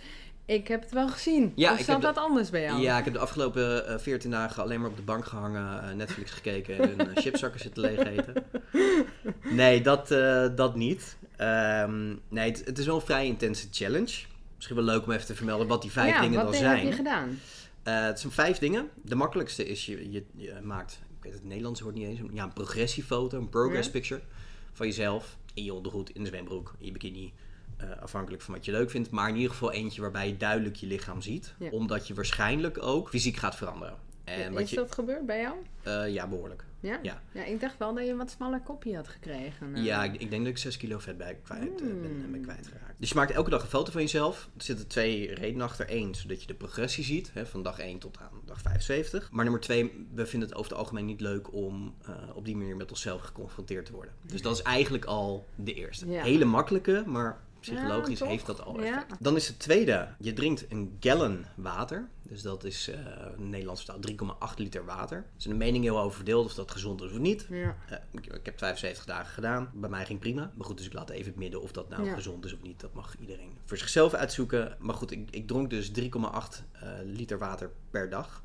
Ik 0.46 0.68
heb 0.68 0.82
het 0.82 0.92
wel 0.92 1.10
gezien. 1.10 1.52
Ja, 1.56 1.74
of 1.74 1.80
zat 1.80 1.96
de- 1.96 2.02
dat 2.08 2.18
anders 2.18 2.50
bij 2.50 2.62
jou? 2.62 2.82
ja, 2.82 2.98
ik 2.98 3.04
heb 3.06 3.14
de 3.14 3.20
afgelopen 3.20 3.88
eh, 3.88 3.98
14 3.98 4.32
dagen 4.32 4.64
alleen 4.64 4.82
maar 4.82 4.90
op 4.90 4.96
de 4.96 5.02
bank 5.02 5.26
gehangen, 5.26 5.84
eh, 5.90 5.96
Netflix 5.96 6.32
gekeken 6.32 6.80
en 6.80 7.00
een 7.10 7.18
chipzakken 7.24 7.60
zitten 7.60 7.82
leeg 7.82 8.00
eten. 8.00 8.34
Nee, 9.42 9.82
dat, 9.82 10.08
dat 10.58 10.76
niet. 10.76 11.18
Ehm, 11.36 12.16
nee, 12.30 12.50
het, 12.50 12.66
het 12.66 12.78
is 12.78 12.86
wel 12.86 12.96
een 12.96 13.02
vrij 13.02 13.26
intense 13.26 13.68
challenge. 13.72 14.14
Misschien 14.66 14.86
wel 14.86 14.96
leuk 14.96 15.06
om 15.06 15.12
even 15.12 15.26
te 15.26 15.36
vermelden 15.36 15.68
wat 15.68 15.82
die 15.82 15.92
vijf 15.92 16.14
Ja, 16.14 16.22
dingen 16.22 16.44
wat 16.44 16.54
dan 16.54 16.64
heb 16.64 16.72
zijn. 16.78 16.86
je 16.88 16.92
gedaan? 16.94 17.40
Eh, 17.84 18.06
het 18.06 18.20
zijn 18.20 18.32
vijf 18.34 18.58
dingen. 18.58 18.90
De 19.02 19.16
makkelijkste 19.16 19.66
is 19.68 19.86
je, 19.86 20.12
je, 20.12 20.24
je 20.36 20.54
maakt, 20.64 21.00
ik 21.18 21.24
weet 21.24 21.34
het 21.34 21.44
Nederlands 21.44 21.82
woord 21.82 21.96
niet 21.96 22.08
eens, 22.08 22.20
ja, 22.34 22.44
een 22.44 22.54
progressiefoto, 22.54 23.38
een 23.38 23.50
progress 23.50 23.90
picture 23.90 24.22
van 24.74 24.86
jezelf. 24.88 25.38
In 25.54 25.64
je 25.64 25.74
ondergoed, 25.74 26.10
in 26.10 26.22
de 26.24 26.30
zwembroek, 26.30 26.74
in 26.80 26.86
je 26.86 26.92
bikini. 26.92 27.34
eh, 27.78 28.02
afhankelijk 28.02 28.42
van 28.44 28.54
wat 28.54 28.66
je 28.66 28.72
leuk 28.72 28.90
vindt. 28.90 29.10
Maar 29.10 29.30
in 29.30 29.36
ieder 29.36 29.52
geval 29.52 29.72
eentje 29.72 30.02
waarbij 30.02 30.28
je 30.28 30.38
duidelijk 30.38 30.76
je 30.76 30.88
lichaam 30.88 31.22
ziet. 31.22 31.54
Ja. 31.60 31.70
Omdat 31.70 32.08
je 32.08 32.14
waarschijnlijk 32.14 32.84
ook 32.84 33.10
fysiek 33.10 33.38
gaat 33.38 33.56
veranderen. 33.56 33.96
En 34.24 34.54
wat 34.54 34.62
is 34.62 34.70
je, 34.70 34.76
dat 34.76 34.92
gebeurd 34.92 35.26
bij 35.26 35.40
jou? 35.42 35.56
eh, 35.84 36.14
ja, 36.14 36.28
behoorlijk. 36.28 36.64
Ja? 36.86 37.00
Ja. 37.01 37.22
ja, 37.32 37.44
ik 37.44 37.60
dacht 37.62 37.77
wel 37.77 37.94
dat 37.94 38.04
je 38.06 38.12
een 38.12 38.18
wat 38.18 38.32
smaller 38.32 38.60
kopje 38.62 38.96
had 38.96 39.08
gekregen. 39.08 39.75
eh. 39.75 39.84
Ja, 39.84 40.04
ik, 40.04 40.13
ik 40.22 40.30
denk 40.30 40.42
dat 40.44 40.51
ik 40.51 40.58
6 40.58 40.77
kilo 40.77 41.00
vet 41.00 41.18
bij 41.18 41.38
kwijt, 41.44 41.82
eh, 41.82 41.88
ben, 41.88 42.18
Mm. 42.25 42.32
ben 42.32 42.42
kwijtgeraakt. 42.42 43.00
Dus 43.00 43.10
je 43.10 43.15
maakt 43.15 43.32
elke 43.32 43.50
dag 43.50 43.62
een 43.62 43.68
foto 43.68 43.92
van 43.92 44.01
jezelf. 44.01 44.50
Er 44.58 44.63
zitten 44.63 44.88
twee 44.88 45.34
redenen 45.34 45.65
achter. 45.65 45.86
Eén, 45.89 46.15
zodat 46.15 46.42
je 46.42 46.48
de 46.48 46.54
progressie 46.54 47.04
ziet, 47.04 47.32
hè, 47.34 47.46
van 47.46 47.63
dag 47.63 47.80
1 47.80 48.00
tot 48.00 48.18
aan 48.20 48.42
dag 48.46 48.62
75. 48.62 49.32
Maar 49.32 49.44
nummer 49.44 49.62
twee, 49.62 50.08
we 50.13 50.25
vinden 50.25 50.50
het 50.50 50.58
over 50.58 50.72
het 50.72 50.80
algemeen 50.80 51.06
niet 51.06 51.22
leuk 51.22 51.54
om 51.54 51.96
eh, 52.06 52.13
op 52.34 52.46
die 52.46 52.56
manier 52.58 52.75
met 52.75 52.89
onszelf 52.89 53.22
geconfronteerd 53.22 53.86
te 53.86 53.92
worden. 53.92 54.13
Dus 54.22 54.42
dat 54.42 54.56
is 54.56 54.62
eigenlijk 54.62 55.06
al 55.06 55.46
de 55.56 55.74
eerste. 55.74 56.10
Ja. 56.10 56.24
Hele 56.24 56.46
makkelijke, 56.46 57.04
maar 57.06 57.44
psychologisch 57.74 58.20
Ja, 58.20 58.26
heeft 58.26 58.46
dat 58.46 58.62
al 58.62 58.80
Ja. 58.82 58.86
effect. 58.86 59.24
Dan 59.24 59.36
is 59.36 59.48
het 59.48 59.60
tweede, 59.60 60.08
je 60.20 60.34
drinkt 60.34 60.66
een 60.70 60.98
gallon 61.00 61.46
water. 61.56 62.10
Dus 62.22 62.42
dat 62.42 62.64
is 62.64 62.88
in 63.38 63.50
Nederlands 63.50 63.84
vertaal 63.84 64.00
3,8 64.00 64.60
liter 64.60 64.86
water. 64.86 65.18
Er 65.18 65.26
is 65.38 65.46
een 65.46 65.58
mening 65.58 65.84
heel 65.84 66.00
over 66.00 66.16
verdeeld 66.16 66.46
of 66.46 66.54
dat 66.54 66.72
gezond 66.72 67.02
is 67.02 67.12
of 67.12 67.18
niet. 67.18 67.46
Ja. 67.50 67.76
Eh, 67.90 67.98
ik, 68.12 68.26
ik 68.26 68.46
heb 68.46 68.58
75 68.58 69.06
dagen 69.06 69.34
gedaan. 69.34 69.72
Bij 69.74 69.90
mij 69.90 70.06
ging 70.06 70.20
prima. 70.20 70.52
Maar 70.56 70.66
goed, 70.66 70.78
dus 70.78 70.86
ik 70.86 70.94
laat 70.94 71.10
even 71.10 71.26
het 71.26 71.36
midden 71.36 71.62
of 71.62 71.72
dat 71.72 71.90
nou 71.90 72.10
gezond 72.10 72.46
is 72.46 72.54
of 72.54 72.62
niet. 72.62 72.80
Dat 72.80 72.94
mag 72.94 73.16
iedereen 73.20 73.58
voor 73.66 73.78
zichzelf 73.78 74.14
uitzoeken. 74.14 74.76
Maar 74.80 74.96
goed, 74.96 75.12
ik, 75.12 75.28
ik 75.32 75.48
dronk 75.48 75.70
dus 75.70 75.92
3,8 76.00 76.04
eh, 76.72 76.90
liter 77.04 77.38
water 77.38 77.72
per 77.90 78.10
dag. 78.10 78.44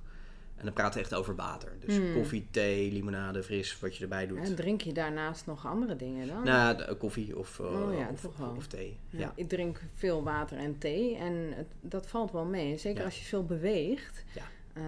En 0.60 0.66
dan 0.66 0.74
praten 0.74 0.94
we 0.94 1.00
echt 1.04 1.14
over 1.14 1.34
water. 1.34 1.72
Dus 1.86 1.96
Hmm. 1.96 2.12
koffie, 2.14 2.46
thee, 2.50 2.92
limonade, 2.92 3.42
fris, 3.42 3.78
wat 3.80 3.96
je 3.96 4.02
erbij 4.02 4.26
doet. 4.26 4.38
En 4.38 4.54
drink 4.54 4.80
je 4.80 4.92
daarnaast 4.92 5.46
nog 5.46 5.66
andere 5.66 5.96
dingen 5.96 6.26
dan? 6.26 6.44
Nou, 6.44 6.76
de- 6.76 6.94
koffie 6.98 7.38
of, 7.38 7.58
eh, 7.60 7.66
Oh 7.66 7.98
ja, 7.98 8.10
of, 8.56 8.66
thee. 8.66 8.98
Ja, 9.10 9.18
Ja. 9.18 9.32
Ik 9.36 9.48
drink 9.48 9.80
veel 9.96 10.22
water 10.22 10.58
en 10.58 10.78
thee 10.78 11.16
en 11.16 11.52
het, 11.56 11.66
dat 11.80 12.06
valt 12.06 12.32
wel 12.32 12.44
mee. 12.44 12.78
Zeker 12.78 12.98
Ja. 12.98 13.04
als 13.04 13.18
je 13.18 13.24
veel 13.24 13.44
beweegt. 13.44 14.24
Ja. 14.34 14.42
Eh, 14.72 14.82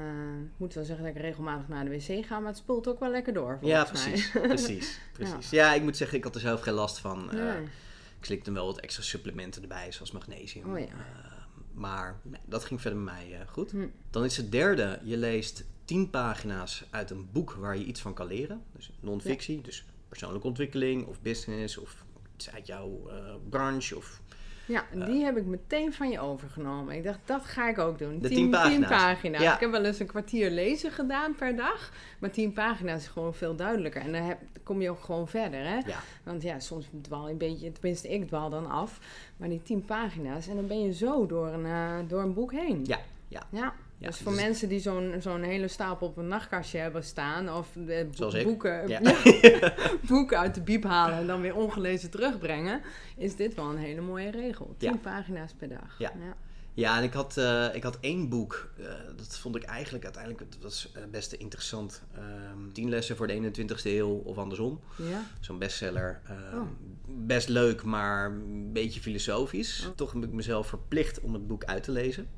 ik 0.45 0.51
moet 0.57 0.75
wel 0.75 0.85
zeggen 0.85 1.05
dat 1.05 1.15
ik 1.15 1.21
regelmatig 1.21 1.69
naar 1.69 1.85
de 1.85 1.91
wc 1.91 2.25
ga, 2.27 2.39
maar 2.39 2.49
het 2.49 2.57
spoelt 2.57 2.89
ook 2.89 3.01
wel 3.01 3.11
lekker 3.11 3.33
door. 3.33 3.59
Ja, 3.61 3.83
mij. 3.83 3.91
precies. 3.91 4.31
precies, 4.55 4.99
precies. 5.13 5.51
Ja. 5.51 5.73
ik 5.75 5.83
moet 5.83 5.97
zeggen, 5.97 6.19
ik 6.19 6.25
had 6.25 6.35
er 6.35 6.41
zelf 6.41 6.61
geen 6.61 6.75
last 6.75 6.99
van. 6.99 7.31
Eh, 7.31 7.37
Nee. 7.39 7.63
Ik 8.19 8.29
slikte 8.29 8.53
wel 8.53 8.67
wat 8.67 8.81
extra 8.81 9.03
supplementen 9.03 9.63
erbij, 9.63 9.93
zoals 9.93 10.11
magnesium. 10.13 10.73
Oh 10.73 10.79
ja. 10.79 10.87
Maar 11.75 12.21
nee, 12.23 12.41
dat 12.47 12.65
ging 12.65 12.81
verder 12.81 13.01
met 13.01 13.15
mij 13.15 13.41
eh, 13.41 13.49
goed. 13.49 13.71
Hm. 13.71 13.87
Dan 14.11 14.25
is 14.25 14.37
het 14.37 14.53
derde, 14.53 15.01
je 15.03 15.17
leest 15.17 15.65
10 15.85 16.11
pagina's 16.11 16.85
uit 16.91 17.11
een 17.11 17.29
boek 17.33 17.53
waar 17.53 17.77
je 17.77 17.85
iets 17.85 18.01
van 18.01 18.15
kan 18.15 18.27
leren. 18.27 18.63
Dus 18.73 18.91
non-fictie, 19.01 19.61
dus 19.61 19.85
persoonlijke 20.09 20.47
ontwikkeling 20.47 21.07
of 21.07 21.21
business 21.21 21.79
of 21.79 22.05
iets 22.35 22.51
uit 22.51 22.67
jouw 22.67 23.09
eh, 23.09 23.35
branche. 23.49 23.97
Of, 23.97 24.21
Ja, 24.73 24.85
die 25.07 25.25
heb 25.25 25.37
ik 25.37 25.45
meteen 25.45 25.93
van 25.93 26.11
je 26.11 26.21
overgenomen. 26.21 26.95
Ik 26.97 27.05
dacht, 27.05 27.19
dat 27.25 27.45
ga 27.45 27.69
ik 27.69 27.79
ook 27.79 27.99
doen. 27.99 28.19
De 28.19 28.29
Tien- 28.29 28.37
tien 28.37 28.51
pagina's. 28.51 28.73
tien 28.79 28.87
pagina's. 28.89 29.43
Ja. 29.43 29.55
Ik 29.55 29.61
heb 29.61 29.71
wel 29.71 29.85
eens 29.85 29.99
een 29.99 30.07
kwartier 30.07 30.51
lezen 30.51 30.91
gedaan 30.91 31.35
per 31.35 31.57
dag. 31.57 31.93
Maar 32.19 32.31
tien 32.31 32.53
pagina's 32.53 33.01
is 33.03 33.09
gewoon 33.09 33.35
veel 33.35 33.57
duidelijker. 33.57 34.03
En 34.03 34.13
dan 34.13 34.23
heb, 34.23 34.39
kom 34.63 34.83
je 34.83 34.91
ook 34.91 35.01
gewoon 35.03 35.29
verder, 35.29 35.61
hè? 35.61 35.75
ja, 35.87 35.99
Want 36.23 36.43
ja, 36.43 36.59
soms 36.61 36.87
dwaal 37.01 37.27
je 37.27 37.33
een 37.33 37.39
beetje, 37.39 37.73
tenminste 37.73 38.09
ik 38.09 38.27
dwaal 38.27 38.51
dan 38.51 38.71
af. 38.71 38.99
Maar 39.37 39.49
die 39.49 39.63
tien 39.63 39.85
pagina's 39.85 40.49
en 40.49 40.55
dan 40.57 40.67
ben 40.67 40.83
je 40.83 40.93
zo 40.95 41.27
door 41.27 41.47
een, 41.49 41.67
eh, 41.67 41.95
door 42.09 42.23
een 42.23 42.35
boek 42.35 42.53
heen. 42.53 42.81
ja, 42.85 42.99
ja. 43.29 43.43
Ja, 43.51 43.75
Ja, 44.03 44.09
dus 44.09 44.19
voor 44.19 44.33
dus- 44.33 44.41
mensen 44.41 44.69
die 44.69 44.81
zo'n 44.81 45.15
zo'n 45.21 45.43
hele 45.43 45.69
stapel 45.69 46.07
op 46.07 46.17
een 46.17 46.29
nachtkastje 46.29 46.79
hebben 46.79 47.05
staan... 47.05 47.51
of 47.53 47.69
de 47.75 48.09
bo- 48.19 48.43
boeken, 48.43 48.89
Ja. 48.89 49.01
boeken 50.09 50.39
uit 50.39 50.55
de 50.55 50.61
biep 50.63 50.85
halen 50.85 51.17
en 51.19 51.27
dan 51.27 51.41
weer 51.41 51.55
ongelezen 51.57 52.11
terugbrengen... 52.11 52.81
is 53.17 53.37
dit 53.37 53.55
wel 53.55 53.71
een 53.71 53.77
hele 53.79 54.01
mooie 54.01 54.31
regel. 54.31 54.75
Tien 54.79 54.91
Ja. 54.93 54.97
pagina's 54.97 55.53
per 55.59 55.69
dag. 55.69 55.99
Ja. 55.99 56.13
ja. 56.75 56.97
En 56.99 57.03
ik 57.03 57.13
had, 57.13 57.37
eh, 57.37 57.67
ik 57.75 57.83
had 57.83 57.99
één 58.01 58.29
boek. 58.29 58.71
eh, 58.79 58.85
dat 59.17 59.39
vond 59.39 59.57
ik 59.57 59.63
eigenlijk 59.63 60.05
uiteindelijk 60.05 60.43
het 60.55 60.63
was 60.63 60.93
eh, 60.95 61.03
best 61.11 61.31
te 61.31 61.37
interessant. 61.37 62.03
10 62.73 62.89
lessen 62.89 63.17
voor 63.17 63.27
de 63.27 63.33
21ste 63.35 63.83
eeuw 63.91 64.09
of 64.25 64.39
andersom. 64.39 64.81
Ja? 64.97 65.25
Zo'n 65.41 65.59
bestseller. 65.59 66.21
Ehm, 66.29 66.57
Oh. 66.61 66.67
Best 67.07 67.49
leuk, 67.49 67.83
maar 67.83 68.27
een 68.31 68.73
beetje 68.73 69.01
filosofisch. 69.01 69.87
Oh. 69.89 69.97
Toch 69.97 70.13
heb 70.13 70.25
ik 70.25 70.33
mezelf 70.33 70.67
verplicht 70.67 71.21
om 71.21 71.33
het 71.33 71.47
boek 71.47 71.65
uit 71.65 71.83
te 71.83 71.91
lezen. 71.91 72.29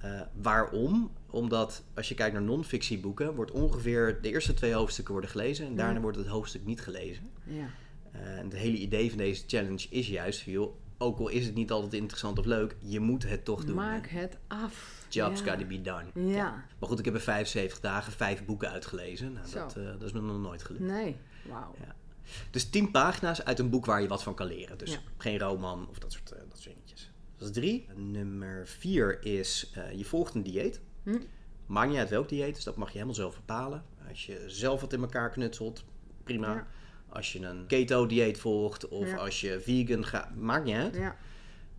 Eh, 0.00 0.20
waarom? 0.32 1.10
Omdat 1.30 1.82
als 1.94 2.08
je 2.08 2.14
kijkt 2.14 2.32
naar 2.32 2.42
non-fictieboeken, 2.42 3.34
wordt 3.34 3.50
ongeveer 3.50 4.18
de 4.22 4.28
eerste 4.28 4.54
twee 4.54 4.72
hoofdstukken 4.72 5.12
worden 5.12 5.30
gelezen 5.30 5.66
en 5.66 5.76
daarna 5.76 5.94
Ja. 5.94 6.00
wordt 6.00 6.16
het 6.16 6.26
hoofdstuk 6.26 6.64
niet 6.64 6.80
gelezen. 6.80 7.30
Ja. 7.44 7.68
Eh, 8.12 8.38
en 8.38 8.44
het 8.44 8.54
hele 8.56 8.76
idee 8.76 9.08
van 9.08 9.18
deze 9.18 9.44
challenge 9.46 9.86
is 9.90 10.08
juist, 10.08 10.40
joh, 10.40 10.74
ook 10.98 11.18
al 11.18 11.28
is 11.28 11.46
het 11.46 11.54
niet 11.54 11.70
altijd 11.70 11.92
interessant 11.92 12.38
of 12.38 12.44
leuk, 12.44 12.76
je 12.78 13.00
moet 13.00 13.22
het 13.22 13.44
toch 13.44 13.64
doen. 13.64 13.74
Maak 13.74 14.06
hè. 14.06 14.20
het 14.20 14.36
af. 14.46 15.04
Jobs 15.08 15.40
ja. 15.40 15.46
gotta 15.50 15.64
be 15.66 15.80
done. 15.82 16.32
Ja. 16.32 16.64
Maar 16.78 16.88
goed, 16.88 16.98
ik 16.98 17.04
heb 17.04 17.14
in 17.14 17.20
75 17.20 17.80
dagen 17.80 18.12
vijf 18.12 18.44
boeken 18.44 18.70
uitgelezen. 18.70 19.32
Nou, 19.32 19.46
dat, 19.52 19.76
eh, 19.76 19.84
dat 19.84 20.02
is 20.02 20.12
me 20.12 20.20
nog 20.20 20.38
nooit 20.40 20.62
gelukt. 20.62 20.84
Nee. 20.84 21.16
Wauw. 21.48 21.74
Ja. 21.80 21.94
Dus 22.50 22.70
10 22.70 22.90
pagina's 22.90 23.44
uit 23.44 23.58
een 23.58 23.70
boek 23.70 23.86
waar 23.86 24.02
je 24.02 24.08
wat 24.08 24.22
van 24.22 24.34
kan 24.34 24.46
leren. 24.46 24.78
Dus 24.78 25.00
geen 25.16 25.38
roman 25.38 25.88
of 25.88 25.98
dat 25.98 26.12
soort, 26.12 26.28
dat 26.28 26.38
soort 26.38 26.64
dingetjes. 26.64 26.79
Dat 27.40 27.48
is 27.48 27.54
drie. 27.54 27.86
Nummer 27.94 28.66
vier 28.68 29.24
is, 29.24 29.70
eh, 29.74 29.92
je 29.92 30.04
volgt 30.04 30.34
een 30.34 30.42
dieet. 30.42 30.80
Hm. 31.02 31.18
Maakt 31.66 31.88
niet 31.90 31.98
uit 31.98 32.08
welk 32.10 32.28
dieet, 32.28 32.54
dus 32.54 32.64
dat 32.64 32.76
mag 32.76 32.86
je 32.88 32.92
helemaal 32.92 33.14
zelf 33.14 33.34
bepalen. 33.36 33.84
Als 34.08 34.26
je 34.26 34.44
zelf 34.46 34.80
wat 34.80 34.92
in 34.92 35.00
elkaar 35.00 35.30
knutselt, 35.30 35.84
prima. 36.24 36.54
Ja. 36.54 36.66
Als 37.08 37.32
je 37.32 37.40
een 37.46 37.66
keto-dieet 37.66 38.38
volgt 38.38 38.88
of 38.88 39.08
Ja. 39.08 39.16
als 39.16 39.40
je 39.40 39.60
vegan 39.60 40.04
gaat, 40.06 40.34
maakt 40.36 40.64
niet 40.64 40.74
uit. 40.76 40.94
Ja. 40.94 41.16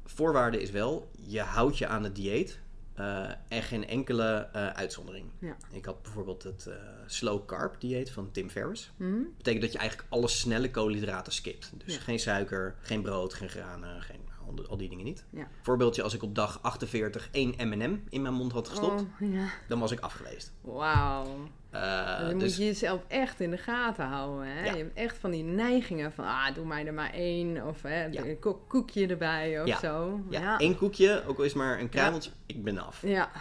Voorwaarde 0.05 0.61
is 0.61 0.71
wel, 0.71 1.09
je 1.27 1.39
houdt 1.41 1.77
je 1.77 1.87
aan 1.87 2.03
het 2.03 2.15
dieet 2.15 2.59
eh, 2.93 3.29
en 3.47 3.61
geen 3.63 3.87
enkele 3.87 4.49
eh, 4.53 4.67
uitzondering. 4.67 5.25
Ja. 5.39 5.55
Ik 5.71 5.85
had 5.85 6.01
bijvoorbeeld 6.01 6.43
het 6.43 6.69
slow 7.05 7.45
carb 7.45 7.79
dieet 7.81 8.11
van 8.11 8.31
Tim 8.31 8.49
Ferriss. 8.49 8.91
Dat 8.97 9.37
betekent 9.37 9.61
dat 9.63 9.71
je 9.71 9.77
eigenlijk 9.77 10.09
alle 10.11 10.27
snelle 10.27 10.71
koolhydraten 10.71 11.33
skipt. 11.33 11.71
Dus 11.85 11.93
Ja. 11.95 11.99
geen 12.01 12.19
suiker, 12.19 12.75
geen 12.81 13.01
brood, 13.01 13.33
geen 13.33 13.49
granen, 13.49 14.01
geen, 14.01 14.19
al, 14.51 14.55
die- 14.57 14.67
al 14.67 14.77
die 14.77 14.89
dingen 14.89 15.05
niet. 15.05 15.25
Ja. 15.29 15.47
Voorbeeldje, 15.61 16.03
als 16.03 16.13
ik 16.13 16.23
op 16.23 16.35
dag 16.35 16.59
48 16.61 17.29
één 17.31 17.53
M&M 17.57 17.99
in 18.09 18.21
mijn 18.21 18.33
mond 18.33 18.51
had 18.51 18.67
gestopt, 18.67 19.01
Oh, 19.01 19.33
ja. 19.33 19.45
dan 19.67 19.79
was 19.79 19.91
ik 19.91 19.99
afgeleefd. 19.99 20.51
Wauw. 20.61 21.25
Eh, 21.69 22.19
dan 22.19 22.39
dus 22.39 22.49
moet 22.49 22.55
je 22.57 22.65
jezelf 22.65 23.01
echt 23.07 23.39
in 23.39 23.51
de 23.51 23.57
gaten 23.57 24.05
houden. 24.05 24.47
Hè? 24.47 24.65
Ja. 24.65 24.71
Je 24.71 24.77
hebt 24.77 24.97
echt 24.97 25.17
van 25.17 25.31
die 25.31 25.43
neigingen 25.43 26.11
van, 26.13 26.25
ah, 26.25 26.55
doe 26.55 26.65
mij 26.65 26.85
er 26.85 26.93
maar 26.93 27.13
één. 27.13 27.67
Of 27.67 27.81
hè, 27.81 28.05
Ja. 28.05 28.23
een 28.25 28.39
ko- 28.39 28.63
koekje 28.67 29.07
erbij 29.07 29.61
of 29.61 29.67
Ja. 29.67 29.79
zo. 29.79 30.19
ja, 30.29 30.57
één 30.57 30.77
koekje, 30.77 31.23
ook 31.27 31.37
al 31.37 31.43
is 31.43 31.53
maar 31.53 31.79
een 31.79 31.89
kruimeltje, 31.89 32.31
ik 32.45 32.63
ben 32.63 32.77
af. 32.77 33.01
Ja. 33.05 33.31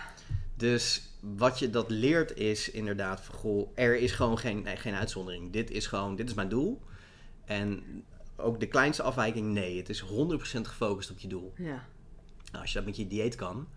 Dus 0.56 1.02
wat 1.20 1.58
je 1.58 1.70
dat 1.70 1.90
leert 1.90 2.36
is 2.36 2.70
inderdaad 2.70 3.20
van, 3.20 3.34
goh, 3.34 3.68
er 3.74 3.96
is 3.96 4.12
gewoon 4.12 4.38
geen, 4.38 4.62
nee, 4.62 4.76
geen 4.76 4.94
uitzondering. 4.94 5.52
Dit 5.52 5.70
is 5.70 5.86
gewoon, 5.86 6.16
dit 6.16 6.28
is 6.28 6.34
mijn 6.34 6.48
doel. 6.48 6.80
En 7.44 7.82
ook 8.42 8.60
de 8.60 8.66
kleinste 8.66 9.02
afwijking, 9.02 9.52
nee. 9.52 9.76
Het 9.76 9.88
is 9.88 10.04
100% 10.04 10.06
gefocust 10.60 11.10
op 11.10 11.18
je 11.18 11.28
doel. 11.28 11.52
Ja. 11.56 11.84
Nou, 12.50 12.62
als 12.62 12.72
je 12.72 12.78
dat 12.78 12.86
met 12.86 12.96
je 12.96 13.06
dieet 13.06 13.34
kan, 13.34 13.68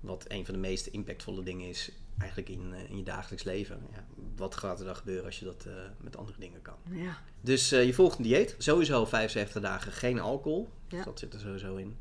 wat 0.00 0.24
een 0.28 0.44
van 0.44 0.54
de 0.54 0.60
meest 0.60 0.86
impactvolle 0.86 1.42
dingen 1.42 1.68
is 1.68 1.92
eigenlijk 2.18 2.48
in, 2.48 2.72
eh, 2.74 2.90
in 2.90 2.96
je 2.96 3.02
dagelijks 3.02 3.44
leven. 3.44 3.80
Ja, 3.92 4.04
wat 4.36 4.54
gaat 4.54 4.78
er 4.78 4.84
dan 4.84 4.96
gebeuren 4.96 5.24
als 5.24 5.38
je 5.38 5.44
dat 5.44 5.64
eh, 5.66 5.72
met 6.00 6.16
andere 6.16 6.38
dingen 6.38 6.62
kan? 6.62 6.76
Ja. 6.90 7.18
Dus 7.40 7.72
eh, 7.72 7.84
je 7.84 7.94
volgt 7.94 8.18
een 8.18 8.24
dieet. 8.24 8.54
Sowieso 8.58 9.04
75 9.04 9.62
dagen 9.62 9.92
geen 9.92 10.20
alcohol. 10.20 10.68
Dus 10.88 11.04
dat 11.04 11.18
zit 11.18 11.34
er 11.34 11.40
sowieso 11.40 11.76
in. 11.76 11.96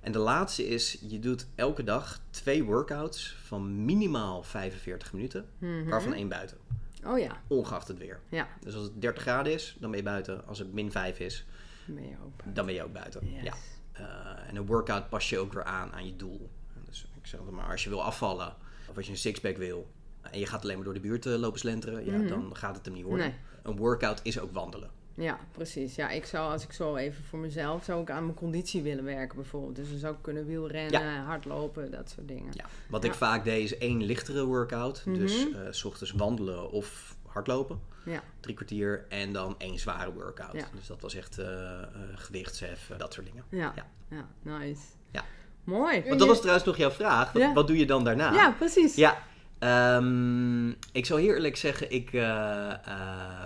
En 0.00 0.12
de 0.12 0.18
laatste 0.18 0.66
is, 0.66 0.98
je 1.00 1.18
doet 1.18 1.46
elke 1.54 1.84
dag 1.84 2.20
twee 2.30 2.64
workouts 2.64 3.36
van 3.42 3.84
minimaal 3.84 4.42
45 4.42 5.12
minuten. 5.12 5.48
Mhm. 5.58 5.88
Waarvan 5.88 6.14
één 6.14 6.28
buiten. 6.28 6.56
Oh 7.04 7.18
ja. 7.18 7.42
Ongeacht 7.46 7.88
het 7.88 7.98
weer. 7.98 8.20
Ja. 8.28 8.48
Dus 8.60 8.74
als 8.74 8.84
het 8.84 9.00
30 9.00 9.22
graden 9.22 9.52
is, 9.52 9.76
dan 9.80 9.90
ben 9.90 9.98
je 9.98 10.04
buiten. 10.04 10.46
Als 10.46 10.58
het 10.58 10.72
min 10.72 10.90
5 10.90 11.18
is, 11.18 11.44
Dan 11.86 11.94
ben 11.94 12.08
je 12.08 12.16
open. 12.24 12.54
dan 12.54 12.66
ben 12.66 12.74
je 12.74 12.82
ook 12.82 12.92
buiten. 12.92 13.20
Yes. 13.32 13.42
Ja. 13.42 13.52
Eh, 13.92 14.48
en 14.48 14.56
een 14.56 14.66
workout 14.66 15.08
pas 15.08 15.28
je 15.30 15.38
ook 15.38 15.52
weer 15.52 15.64
aan 15.64 15.92
aan 15.92 16.06
je 16.06 16.16
doel. 16.16 16.50
Dus 16.86 17.06
ik 17.16 17.26
zeg 17.26 17.40
maar, 17.50 17.70
als 17.70 17.84
je 17.84 17.88
wil 17.88 18.02
afvallen, 18.02 18.54
of 18.88 18.96
als 18.96 19.06
je 19.06 19.12
een 19.12 19.18
sixpack 19.18 19.56
wil, 19.56 19.90
en 20.20 20.38
je 20.38 20.46
gaat 20.46 20.62
alleen 20.62 20.74
maar 20.76 20.84
door 20.84 20.94
de 20.94 21.00
buurt 21.00 21.26
eh, 21.26 21.34
lopen 21.34 21.58
slenteren, 21.58 22.04
ja, 22.04 22.16
Mhm. 22.16 22.28
dan 22.28 22.56
gaat 22.56 22.76
het 22.76 22.84
hem 22.84 22.94
niet 22.94 23.04
worden. 23.04 23.26
Nee. 23.26 23.34
Een 23.62 23.76
workout 23.76 24.20
is 24.22 24.38
ook 24.40 24.52
wandelen. 24.52 24.90
Ja, 25.14 25.38
precies. 25.52 25.94
Ja, 25.94 26.10
ik 26.10 26.24
zou, 26.26 26.52
als 26.52 26.64
ik 26.64 26.72
zo 26.72 26.96
even 26.96 27.24
voor 27.24 27.38
mezelf, 27.38 27.84
zou 27.84 28.02
ik 28.02 28.10
aan 28.10 28.24
mijn 28.24 28.36
conditie 28.36 28.82
willen 28.82 29.04
werken 29.04 29.36
bijvoorbeeld. 29.36 29.76
Dus 29.76 29.88
dan 29.90 29.98
zou 29.98 30.14
ik 30.14 30.22
kunnen 30.22 30.46
wielrennen, 30.46 31.22
hardlopen, 31.22 31.90
dat 31.90 32.10
soort 32.10 32.28
dingen. 32.28 32.52
Ja. 32.52 32.64
Wat 32.88 33.04
ik 33.04 33.14
vaak 33.14 33.44
deed 33.44 33.62
is 33.64 33.78
één 33.78 34.02
lichtere 34.02 34.44
workout. 34.44 35.02
Dus 35.04 35.48
Mhm. 35.48 35.56
eh, 35.56 35.66
s 35.72 35.84
ochtends 35.84 36.12
wandelen 36.12 36.70
of 36.70 37.16
hardlopen. 37.32 37.80
Ja. 38.04 38.22
Drie 38.40 38.54
kwartier. 38.54 39.06
En 39.08 39.32
dan 39.32 39.54
één 39.58 39.78
zware 39.78 40.12
workout. 40.12 40.52
Ja. 40.52 40.64
Dus 40.74 40.86
dat 40.86 41.00
was 41.00 41.14
echt 41.14 41.38
eh 41.38 41.82
eh, 41.82 41.88
gewichtshef, 42.14 42.90
eh, 42.90 42.98
dat 42.98 43.12
soort 43.12 43.26
dingen. 43.26 43.44
Ja. 43.48 43.74
Ja. 44.10 44.28
Nice. 44.42 44.82
Ja. 45.10 45.24
Mooi. 45.64 46.02
Want 46.06 46.18
dat 46.18 46.28
was 46.28 46.38
trouwens 46.38 46.66
nog 46.66 46.76
jouw 46.76 46.90
vraag. 46.90 47.32
Wat, 47.54 47.66
doe 47.66 47.76
je 47.78 47.86
dan 47.86 48.04
daarna? 48.04 48.32
Ja, 48.32 48.50
precies. 48.50 48.94
Ja, 48.94 49.18
ehm, 49.58 50.68
ik 50.70 51.06
zal 51.06 51.16
heel 51.16 51.34
eerlijk 51.34 51.56
zeggen, 51.56 51.90
ik 51.92 52.10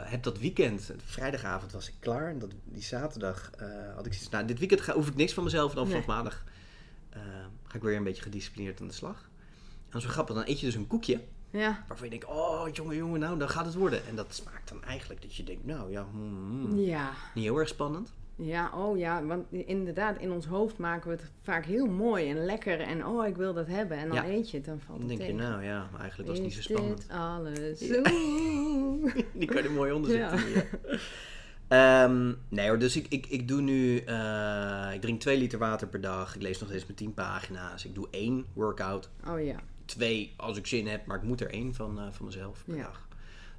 heb 0.04 0.22
dat 0.22 0.38
weekend, 0.38 0.90
vrijdagavond 1.04 1.72
was 1.72 1.88
ik 1.88 1.94
klaar. 2.00 2.28
En 2.28 2.38
dat, 2.38 2.50
die 2.64 2.82
zaterdag 2.82 3.50
had 3.94 4.06
ik 4.06 4.12
zoiets, 4.12 4.30
nou 4.30 4.44
dit 4.46 4.58
weekend 4.58 4.80
ga, 4.80 4.92
hoef 4.92 5.08
ik 5.08 5.14
niks 5.16 5.32
van 5.32 5.44
mezelf. 5.44 5.70
En 5.70 5.76
dan 5.76 5.84
Nee. 5.88 5.92
vanaf 5.92 6.06
maandag 6.16 6.44
ga 7.64 7.74
ik 7.76 7.82
weer 7.82 7.96
een 7.96 8.04
beetje 8.04 8.22
gedisciplineerd 8.22 8.80
aan 8.80 8.86
de 8.86 8.92
slag. 8.92 9.28
En 9.90 10.00
wel 10.00 10.10
grappig, 10.10 10.34
dan 10.34 10.44
eet 10.46 10.60
je 10.60 10.66
dus 10.66 10.74
een 10.74 10.86
koekje. 10.86 11.20
Ja. 11.56 11.84
Waarvan 11.88 12.06
je 12.10 12.18
denkt, 12.18 12.26
oh 12.26 12.62
jongen, 12.72 12.96
jongen, 12.96 13.20
nou 13.20 13.38
dan 13.38 13.48
gaat 13.48 13.64
het 13.64 13.74
worden. 13.74 14.06
En 14.06 14.16
dat 14.16 14.26
smaakt 14.34 14.68
dan 14.68 14.84
eigenlijk 14.84 15.22
dat 15.22 15.34
je 15.34 15.42
denkt, 15.42 15.64
nou 15.64 15.90
ja, 15.90 16.06
hmm, 16.12 16.60
hmm, 16.68 16.78
Ja. 16.78 17.10
niet 17.34 17.44
heel 17.44 17.56
erg 17.58 17.68
spannend. 17.68 18.12
Ja, 18.38 18.70
oh 18.74 18.98
ja, 18.98 19.24
want 19.24 19.44
inderdaad, 19.50 20.18
in 20.18 20.30
ons 20.32 20.46
hoofd 20.46 20.78
maken 20.78 21.10
we 21.10 21.16
het 21.16 21.30
vaak 21.42 21.64
heel 21.64 21.86
mooi 21.86 22.30
en 22.30 22.44
lekker. 22.44 22.80
En 22.80 23.06
oh, 23.06 23.26
ik 23.26 23.36
wil 23.36 23.54
dat 23.54 23.66
hebben. 23.66 23.96
En 23.96 24.08
dan 24.08 24.16
Ja. 24.16 24.24
eet 24.26 24.50
je 24.50 24.56
het, 24.56 24.66
dan 24.66 24.80
valt 24.86 25.00
Dan 25.00 25.08
het 25.08 25.18
denk 25.18 25.30
je, 25.30 25.36
nou 25.36 25.62
ja, 25.64 25.88
maar 25.92 26.00
eigenlijk 26.00 26.28
was 26.28 26.38
het 26.38 26.46
niet 26.46 26.56
zo 26.56 26.60
spannend. 26.60 27.06
alles? 27.10 27.80
Ja. 27.80 28.02
Die 29.40 29.48
kan 29.48 29.62
je 29.62 29.70
mooi 29.74 29.92
onder 29.92 30.16
Ja. 30.16 30.32
Ehm, 31.68 32.32
nee 32.48 32.68
hoor, 32.68 32.78
dus 32.78 32.96
ik, 32.96 33.06
ik, 33.08 33.26
ik 33.26 33.48
doe 33.48 33.60
nu, 33.60 33.98
eh, 33.98 34.90
ik 34.94 35.00
drink 35.00 35.20
2 35.20 35.38
liter 35.38 35.58
water 35.58 35.88
per 35.88 36.00
dag. 36.00 36.34
Ik 36.34 36.42
lees 36.42 36.58
nog 36.58 36.68
steeds 36.68 36.84
mijn 36.84 36.96
10 36.96 37.14
pagina's. 37.14 37.84
Ik 37.84 37.94
doe 37.94 38.08
één 38.10 38.44
workout. 38.52 39.10
Oh 39.28 39.44
ja. 39.44 39.56
Twee 39.86 40.34
als 40.36 40.56
ik 40.58 40.66
zin 40.66 40.86
heb, 40.86 41.06
maar 41.06 41.16
ik 41.16 41.22
moet 41.22 41.40
er 41.40 41.50
één 41.50 41.74
van, 41.74 41.98
eh, 42.00 42.06
van 42.10 42.26
mezelf 42.26 42.62
per 42.64 42.76
Ja. 42.76 42.82
dag. 42.82 43.08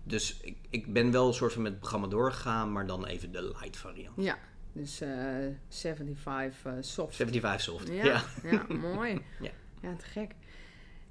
Dus 0.03 0.37
ik, 0.41 0.57
ik 0.69 0.93
ben 0.93 1.11
wel 1.11 1.27
een 1.27 1.33
soort 1.33 1.53
van 1.53 1.61
met 1.61 1.71
het 1.71 1.79
programma 1.79 2.07
doorgegaan, 2.07 2.71
maar 2.71 2.87
dan 2.87 3.05
even 3.05 3.31
de 3.31 3.41
light 3.43 3.77
variant. 3.77 4.15
Ja, 4.23 4.37
dus 4.73 5.01
eh 5.01 5.09
75 5.69 6.65
eh, 6.65 6.73
soft. 6.79 7.15
75 7.15 7.61
soft. 7.61 7.87
Ja, 7.87 8.05
Ja. 8.05 8.23
ja. 8.43 8.65
mooi. 8.75 9.13
Ja. 9.39 9.51
Ja, 9.81 9.95
te 9.95 10.05
gek. 10.05 10.31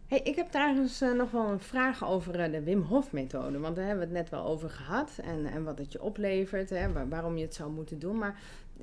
Hey, 0.09 0.21
ik 0.25 0.37
heb 0.37 0.51
trouwens 0.51 1.01
eh, 1.01 1.13
nog 1.13 1.31
wel 1.31 1.49
een 1.49 1.61
vraag 1.61 2.05
over 2.09 2.41
eh, 2.41 2.53
de 2.53 2.63
Wim 2.63 2.81
Hof 2.83 3.13
methode. 3.13 3.59
Want 3.59 3.77
daar 3.77 3.87
hebben 3.87 4.09
we 4.09 4.15
het 4.15 4.23
net 4.23 4.31
wel 4.41 4.45
over 4.47 4.71
gehad. 4.71 5.11
En, 5.23 5.47
en 5.47 5.65
wat 5.65 5.79
het 5.79 5.93
je 5.93 6.03
oplevert, 6.03 6.71
hè, 6.71 6.93
waar- 6.93 7.09
waarom 7.09 7.37
je 7.37 7.45
het 7.45 7.55
zou 7.55 7.71
moeten 7.71 7.99
doen. 7.99 8.19
Maar 8.19 8.39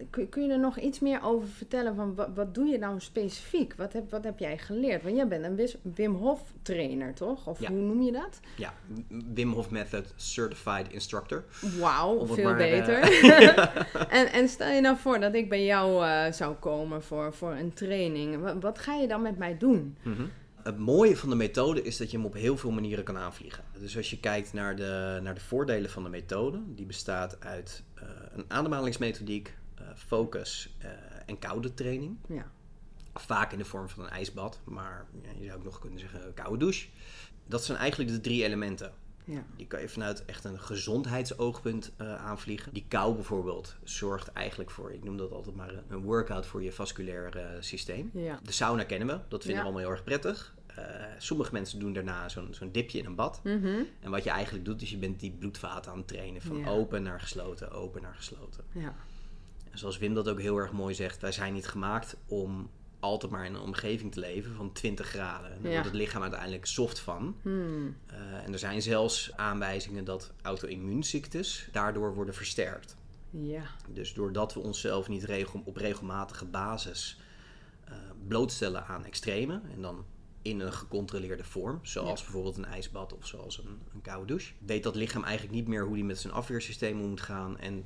kun, 0.10 0.30
kun 0.30 0.44
je 0.44 0.52
er 0.52 0.60
nog 0.60 0.80
iets 0.80 1.00
meer 1.00 1.24
over 1.24 1.48
vertellen? 1.48 1.96
Van 1.96 2.16
wat, 2.16 2.30
wat 2.36 2.56
doe 2.56 2.66
je 2.66 2.78
nou 2.78 3.00
specifiek? 3.00 3.74
Wat 3.78 3.94
heb, 3.94 4.12
wat 4.12 4.24
heb 4.24 4.40
jij 4.40 4.58
geleerd? 4.58 5.04
Want 5.04 5.16
jij 5.16 5.28
bent 5.28 5.44
een 5.46 5.56
Wis- 5.56 5.78
Wim 5.82 6.14
Hof 6.16 6.42
trainer, 6.62 7.14
toch? 7.14 7.48
Of 7.48 7.60
Ja. 7.60 7.70
hoe 7.70 7.82
noem 7.82 8.02
je 8.02 8.12
dat? 8.12 8.40
Ja, 8.58 8.74
Wim 9.34 9.52
Hof 9.52 9.70
Method 9.70 10.14
Certified 10.16 10.90
Instructor. 10.94 11.44
Wauw, 11.80 12.26
veel 12.26 12.44
maar, 12.44 12.60
eh, 12.60 12.72
beter. 12.86 13.00
en, 14.20 14.32
en 14.32 14.48
stel 14.50 14.70
je 14.72 14.82
nou 14.82 14.98
voor 14.98 15.20
dat 15.20 15.34
ik 15.34 15.50
bij 15.50 15.66
jou 15.66 16.06
eh, 16.06 16.32
zou 16.32 16.56
komen 16.56 17.04
voor, 17.04 17.34
voor 17.34 17.52
een 17.52 17.74
training. 17.74 18.42
Wat, 18.42 18.56
wat 18.62 18.80
ga 18.80 18.94
je 18.94 19.08
dan 19.08 19.22
met 19.22 19.38
mij 19.38 19.58
doen? 19.58 19.98
Mhm. 20.02 20.24
Het 20.64 20.78
mooie 20.78 21.18
van 21.18 21.30
de 21.30 21.36
methode 21.36 21.82
is 21.82 21.98
dat 21.98 22.12
je 22.12 22.18
hem 22.18 22.26
op 22.26 22.34
heel 22.34 22.58
veel 22.58 22.72
manieren 22.72 23.04
kan 23.04 23.18
aanvliegen. 23.18 23.64
Dus 23.80 23.98
als 23.98 24.10
je 24.10 24.20
kijkt 24.20 24.54
naar 24.54 24.76
de, 24.76 25.20
naar 25.24 25.34
de 25.34 25.42
voordelen 25.42 25.90
van 25.90 26.04
de 26.04 26.10
methode, 26.10 26.62
die 26.68 26.86
bestaat 26.86 27.40
uit 27.40 27.84
eh, 27.94 28.04
een 28.36 28.46
ademhalingsmethodiek, 28.48 29.56
eh, 29.76 29.86
focus 29.96 30.76
eh, 30.80 30.90
en 31.26 31.40
koude 31.40 31.74
training. 31.74 32.18
Ja. 32.28 32.52
Vaak 33.14 33.52
in 33.52 33.58
de 33.58 33.66
vorm 33.66 33.90
van 33.90 34.04
een 34.04 34.10
ijsbad, 34.10 34.60
maar 34.64 35.06
ja, 35.22 35.30
je 35.40 35.46
zou 35.46 35.58
ook 35.58 35.64
nog 35.64 35.80
kunnen 35.80 36.00
zeggen 36.00 36.34
koude 36.34 36.58
douche. 36.58 36.88
Dat 37.48 37.64
zijn 37.64 37.78
eigenlijk 37.78 38.12
de 38.12 38.22
drie 38.22 38.44
elementen. 38.44 38.94
Ja. 39.26 39.44
Die 39.58 39.68
kan 39.68 39.82
je 39.82 39.90
vanuit 39.90 40.26
echt 40.26 40.44
een 40.44 40.60
gezondheidsoogpunt 40.60 41.92
eh, 41.98 42.16
aanvliegen. 42.16 42.74
Die 42.74 42.86
kou 42.88 43.16
bijvoorbeeld 43.16 43.76
zorgt 43.84 44.28
eigenlijk 44.32 44.72
voor, 44.72 44.94
ik 44.94 45.04
noem 45.04 45.18
dat 45.18 45.32
altijd 45.32 45.56
maar 45.56 45.74
een- 45.88 46.02
workout 46.02 46.46
voor 46.46 46.64
je 46.64 46.72
vasculair 46.72 47.36
eh, 47.38 47.46
systeem. 47.60 48.10
Ja. 48.14 48.40
De 48.44 48.52
sauna 48.52 48.84
kennen 48.84 49.08
we, 49.08 49.14
dat 49.28 49.44
vinden 49.44 49.50
Ja. 49.50 49.56
we 49.58 49.64
allemaal 49.64 49.82
heel 49.82 49.92
erg 49.92 50.04
prettig. 50.04 50.56
Eh, 50.76 50.84
sommige 51.18 51.54
mensen 51.54 51.80
doen 51.80 51.94
daarna 51.94 52.30
zo'n 52.30 52.48
zo'n 52.54 52.72
dipje 52.72 53.00
in 53.00 53.06
een 53.06 53.16
bad. 53.16 53.40
Mhm. 53.44 53.84
En 54.00 54.12
wat 54.12 54.24
je 54.24 54.30
eigenlijk 54.30 54.66
doet, 54.66 54.82
is 54.82 54.90
je 54.90 54.98
bent 54.98 55.20
die 55.20 55.32
bloedvaten 55.32 55.92
aan 55.92 55.98
het 55.98 56.08
trainen. 56.08 56.42
Van 56.42 56.68
open 56.68 57.04
naar 57.04 57.20
gesloten, 57.22 57.72
open 57.72 58.02
naar 58.02 58.16
gesloten. 58.16 58.64
Ja. 58.72 58.96
En 59.72 59.78
zoals 59.78 59.98
Wim 59.98 60.14
dat 60.14 60.28
ook 60.30 60.40
heel 60.42 60.58
erg 60.58 60.72
mooi 60.72 60.94
zegt, 60.94 61.22
wij 61.22 61.32
zijn 61.32 61.54
niet 61.54 61.68
gemaakt 61.68 62.18
om 62.28 62.70
altijd 63.04 63.32
maar 63.32 63.46
in 63.46 63.54
een 63.54 63.62
omgeving 63.62 64.12
te 64.12 64.20
leven 64.20 64.56
van 64.56 64.72
20 64.72 65.08
graden. 65.08 65.50
Daar 65.50 65.62
Ja. 65.64 65.70
wordt 65.72 65.86
het 65.86 65.96
lichaam 65.96 66.22
uiteindelijk 66.22 66.66
soft 66.66 67.00
van. 67.00 67.36
Hmm. 67.42 67.98
Eh, 68.08 68.44
en 68.46 68.54
er 68.54 68.60
zijn 68.60 68.82
zelfs 68.82 69.32
aanwijzingen 69.36 70.04
dat 70.06 70.32
auto-immuunziektes 70.42 71.68
daardoor 71.72 72.14
worden 72.14 72.34
versterkt. 72.34 72.96
Ja. 73.30 73.64
Dus 73.90 74.14
doordat 74.14 74.54
we 74.54 74.60
onszelf 74.60 75.08
niet 75.08 75.24
regel, 75.24 75.62
op 75.66 75.78
regelmatige 75.78 76.46
basis 76.46 77.20
eh, 77.86 77.94
blootstellen 78.28 78.86
aan 78.86 79.06
extremen 79.06 79.62
en 79.76 79.82
dan 79.82 80.06
in 80.42 80.60
een 80.60 80.74
gecontroleerde 80.74 81.44
vorm, 81.44 81.80
zoals 81.82 82.20
Ja. 82.20 82.26
bijvoorbeeld 82.26 82.58
een 82.58 82.66
ijsbad 82.66 83.14
of 83.14 83.28
zoals 83.28 83.58
een, 83.58 83.80
een 83.94 84.02
koude 84.02 84.26
douche, 84.28 84.54
weet 84.66 84.84
dat 84.84 84.96
lichaam 84.96 85.24
eigenlijk 85.24 85.56
niet 85.56 85.68
meer 85.68 85.86
hoe 85.86 85.96
die 85.96 86.04
met 86.04 86.20
zijn 86.20 86.34
afweersysteem 86.34 87.02
om 87.02 87.10
moet 87.10 87.22
gaan 87.22 87.60
en 87.60 87.86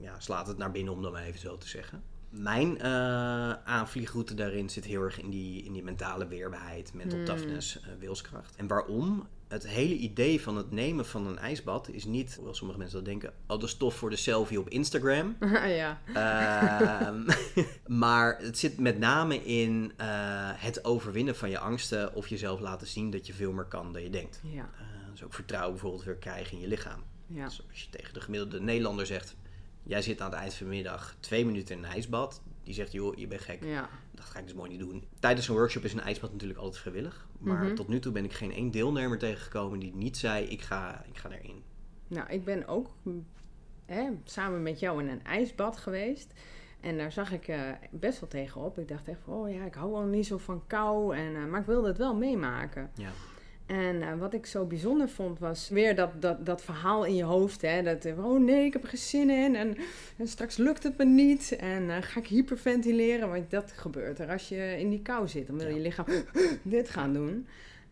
ja, 0.00 0.20
slaat 0.20 0.46
het 0.46 0.56
naar 0.58 0.70
binnen 0.70 0.92
om 0.92 1.02
dat 1.02 1.12
maar 1.12 1.22
even 1.24 1.40
zo 1.40 1.56
te 1.58 1.68
zeggen. 1.68 2.02
Mijn 2.36 2.78
eh, 2.80 3.52
aanvliegroute 3.64 4.34
daarin 4.34 4.70
zit 4.70 4.84
heel 4.84 5.02
erg 5.02 5.20
in 5.20 5.30
die, 5.30 5.64
in 5.64 5.72
die 5.72 5.82
mentale 5.82 6.26
weerbaarheid, 6.26 6.94
mental 6.94 7.18
Hmm. 7.18 7.26
toughness, 7.26 7.80
eh, 7.80 7.86
wilskracht. 7.98 8.56
En 8.56 8.66
waarom? 8.66 9.26
Het 9.48 9.66
hele 9.68 9.94
idee 9.94 10.40
van 10.40 10.56
het 10.56 10.70
nemen 10.70 11.06
van 11.06 11.26
een 11.26 11.38
ijsbad 11.38 11.88
is 11.88 12.04
niet, 12.04 12.34
hoewel 12.34 12.54
sommige 12.54 12.78
mensen 12.78 12.96
dat 12.96 13.06
denken, 13.06 13.28
oh, 13.28 13.46
dat 13.46 13.62
is 13.62 13.76
tof 13.76 13.94
voor 13.94 14.10
de 14.10 14.16
selfie 14.16 14.58
op 14.60 14.68
Instagram. 14.68 15.36
ja. 15.66 16.00
Ehm, 16.14 17.22
maar 18.00 18.38
het 18.38 18.58
zit 18.58 18.78
met 18.78 18.98
name 18.98 19.44
in 19.44 19.92
eh, 19.96 20.06
het 20.54 20.84
overwinnen 20.84 21.36
van 21.36 21.50
je 21.50 21.58
angsten 21.58 22.14
of 22.14 22.28
jezelf 22.28 22.60
laten 22.60 22.86
zien 22.86 23.10
dat 23.10 23.26
je 23.26 23.32
veel 23.32 23.52
meer 23.52 23.64
kan 23.64 23.92
dan 23.92 24.02
je 24.02 24.10
denkt. 24.10 24.40
Ja. 24.44 24.70
Dus 25.10 25.22
ook 25.22 25.34
vertrouwen 25.34 25.72
bijvoorbeeld 25.72 26.04
weer 26.04 26.16
krijgen 26.16 26.52
in 26.56 26.60
je 26.60 26.68
lichaam. 26.68 27.02
Ja. 27.26 27.44
Dus 27.44 27.62
als 27.70 27.82
je 27.82 27.90
tegen 27.90 28.14
de 28.14 28.20
gemiddelde 28.20 28.60
Nederlander 28.60 29.06
zegt, 29.06 29.34
jij 29.84 30.02
zit 30.02 30.20
aan 30.20 30.30
het 30.30 30.38
eind 30.40 30.54
van 30.54 30.66
de 30.66 30.72
middag 30.72 31.16
twee 31.20 31.46
minuten 31.46 31.76
in 31.76 31.84
een 31.84 31.90
ijsbad. 31.90 32.42
Die 32.62 32.74
zegt, 32.74 32.92
joh, 32.92 33.16
je 33.16 33.26
bent 33.26 33.40
gek. 33.40 33.64
Ja. 33.64 33.88
Dat 34.14 34.24
ga 34.24 34.38
ik 34.38 34.44
dus 34.44 34.54
mooi 34.54 34.70
niet 34.70 34.78
doen. 34.78 35.04
Tijdens 35.20 35.48
een 35.48 35.54
workshop 35.54 35.84
is 35.84 35.92
een 35.92 36.00
ijsbad 36.00 36.32
natuurlijk 36.32 36.60
altijd 36.60 36.80
vrijwillig. 36.82 37.26
Maar 37.38 37.64
Mhm. 37.64 37.74
tot 37.74 37.88
nu 37.88 37.98
toe 37.98 38.12
ben 38.12 38.24
ik 38.24 38.32
geen 38.32 38.52
één 38.52 38.70
deelnemer 38.70 39.18
tegengekomen 39.18 39.78
die 39.78 39.94
niet 39.94 40.16
zei, 40.16 40.44
ik 40.46 40.60
ga, 40.62 41.04
ik 41.08 41.18
ga 41.18 41.30
erin. 41.30 41.62
Nou, 42.08 42.28
ik 42.30 42.44
ben 42.44 42.68
ook 42.68 42.90
hè, 43.86 44.10
samen 44.24 44.62
met 44.62 44.80
jou 44.80 45.02
in 45.02 45.08
een 45.08 45.24
ijsbad 45.24 45.76
geweest. 45.76 46.32
En 46.80 46.96
daar 46.96 47.12
zag 47.12 47.32
ik 47.32 47.48
eh, 47.48 47.60
best 47.90 48.20
wel 48.20 48.28
tegenop. 48.28 48.78
Ik 48.78 48.88
dacht 48.88 49.08
echt 49.08 49.20
oh 49.24 49.50
ja, 49.50 49.64
ik 49.64 49.74
hou 49.74 49.92
wel 49.92 50.02
niet 50.04 50.26
zo 50.26 50.38
van 50.38 50.66
kou. 50.66 51.16
En, 51.16 51.36
eh, 51.36 51.44
maar 51.46 51.60
ik 51.60 51.66
wilde 51.66 51.88
het 51.88 51.98
wel 51.98 52.14
meemaken. 52.14 52.90
Ja. 52.94 53.10
En 53.66 54.02
eh, 54.02 54.18
wat 54.18 54.34
ik 54.34 54.46
zo 54.46 54.64
bijzonder 54.64 55.08
vond, 55.08 55.38
was 55.38 55.68
weer 55.68 55.94
dat, 55.94 56.22
dat, 56.22 56.46
dat 56.46 56.62
verhaal 56.62 57.04
in 57.04 57.14
je 57.14 57.24
hoofd. 57.24 57.62
Hè? 57.62 57.82
Dat, 57.82 58.04
eh, 58.04 58.24
oh 58.24 58.40
nee, 58.40 58.64
ik 58.64 58.72
heb 58.72 58.82
er 58.82 58.88
geen 58.88 58.98
zin 58.98 59.30
in. 59.30 59.56
En, 59.56 59.76
en 60.16 60.28
straks 60.28 60.56
lukt 60.56 60.82
het 60.82 60.98
me 60.98 61.04
niet. 61.04 61.56
En 61.56 61.90
eh, 61.90 61.96
ga 62.02 62.20
ik 62.20 62.26
hyperventileren. 62.26 63.28
Want 63.28 63.50
dat 63.50 63.72
gebeurt 63.72 64.18
er 64.18 64.30
als 64.30 64.48
je 64.48 64.76
in 64.78 64.90
die 64.90 65.02
kou 65.02 65.28
zit. 65.28 65.46
Dan 65.46 65.58
wil 65.58 65.68
je 65.68 65.80
lichaam 65.80 66.06
dit 66.62 66.90
gaan 66.90 67.12
doen. 67.12 67.46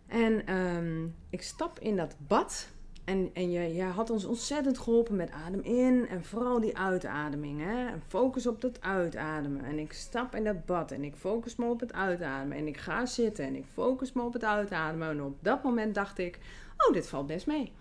En 0.06 0.46
ehm, 0.46 1.06
ik 1.30 1.42
stap 1.42 1.78
in 1.78 1.96
dat 1.96 2.16
bad. 2.26 2.68
En, 3.04 3.30
en 3.32 3.80
had 3.80 4.10
ons 4.10 4.24
ontzettend 4.24 4.78
geholpen 4.78 5.16
met 5.16 5.30
adem 5.30 5.60
in 5.60 6.08
en 6.08 6.24
vooral 6.24 6.60
die 6.60 6.78
uitademing. 6.78 7.60
Hè? 7.60 7.86
En 7.86 8.02
focus 8.08 8.46
op 8.46 8.60
dat 8.60 8.80
uitademen. 8.80 9.64
En 9.64 9.78
ik 9.78 9.92
stap 9.92 10.34
in 10.34 10.44
dat 10.44 10.66
bad 10.66 10.90
en 10.90 11.04
ik 11.04 11.14
focus 11.14 11.56
me 11.56 11.64
op 11.64 11.80
het 11.80 11.92
uitademen. 11.92 12.56
En 12.56 12.66
ik 12.66 12.76
ga 12.76 13.06
zitten 13.06 13.44
en 13.44 13.54
ik 13.54 13.64
focus 13.72 14.12
me 14.12 14.22
op 14.22 14.32
het 14.32 14.44
uitademen. 14.44 15.08
En 15.08 15.22
op 15.22 15.36
dat 15.40 15.62
moment 15.62 15.94
dacht 15.94 16.18
ik, 16.18 16.38
oh, 16.76 16.92
dit 16.92 17.08
valt 17.08 17.26
best 17.26 17.46
mee. 17.46 17.72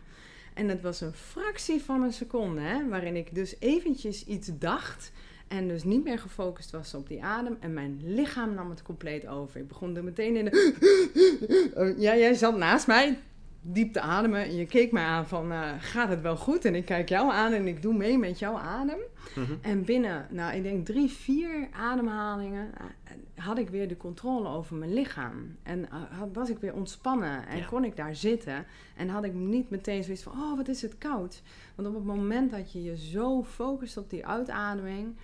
En 0.53 0.69
het 0.69 0.81
was 0.81 1.01
een 1.01 1.13
fractie 1.13 1.81
van 1.81 2.03
een 2.03 2.13
seconde, 2.13 2.62
hè, 2.62 2.88
waarin 2.88 3.15
ik 3.15 3.36
dus 3.36 3.55
eventjes 3.60 4.25
iets 4.25 4.49
dacht. 4.60 5.12
En 5.47 5.67
dus 5.67 5.84
niet 5.84 6.03
meer 6.03 6.19
gefocust 6.19 6.71
was 6.71 6.93
op 6.93 7.07
die 7.07 7.23
adem. 7.23 7.57
En 7.60 7.73
mijn 7.73 8.01
lichaam 8.03 8.53
nam 8.53 8.69
het 8.69 8.81
compleet 8.81 9.27
over. 9.27 9.60
Ik 9.60 9.67
begon 9.67 9.95
er 9.95 10.03
meteen 10.03 10.36
in 10.36 10.45
de... 10.45 11.95
Ja, 11.97 12.17
jij 12.17 12.34
zat 12.34 12.57
naast 12.57 12.88
mij 12.88 13.17
diep 13.62 13.93
te 13.93 14.00
ademen. 14.02 14.43
En 14.43 14.56
je 14.56 14.65
keek 14.65 14.91
mij 14.91 15.04
aan 15.04 15.28
van, 15.28 15.52
uh, 15.52 15.69
gaat 15.80 16.10
het 16.10 16.21
wel 16.21 16.38
goed? 16.38 16.65
En 16.65 16.76
ik 16.76 16.86
kijk 16.86 17.10
jou 17.10 17.32
aan 17.32 17.54
en 17.54 17.67
ik 17.67 17.82
doe 17.82 17.93
mee 17.93 18.17
met 18.17 18.39
jouw 18.39 18.58
adem. 18.58 19.00
Mhm. 19.36 19.54
En 19.62 19.84
binnen, 19.84 20.28
nou, 20.30 20.56
ik 20.56 20.63
denk 20.63 20.86
drie, 20.86 21.10
vier 21.10 21.67
ademhalingen 21.71 22.71
uh, 22.82 23.43
had 23.43 23.58
ik 23.58 23.69
weer 23.69 23.88
de 23.88 23.97
controle 23.97 24.47
over 24.50 24.76
mijn 24.76 24.93
lichaam. 24.93 25.56
En 25.63 25.80
uh, 25.80 26.21
was 26.34 26.50
ik 26.50 26.58
weer 26.58 26.74
ontspannen 26.74 27.47
en 27.47 27.58
Ja. 27.58 27.65
kon 27.65 27.84
ik 27.84 27.95
daar 27.95 28.15
zitten. 28.15 28.65
En 28.95 29.10
had 29.10 29.24
ik 29.24 29.34
niet 29.34 29.69
meteen 29.69 30.04
zoiets 30.04 30.24
van, 30.24 30.32
oh, 30.32 30.58
wat 30.58 30.67
is 30.67 30.82
het 30.82 30.97
koud. 30.97 31.41
Want 31.76 31.88
op 31.88 31.93
het 31.93 32.04
moment 32.04 32.52
dat 32.52 32.71
je 32.71 32.84
je 32.84 32.97
zo 32.97 33.43
focust 33.43 33.97
op 33.97 34.10
die 34.10 34.26
uitademing, 34.26 35.15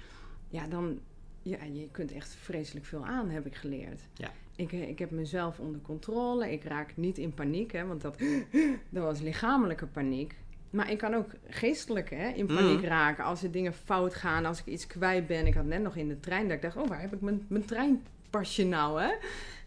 ja, 0.49 0.67
dan, 0.67 0.99
ja, 1.41 1.57
je 1.73 1.87
kunt 1.91 2.11
echt 2.11 2.35
vreselijk 2.41 2.85
veel 2.85 3.05
aan, 3.05 3.29
heb 3.29 3.45
ik 3.45 3.55
geleerd. 3.55 4.01
Ja. 4.13 4.31
Ik, 4.57 4.71
eh, 4.71 4.87
ik 4.89 4.99
heb 4.99 5.11
mezelf 5.11 5.59
onder 5.59 5.81
controle. 5.81 6.51
Ik 6.51 6.63
raak 6.63 6.91
niet 6.97 7.17
in 7.17 7.33
paniek, 7.33 7.71
hè, 7.71 7.85
want 7.85 8.01
dat, 8.01 8.17
dat 8.89 9.03
was 9.03 9.19
lichamelijke 9.19 9.85
paniek. 9.87 10.35
Maar 10.69 10.91
ik 10.91 10.97
kan 10.97 11.13
ook 11.13 11.29
geestelijk 11.47 12.09
hè, 12.09 12.27
in 12.29 12.45
paniek 12.45 12.77
Mhm. 12.77 12.85
raken 12.85 13.23
als 13.23 13.43
er 13.43 13.51
dingen 13.51 13.73
fout 13.73 14.13
gaan, 14.15 14.45
als 14.45 14.59
ik 14.59 14.65
iets 14.65 14.87
kwijt 14.87 15.27
ben. 15.27 15.47
Ik 15.47 15.53
had 15.53 15.65
net 15.65 15.81
nog 15.81 15.95
in 15.95 16.07
de 16.07 16.19
trein 16.19 16.43
dat 16.47 16.55
ik 16.55 16.61
dacht, 16.61 16.77
oh, 16.77 16.87
waar 16.87 17.01
heb 17.01 17.13
ik 17.13 17.21
mijn, 17.21 17.45
mijn 17.47 17.65
treinpasje 17.65 18.65
nou, 18.65 19.01
hè? 19.01 19.11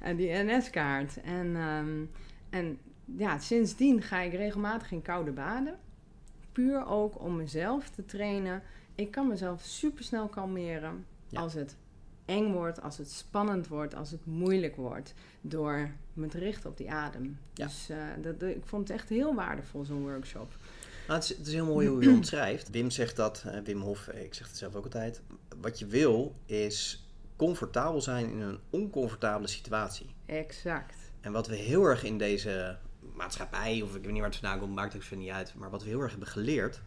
En 0.00 0.16
die 0.16 0.30
NS-kaart. 0.32 1.20
En, 1.20 1.56
en 2.50 2.78
ja, 3.16 3.38
sindsdien 3.38 4.02
ga 4.02 4.20
ik 4.20 4.32
regelmatig 4.32 4.92
in 4.92 5.02
koude 5.02 5.30
baden. 5.32 5.78
Puur 6.52 6.86
ook 6.86 7.20
om 7.22 7.36
mezelf 7.36 7.88
te 7.90 8.04
trainen. 8.04 8.62
Ik 8.94 9.10
kan 9.10 9.28
mezelf 9.28 9.62
supersnel 9.62 10.28
kalmeren 10.28 11.04
Ja. 11.28 11.40
als 11.40 11.54
het 11.54 11.76
eng 12.30 12.52
wordt, 12.52 12.82
als 12.82 12.98
het 12.98 13.10
spannend 13.10 13.68
wordt, 13.68 13.94
als 13.94 14.10
het 14.10 14.26
moeilijk 14.26 14.76
wordt. 14.76 15.14
Door 15.40 15.90
me 16.12 16.26
te 16.26 16.38
richten 16.38 16.70
op 16.70 16.76
die 16.76 16.90
adem. 16.90 17.38
Ja. 17.54 17.66
Dus 17.66 17.88
eh, 17.88 17.96
dat, 18.22 18.42
ik 18.42 18.64
vond 18.64 18.88
het 18.88 18.96
echt 18.96 19.08
heel 19.08 19.34
waardevol, 19.34 19.84
zo'n 19.84 20.02
workshop. 20.02 20.56
Nou, 21.06 21.20
het, 21.20 21.30
is, 21.30 21.36
het 21.36 21.46
is 21.46 21.52
heel 21.52 21.66
mooi 21.66 21.88
hoe 21.88 22.02
je 22.02 22.10
omschrijft. 22.10 22.70
Wim 22.70 22.90
zegt 22.90 23.16
dat, 23.16 23.44
eh, 23.46 23.60
Wim 23.64 23.80
Hof, 23.80 24.08
eh, 24.08 24.22
ik 24.22 24.34
zeg 24.34 24.46
het 24.46 24.56
zelf 24.56 24.74
ook 24.74 24.84
altijd. 24.84 25.20
Wat 25.60 25.78
je 25.78 25.86
wil 25.86 26.34
is 26.46 27.04
comfortabel 27.36 28.00
zijn 28.00 28.30
in 28.30 28.40
een 28.40 28.58
oncomfortabele 28.70 29.48
situatie. 29.48 30.14
Exact. 30.26 30.94
En 31.20 31.32
wat 31.32 31.46
we 31.46 31.56
heel 31.56 31.84
erg 31.84 32.04
in 32.04 32.18
deze 32.18 32.78
maatschappij, 33.14 33.82
of 33.82 33.94
ik 33.94 34.02
weet 34.02 34.12
niet 34.12 34.20
waar 34.20 34.30
het 34.30 34.38
vandaan 34.38 34.58
komt, 34.58 34.74
maakt 34.74 34.96
ook 34.96 35.02
zo 35.02 35.16
niet 35.16 35.30
uit. 35.30 35.54
Maar 35.54 35.70
wat 35.70 35.82
we 35.82 35.88
heel 35.88 36.00
erg 36.00 36.10
hebben 36.10 36.28
geleerd, 36.28 36.80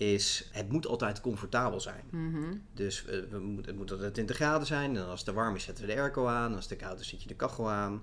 is 0.00 0.48
het 0.52 0.68
moet 0.68 0.86
altijd 0.86 1.20
comfortabel 1.20 1.80
zijn. 1.80 2.04
Mhm. 2.10 2.54
Dus 2.74 3.06
eh, 3.06 3.20
we 3.30 3.38
moet, 3.38 3.66
het 3.66 3.76
moet 3.76 3.92
altijd 3.92 4.14
20 4.14 4.36
graden 4.36 4.66
zijn. 4.66 4.96
En 4.96 5.06
als 5.06 5.20
het 5.20 5.28
te 5.28 5.34
warm 5.34 5.54
is, 5.54 5.64
zetten 5.64 5.86
we 5.86 5.92
de 5.92 6.00
airco 6.00 6.26
aan. 6.26 6.54
Als 6.54 6.68
het 6.68 6.78
te 6.78 6.84
koud 6.84 7.00
is, 7.00 7.08
zet 7.08 7.22
je 7.22 7.28
de 7.28 7.34
kachel 7.34 7.70
aan. 7.70 8.02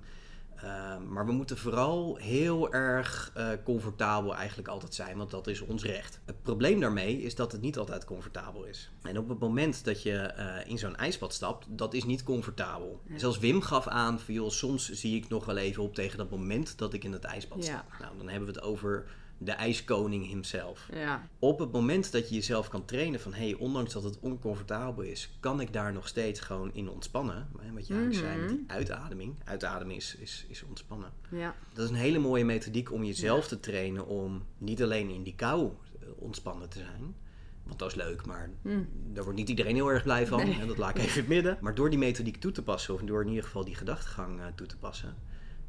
Ehm, 0.56 1.08
maar 1.08 1.26
we 1.26 1.32
moeten 1.32 1.58
vooral 1.58 2.16
heel 2.16 2.74
erg 2.74 3.32
eh, 3.34 3.50
comfortabel 3.64 4.36
eigenlijk 4.36 4.68
altijd 4.68 4.94
zijn, 4.94 5.18
want 5.18 5.32
dat 5.32 5.48
is 5.48 5.62
ons 5.62 5.84
recht. 5.84 6.20
Het 6.26 6.42
probleem 6.42 6.80
daarmee 6.80 7.22
is 7.22 7.36
dat 7.36 7.52
het 7.52 7.62
niet 7.62 7.78
altijd 7.78 8.06
comfortabel 8.06 8.64
is. 8.64 8.92
En 9.02 9.18
op 9.18 9.30
het 9.30 9.40
moment 9.40 9.86
dat 9.86 10.04
je 10.04 10.18
eh, 10.18 10.70
in 10.70 10.78
zo'n 10.78 10.96
ijsbad 10.96 11.34
stapt, 11.34 11.66
dat 11.70 11.94
is 11.94 12.04
niet 12.04 12.24
comfortabel. 12.24 13.02
Ja. 13.08 13.18
Zelfs 13.18 13.38
Wim 13.40 13.62
gaf 13.62 13.88
aan, 13.88 14.20
van, 14.20 14.34
joh, 14.34 14.50
soms 14.50 14.92
zie 14.92 15.16
ik 15.16 15.30
nog 15.30 15.46
wel 15.46 15.58
even 15.58 15.84
op 15.84 15.96
tegen 15.96 16.18
dat 16.18 16.30
moment 16.30 16.78
dat 16.78 16.94
ik 16.94 17.04
in 17.04 17.12
het 17.12 17.24
ijsbad 17.24 17.64
sta. 17.64 17.86
Ja. 17.92 17.98
Nou, 18.00 18.18
dan 18.18 18.30
hebben 18.30 18.48
we 18.48 18.56
het 18.56 18.64
over 18.64 19.06
de 19.40 19.52
ijskoning 19.52 20.28
himself 20.28 20.90
Ja. 20.94 21.28
op 21.40 21.60
het 21.60 21.72
moment 21.72 22.12
dat 22.12 22.30
je 22.30 22.36
jezelf 22.36 22.68
kan 22.68 22.86
trainen 22.86 23.20
van 23.20 23.34
hey, 23.34 23.54
ondanks 23.54 23.94
dat 23.94 24.04
het 24.04 24.20
oncomfortabel 24.20 25.04
is, 25.04 25.38
kan 25.40 25.60
ik 25.62 25.74
daar 25.74 25.94
nog 25.94 26.08
steeds 26.08 26.40
gewoon 26.40 26.74
in 26.74 26.90
ontspannen. 26.90 27.48
Hè, 27.60 27.74
Wat 27.74 27.88
je 27.88 27.94
eigenlijk 27.94 28.26
zei 28.26 28.40
met 28.42 28.50
die 28.50 28.64
uitademing. 28.68 29.36
Uitademen 29.44 29.96
is, 29.96 30.16
is, 30.16 30.46
is 30.48 30.64
ontspannen. 30.64 31.12
Ja. 31.32 31.56
Dat 31.74 31.84
is 31.84 31.90
een 31.90 31.96
hele 31.96 32.20
mooie 32.20 32.46
methodiek 32.46 32.92
om 32.92 33.04
jezelf 33.04 33.48
te 33.48 33.60
trainen 33.60 34.06
om 34.08 34.44
niet 34.58 34.84
alleen 34.84 35.10
in 35.10 35.24
die 35.24 35.36
kou 35.36 35.72
eh, 36.00 36.08
ontspannen 36.16 36.70
te 36.70 36.78
zijn. 36.80 37.16
Want 37.64 37.80
dat 37.80 37.90
is 37.90 37.96
leuk, 37.96 38.26
maar 38.26 38.50
Mm. 38.62 38.88
daar 39.14 39.24
wordt 39.24 39.40
niet 39.40 39.50
iedereen 39.50 39.76
heel 39.76 39.92
erg 39.92 40.04
blij 40.04 40.28
van. 40.28 40.38
Nee. 40.40 40.54
Hè, 40.54 40.66
dat 40.66 40.78
laat 40.78 40.90
ik 40.90 40.98
even 40.98 41.12
in 41.14 41.18
het 41.20 41.28
midden. 41.28 41.58
Maar 41.62 41.76
door 41.76 41.90
die 41.90 42.00
methodiek 42.00 42.38
toe 42.38 42.52
te 42.52 42.64
passen, 42.64 42.94
of 42.94 43.02
door 43.02 43.22
in 43.22 43.28
ieder 43.28 43.44
geval 43.44 43.66
die 43.66 43.76
gedachtegang 43.76 44.40
eh, 44.40 44.46
toe 44.56 44.68
te 44.68 44.78
passen, 44.78 45.16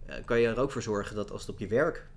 eh, 0.06 0.16
kan 0.24 0.40
je 0.40 0.46
er 0.46 0.58
ook 0.58 0.70
voor 0.72 0.82
zorgen 0.82 1.16
dat 1.16 1.30
als 1.30 1.40
het 1.40 1.50
op 1.50 1.58
je 1.58 1.66
werk 1.66 2.08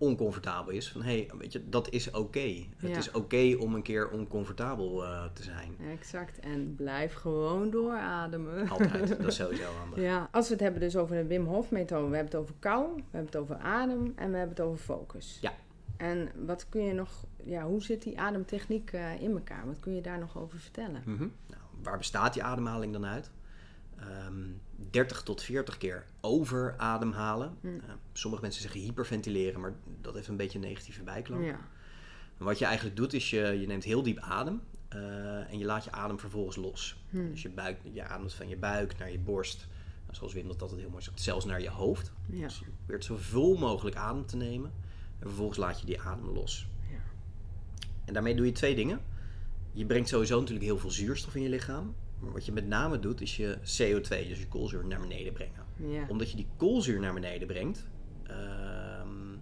oncomfortabel 0.00 0.72
is, 0.72 0.90
van 0.90 1.02
hé, 1.02 1.08
hey, 1.26 1.30
weet 1.38 1.52
je, 1.52 1.68
dat 1.68 1.88
is 1.90 2.10
oké. 2.10 2.64
Het 2.76 2.90
Ja. 2.90 2.96
is 2.96 3.10
oké 3.10 3.56
om 3.58 3.74
een 3.74 3.82
keer 3.82 4.08
oncomfortabel 4.10 5.04
eh, 5.04 5.24
te 5.32 5.42
zijn. 5.42 5.76
Exact. 5.90 6.38
En 6.40 6.74
blijf 6.76 7.14
gewoon 7.14 7.70
doorademen. 7.70 8.68
Altijd, 8.68 9.08
dat 9.18 9.26
is 9.26 9.34
sowieso 9.36 9.70
handig. 9.78 9.98
Ja, 9.98 10.28
als 10.32 10.46
we 10.46 10.52
het 10.52 10.62
hebben 10.62 10.80
dus 10.80 10.96
over 10.96 11.16
de 11.16 11.26
Wim 11.26 11.44
Hof 11.46 11.70
methode. 11.70 12.08
We 12.08 12.16
hebben 12.16 12.32
het 12.32 12.42
over 12.42 12.54
kou, 12.58 12.94
we 12.96 13.02
hebben 13.10 13.26
het 13.32 13.36
over 13.36 13.56
adem 13.56 14.12
en 14.16 14.30
we 14.30 14.36
hebben 14.36 14.56
het 14.56 14.60
over 14.60 14.78
focus. 14.84 15.38
Ja. 15.40 15.52
En 15.96 16.28
wat 16.46 16.68
kun 16.68 16.82
je 16.82 16.92
nog, 16.92 17.24
ja, 17.44 17.62
hoe 17.66 17.82
zit 17.82 18.02
die 18.02 18.20
ademtechniek 18.20 18.92
eh, 18.92 19.22
in 19.22 19.30
elkaar? 19.30 19.66
Wat 19.66 19.80
kun 19.80 19.94
je 19.94 20.00
daar 20.00 20.18
nog 20.18 20.38
over 20.38 20.58
vertellen? 20.58 21.02
Mhm. 21.04 21.18
Nou, 21.46 21.62
waar 21.82 21.98
bestaat 21.98 22.32
die 22.32 22.42
ademhaling 22.42 22.92
dan 22.92 23.06
uit? 23.06 23.30
Ehm 24.00 24.50
30 24.90 25.22
tot 25.22 25.42
40 25.42 25.78
keer 25.78 26.06
over 26.20 26.74
ademhalen. 26.78 27.56
Hm. 27.60 27.66
Eh, 27.66 27.72
sommige 28.12 28.42
mensen 28.42 28.62
zeggen 28.62 28.80
hyperventileren, 28.80 29.60
maar 29.60 29.74
dat 30.00 30.14
heeft 30.14 30.28
een 30.28 30.36
beetje 30.36 30.58
een 30.58 30.64
negatieve 30.64 31.02
bijklank. 31.02 31.44
Ja. 31.44 31.60
En 32.38 32.44
wat 32.44 32.58
je 32.58 32.64
eigenlijk 32.64 32.96
doet 32.96 33.12
is 33.12 33.30
je, 33.30 33.60
je 33.60 33.66
neemt 33.66 33.84
heel 33.84 34.02
diep 34.02 34.18
adem 34.18 34.60
eh, 34.88 35.50
en 35.50 35.58
je 35.58 35.64
laat 35.64 35.84
je 35.84 35.92
adem 35.92 36.18
vervolgens 36.18 36.56
los. 36.56 37.04
Hm. 37.10 37.30
Dus 37.30 37.42
je, 37.42 37.48
buik, 37.50 37.78
je 37.92 38.04
ademt 38.04 38.34
van 38.34 38.48
je 38.48 38.56
buik 38.56 38.98
naar 38.98 39.10
je 39.10 39.18
borst. 39.18 39.68
Nou, 40.02 40.16
zoals 40.16 40.32
Wim 40.32 40.46
dat 40.46 40.62
altijd 40.62 40.80
heel 40.80 40.90
mooi 40.90 41.02
zegt, 41.02 41.20
zelfs 41.20 41.44
naar 41.44 41.62
je 41.62 41.70
hoofd. 41.70 42.12
Ja. 42.26 42.46
Dus 42.46 42.58
je 42.58 42.64
probeert 42.76 43.04
zoveel 43.04 43.56
mogelijk 43.56 43.96
adem 43.96 44.26
te 44.26 44.36
nemen. 44.36 44.72
En 45.18 45.26
vervolgens 45.26 45.58
laat 45.58 45.80
je 45.80 45.86
die 45.86 46.00
adem 46.00 46.28
los. 46.28 46.68
Ja. 46.90 46.98
En 48.04 48.12
daarmee 48.12 48.34
doe 48.34 48.46
je 48.46 48.52
twee 48.52 48.74
dingen. 48.74 49.00
Je 49.72 49.86
brengt 49.86 50.08
sowieso 50.08 50.38
natuurlijk 50.38 50.66
heel 50.66 50.78
veel 50.78 50.90
zuurstof 50.90 51.34
in 51.34 51.42
je 51.42 51.48
lichaam. 51.48 51.94
Maar 52.20 52.32
wat 52.32 52.46
je 52.46 52.52
met 52.52 52.66
name 52.66 52.98
doet, 52.98 53.20
is 53.20 53.36
je 53.36 53.56
CO2, 53.58 54.08
dus 54.08 54.38
je 54.38 54.48
koolzuur, 54.48 54.86
naar 54.86 55.00
beneden 55.00 55.32
brengen. 55.32 55.64
Ja. 55.76 56.06
Omdat 56.08 56.30
je 56.30 56.36
die 56.36 56.48
koolzuur 56.56 57.00
naar 57.00 57.14
beneden 57.14 57.46
brengt, 57.46 57.86
ehm, 58.22 59.36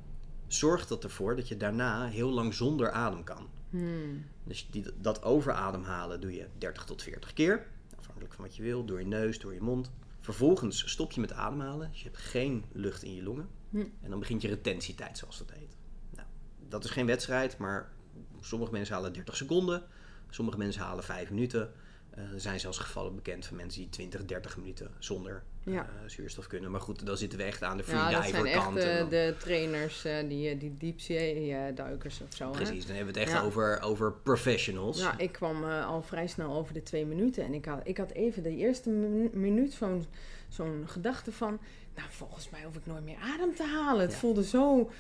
zorgt 0.47 0.89
dat 0.89 1.05
ervoor 1.05 1.37
dat 1.37 1.49
je 1.49 1.57
daarna 1.57 2.07
heel 2.07 2.31
lang 2.31 2.55
zonder 2.55 2.91
adem 2.91 3.25
kan. 3.25 3.49
Hmm. 3.71 4.25
Dus 4.45 4.69
die, 4.71 4.85
dat 5.01 5.23
overademhalen 5.23 6.21
doe 6.21 6.33
je 6.33 6.47
30 6.59 6.85
tot 6.85 7.03
40 7.03 7.33
keer. 7.33 7.67
Afhankelijk 7.99 8.35
van 8.35 8.45
wat 8.45 8.57
je 8.57 8.63
wil. 8.63 8.85
Door 8.85 8.99
je 8.99 9.07
neus, 9.07 9.39
door 9.39 9.55
je 9.55 9.61
mond. 9.61 9.91
Vervolgens 10.21 10.91
stop 10.91 11.13
je 11.13 11.21
met 11.21 11.33
ademhalen. 11.33 11.89
Dus 11.91 11.99
je 11.99 12.05
hebt 12.05 12.19
geen 12.19 12.65
lucht 12.73 13.03
in 13.03 13.15
je 13.15 13.23
longen. 13.23 13.49
Hm. 13.71 13.85
En 14.03 14.11
dan 14.11 14.19
begint 14.19 14.43
je 14.43 14.49
retentietijd, 14.49 15.19
zoals 15.19 15.39
dat 15.39 15.51
heet. 15.51 15.77
Nou, 16.11 16.27
dat 16.69 16.85
is 16.85 16.91
geen 16.91 17.07
wedstrijd, 17.07 17.59
maar 17.59 17.93
sommige 18.41 18.73
mensen 18.73 18.95
halen 18.95 19.13
30 19.13 19.37
seconden. 19.37 19.83
Sommige 20.31 20.59
mensen 20.59 20.83
halen 20.83 21.05
5 21.05 21.31
minuten. 21.31 21.73
Eh, 22.19 22.33
er 22.35 22.41
zijn 22.41 22.61
zelfs 22.61 22.79
gevallen 22.79 23.15
bekend 23.15 23.47
van 23.47 23.57
mensen 23.57 23.81
die 23.81 23.91
20, 23.91 24.25
30 24.25 24.57
minuten 24.57 24.91
zonder 24.99 25.43
Ja. 25.63 25.81
eh, 25.83 25.89
zuurstof 26.09 26.47
kunnen. 26.47 26.71
Maar 26.71 26.81
goed, 26.81 27.07
dan 27.07 27.17
zitten 27.17 27.39
we 27.39 27.45
echt 27.45 27.63
aan 27.63 27.77
de 27.77 27.83
Ja, 27.87 27.93
dat 27.93 28.11
zijn 28.11 28.23
freediver 28.25 28.47
echt 28.55 28.65
kant. 28.65 28.77
eh, 28.79 28.97
dan- 28.99 29.09
de 29.09 29.35
trainers, 29.39 30.03
die, 30.29 30.57
die 30.59 30.75
diepzee-duikers 30.79 32.21
of 32.21 32.35
zo. 32.37 32.45
hè? 32.45 32.51
Precies, 32.57 32.87
dan 32.87 32.97
hebben 32.97 33.15
we 33.15 33.21
het 33.21 33.29
echt 33.29 33.39
Ja. 33.39 33.45
over, 33.47 33.81
over 33.81 34.13
professionals. 34.13 35.01
Nou, 35.01 35.15
ik 35.17 35.33
kwam 35.33 35.65
al 35.65 36.03
vrij 36.03 36.27
snel 36.27 36.53
over 36.55 36.75
de 36.75 36.83
twee 36.83 37.07
minuten. 37.07 37.45
En 37.45 37.55
ik 37.55 37.65
had, 37.65 37.81
ik 37.85 37.97
had 37.97 38.11
even 38.11 38.43
de 38.43 38.57
eerste 38.57 38.91
minu- 38.91 39.31
minuut 39.33 39.73
zo'n 39.73 40.07
zo'n 40.49 40.83
gedachte 40.87 41.33
van... 41.33 41.59
Nou, 41.97 42.09
volgens 42.11 42.51
mij 42.51 42.63
hoef 42.65 42.77
ik 42.77 42.87
nooit 42.87 43.05
meer 43.05 43.17
adem 43.35 43.55
te 43.55 43.63
halen. 43.65 44.01
Het 44.03 44.13
Ja. 44.13 44.19
voelde 44.19 44.45
zo 44.45 44.91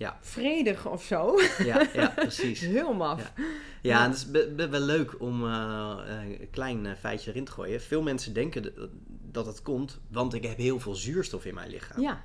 Ja. 0.00 0.18
vredig 0.20 0.86
of 0.86 1.02
zo. 1.04 1.34
Ja, 1.64 1.88
ja, 1.94 2.08
precies. 2.08 2.60
Heel 2.76 2.92
maf. 2.94 3.32
Ja, 3.82 4.06
het 4.06 4.16
is 4.16 4.30
be- 4.30 4.52
be- 4.56 4.68
wel 4.68 4.80
leuk 4.80 5.20
om 5.20 5.44
eh, 5.46 5.96
een 6.06 6.48
klein 6.50 6.86
eh, 6.86 6.92
feitje 6.96 7.30
erin 7.30 7.44
te 7.44 7.52
gooien. 7.52 7.80
Veel 7.80 8.02
mensen 8.02 8.32
denken 8.32 8.62
dat- 8.62 8.88
dat 9.30 9.46
het 9.46 9.62
komt, 9.62 10.00
want 10.08 10.34
ik 10.34 10.42
heb 10.44 10.56
heel 10.56 10.80
veel 10.80 10.94
zuurstof 10.94 11.44
in 11.44 11.54
mijn 11.54 11.70
lichaam. 11.70 12.00
Ja. 12.00 12.22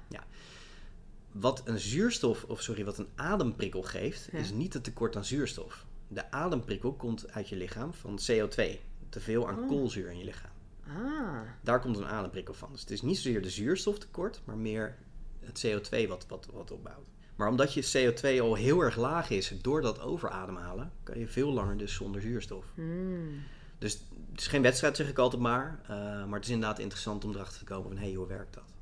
Wat 1.32 1.62
een 1.66 1.80
zuurstof, 1.80 2.44
of 2.44 2.62
sorry, 2.62 2.86
wat 2.86 2.98
een 2.98 3.08
ademprikkel 3.16 3.82
geeft, 3.84 4.28
Ja. 4.32 4.38
is 4.38 4.52
niet 4.52 4.74
het 4.74 4.84
tekort 4.84 5.16
aan 5.16 5.26
zuurstof. 5.26 5.86
De 6.08 6.32
ademprikkel 6.32 6.94
komt 6.94 7.32
uit 7.32 7.50
je 7.50 7.56
lichaam 7.56 7.94
van 7.94 8.20
CO2. 8.32 8.80
Te 9.10 9.20
veel 9.20 9.48
aan 9.50 9.60
Oh. 9.60 9.68
koolzuur 9.68 10.10
in 10.12 10.18
je 10.18 10.26
lichaam. 10.26 10.52
Ah, 10.88 11.40
Daar 11.62 11.80
komt 11.82 11.98
een 11.98 12.06
ademprikkel 12.08 12.54
van. 12.54 12.70
Dus 12.72 12.82
het 12.82 12.92
is 12.92 13.02
niet 13.02 13.16
zozeer 13.18 13.42
de 13.42 13.50
zuurstoftekort, 13.50 14.42
maar 14.46 14.58
meer 14.58 14.96
het 15.40 15.66
CO2 15.68 16.08
wat, 16.08 16.26
wat, 16.28 16.48
wat 16.54 16.72
opbouwt. 16.72 17.08
Maar 17.36 17.48
omdat 17.48 17.74
je 17.74 18.12
CO2 18.14 18.42
al 18.42 18.56
heel 18.56 18.82
erg 18.82 18.96
laag 18.96 19.30
is 19.30 19.54
door 19.62 19.82
dat 19.82 20.00
overademhalen, 20.00 20.92
kan 21.04 21.20
je 21.20 21.28
veel 21.28 21.52
langer 21.52 21.78
dus 21.78 21.94
zonder 21.94 22.22
zuurstof. 22.22 22.66
Hmm. 22.76 23.44
Dus 23.78 23.94
het 24.32 24.40
is 24.40 24.48
geen 24.48 24.62
wedstrijd, 24.62 24.96
zeg 24.96 25.10
ik 25.10 25.18
altijd 25.18 25.42
maar. 25.42 25.80
eh, 25.84 25.90
maar 26.26 26.36
het 26.40 26.46
is 26.46 26.54
inderdaad 26.54 26.80
interessant 26.80 27.24
om 27.26 27.32
erachter 27.32 27.60
te 27.60 27.66
komen 27.66 27.88
van, 27.88 27.98
hé, 27.98 28.06
hey, 28.06 28.14
hoe 28.14 28.28
werkt 28.28 28.54
dat? 28.54 28.74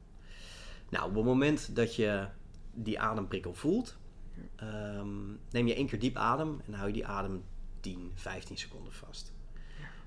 Nou, 0.90 1.10
op 1.10 1.16
het 1.16 1.26
moment 1.26 1.76
dat 1.76 1.96
je 1.96 2.28
die 2.74 3.00
ademprikkel 3.00 3.54
voelt, 3.54 3.98
ehm, 4.56 5.32
neem 5.50 5.68
je 5.68 5.76
één 5.76 5.88
keer 5.88 6.00
diep 6.00 6.16
adem 6.16 6.62
en 6.66 6.74
hou 6.74 6.88
je 6.88 6.94
die 6.94 7.06
adem 7.06 7.44
10, 7.80 8.12
15 8.16 8.58
seconden 8.58 8.94
vast. 8.94 9.33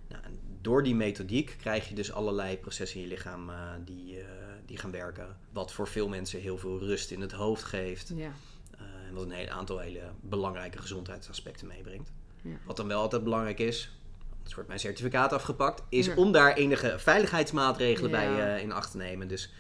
Nou, 0.09 0.23
door 0.61 0.83
die 0.83 0.95
methodiek 0.95 1.57
krijg 1.59 1.89
je 1.89 1.95
dus 1.95 2.13
allerlei 2.13 2.59
processen 2.59 2.97
in 3.01 3.03
je 3.03 3.13
lichaam 3.13 3.51
eh, 3.51 3.57
die, 3.85 4.21
eh, 4.21 4.27
die 4.67 4.77
gaan 4.79 4.91
werken. 4.91 5.37
Wat 5.53 5.73
voor 5.73 5.89
veel 5.89 6.09
mensen 6.09 6.41
heel 6.41 6.59
veel 6.59 6.79
rust 6.79 7.11
in 7.11 7.21
het 7.21 7.33
hoofd 7.33 7.65
geeft. 7.65 8.13
Ja. 8.15 8.33
eh, 8.79 8.81
en 9.09 9.15
wat 9.15 9.25
een 9.25 9.31
heel 9.31 9.49
aantal 9.49 9.79
hele 9.79 10.01
belangrijke 10.21 10.79
gezondheidsaspecten 10.79 11.67
meebrengt. 11.67 12.13
Ja. 12.43 12.57
Wat 12.65 12.77
dan 12.77 12.89
wel 12.89 13.01
altijd 13.01 13.25
belangrijk 13.25 13.59
is, 13.59 13.91
anders 14.37 14.55
wordt 14.55 14.69
mijn 14.69 14.81
certificaat 14.81 15.33
afgepakt, 15.33 15.83
is 15.89 16.07
Ja. 16.07 16.15
om 16.15 16.33
daar 16.33 16.53
enige 16.55 16.95
veiligheidsmaatregelen 16.99 18.11
bij 18.11 18.61
in 18.63 18.73
acht 18.73 18.91
te 18.91 18.97
nemen. 18.97 19.29
Dus 19.29 19.53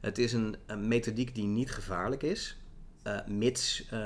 het 0.00 0.18
is 0.18 0.32
een, 0.32 0.56
een 0.66 0.88
methodiek 0.88 1.34
die 1.34 1.46
niet 1.46 1.70
gevaarlijk 1.70 2.22
is. 2.22 2.56
Eh, 3.04 3.18
mits 3.26 3.84
eh, 3.90 3.98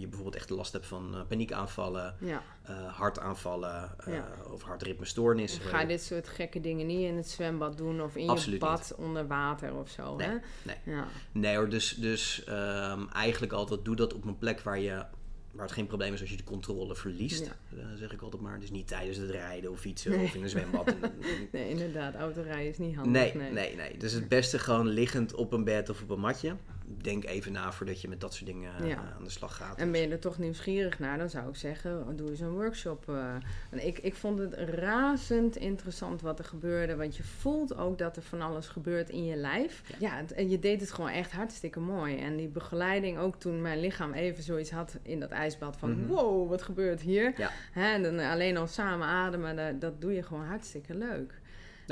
je 0.00 0.06
bijvoorbeeld 0.06 0.34
echt 0.34 0.50
last 0.50 0.72
hebt 0.72 0.86
van 0.86 1.14
eh, 1.14 1.20
paniekaanvallen, 1.28 2.14
ja. 2.20 2.42
hartaanvallen 2.86 3.90
Ja. 4.06 4.28
of 4.50 4.62
hartritmestoornissen. 4.62 5.62
Ga 5.62 5.80
je 5.80 5.86
dit 5.86 6.02
soort 6.02 6.28
gekke 6.28 6.60
dingen 6.60 6.86
niet 6.86 7.00
in 7.00 7.16
het 7.16 7.28
zwembad 7.28 7.76
doen 7.76 8.02
of 8.02 8.16
in 8.16 8.28
Absoluut 8.28 8.60
je 8.60 8.66
bad 8.66 8.94
onder 8.96 9.26
water 9.26 9.74
of 9.74 9.88
zo, 9.90 10.16
Nee, 10.16 10.28
hè? 10.28 10.34
nee. 10.62 10.76
Ja. 10.84 11.06
Nee 11.32 11.56
hoor, 11.56 11.68
dus, 11.68 11.94
dus 11.94 12.44
ehm, 12.44 13.06
eigenlijk 13.12 13.52
altijd 13.52 13.84
doe 13.84 13.96
dat 13.96 14.14
op 14.14 14.24
een 14.24 14.38
plek 14.38 14.60
waar, 14.60 14.78
je, 14.78 15.04
waar 15.52 15.64
het 15.64 15.72
geen 15.72 15.86
probleem 15.86 16.12
is 16.14 16.20
als 16.20 16.30
je 16.30 16.36
de 16.36 16.44
controle 16.44 16.94
verliest. 16.96 17.50
Zeg 17.96 18.12
ik 18.12 18.22
altijd 18.22 18.42
maar. 18.42 18.60
Dus 18.60 18.70
niet 18.70 18.88
tijdens 18.88 19.16
het 19.16 19.30
rijden 19.30 19.70
of 19.70 19.80
fietsen 19.80 20.10
Nee. 20.10 20.24
of 20.24 20.34
in 20.34 20.42
een 20.42 20.48
zwembad. 20.48 20.94
Nee, 21.52 21.68
inderdaad, 21.68 22.14
autorijden 22.14 22.68
is 22.68 22.78
niet 22.78 22.96
handig. 22.96 23.34
nee, 23.34 23.42
nee. 23.42 23.52
nee, 23.52 23.76
nee, 23.76 23.96
Dus 23.96 24.12
het 24.12 24.28
beste 24.28 24.58
gewoon 24.58 24.88
liggend 24.88 25.34
op 25.34 25.52
een 25.52 25.64
bed 25.64 25.88
of 25.88 26.02
op 26.02 26.10
een 26.10 26.20
matje. 26.20 26.56
Denk 26.96 27.24
even 27.24 27.52
na 27.52 27.72
voordat 27.72 28.00
je 28.00 28.08
met 28.08 28.20
dat 28.20 28.34
soort 28.34 28.46
dingen 28.46 28.72
eh, 28.80 28.88
Ja. 28.88 28.96
aan 29.16 29.24
de 29.24 29.30
slag 29.30 29.56
gaat. 29.56 29.78
En 29.78 29.92
ben 29.92 30.00
je 30.00 30.08
er 30.08 30.18
toch 30.18 30.38
nieuwsgierig 30.38 30.98
naar, 30.98 31.18
dan 31.18 31.30
zou 31.30 31.48
ik 31.48 31.56
zeggen, 31.56 32.16
doe 32.16 32.30
eens 32.30 32.40
een 32.40 32.50
workshop. 32.50 33.08
eh. 33.08 33.34
En 33.70 33.86
ik, 33.86 33.98
ik 33.98 34.14
vond 34.14 34.38
het 34.38 34.54
razend 34.54 35.56
interessant 35.56 36.20
wat 36.20 36.38
er 36.38 36.44
gebeurde, 36.44 36.96
want 36.96 37.16
je 37.16 37.22
voelt 37.22 37.76
ook 37.76 37.98
dat 37.98 38.16
er 38.16 38.22
van 38.22 38.40
alles 38.42 38.68
gebeurt 38.68 39.10
in 39.10 39.24
je 39.24 39.36
lijf. 39.36 39.82
Ja, 39.98 40.22
en 40.34 40.50
je 40.50 40.58
deed 40.58 40.80
het 40.80 40.92
gewoon 40.92 41.10
echt 41.10 41.32
hartstikke 41.32 41.80
mooi. 41.80 42.18
En 42.18 42.36
die 42.36 42.48
begeleiding, 42.48 43.18
ook 43.18 43.36
toen 43.36 43.62
mijn 43.62 43.80
lichaam 43.80 44.12
even 44.12 44.42
zoiets 44.42 44.70
had 44.70 44.96
in 45.02 45.20
dat 45.20 45.30
ijsbad 45.30 45.76
van, 45.76 45.90
Mhm. 45.90 46.06
wow, 46.06 46.48
wat 46.48 46.62
gebeurt 46.62 47.00
hier? 47.00 47.32
Ja. 47.36 47.50
Hè, 47.72 47.92
en 47.92 48.02
dan 48.02 48.18
alleen 48.18 48.56
al 48.56 48.66
samen 48.66 49.06
ademen, 49.06 49.56
dat, 49.56 49.80
dat 49.80 50.00
doe 50.00 50.12
je 50.12 50.22
gewoon 50.22 50.44
hartstikke 50.46 50.94
leuk. 50.94 51.40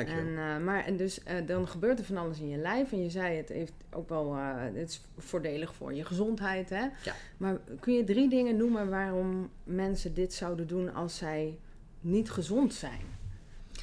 En, 0.05 0.39
eh, 0.39 0.65
maar 0.65 0.85
en 0.85 0.97
dus 0.97 1.23
eh, 1.23 1.47
dan 1.47 1.69
gebeurt 1.69 1.99
er 1.99 2.05
van 2.05 2.17
alles 2.17 2.39
in 2.39 2.49
je 2.49 2.57
lijf. 2.57 2.93
En 2.93 3.03
je 3.03 3.11
zei 3.11 3.37
het 3.37 3.49
heeft 3.49 3.73
ook 3.91 4.09
wel, 4.09 4.35
eh, 4.35 4.55
het 4.57 4.89
is 4.89 5.01
voordelig 5.19 5.75
voor 5.75 5.95
je 5.95 6.05
gezondheid. 6.05 6.71
Hè? 6.71 6.83
Ja. 7.05 7.15
Maar 7.37 7.59
kun 7.81 7.95
je 7.95 8.05
drie 8.05 8.29
dingen 8.29 8.57
noemen 8.57 8.89
waarom 8.89 9.51
mensen 9.65 10.15
dit 10.15 10.33
zouden 10.33 10.67
doen 10.67 10.95
als 10.95 11.17
zij 11.17 11.59
niet 12.01 12.31
gezond 12.31 12.75
zijn? 12.75 13.01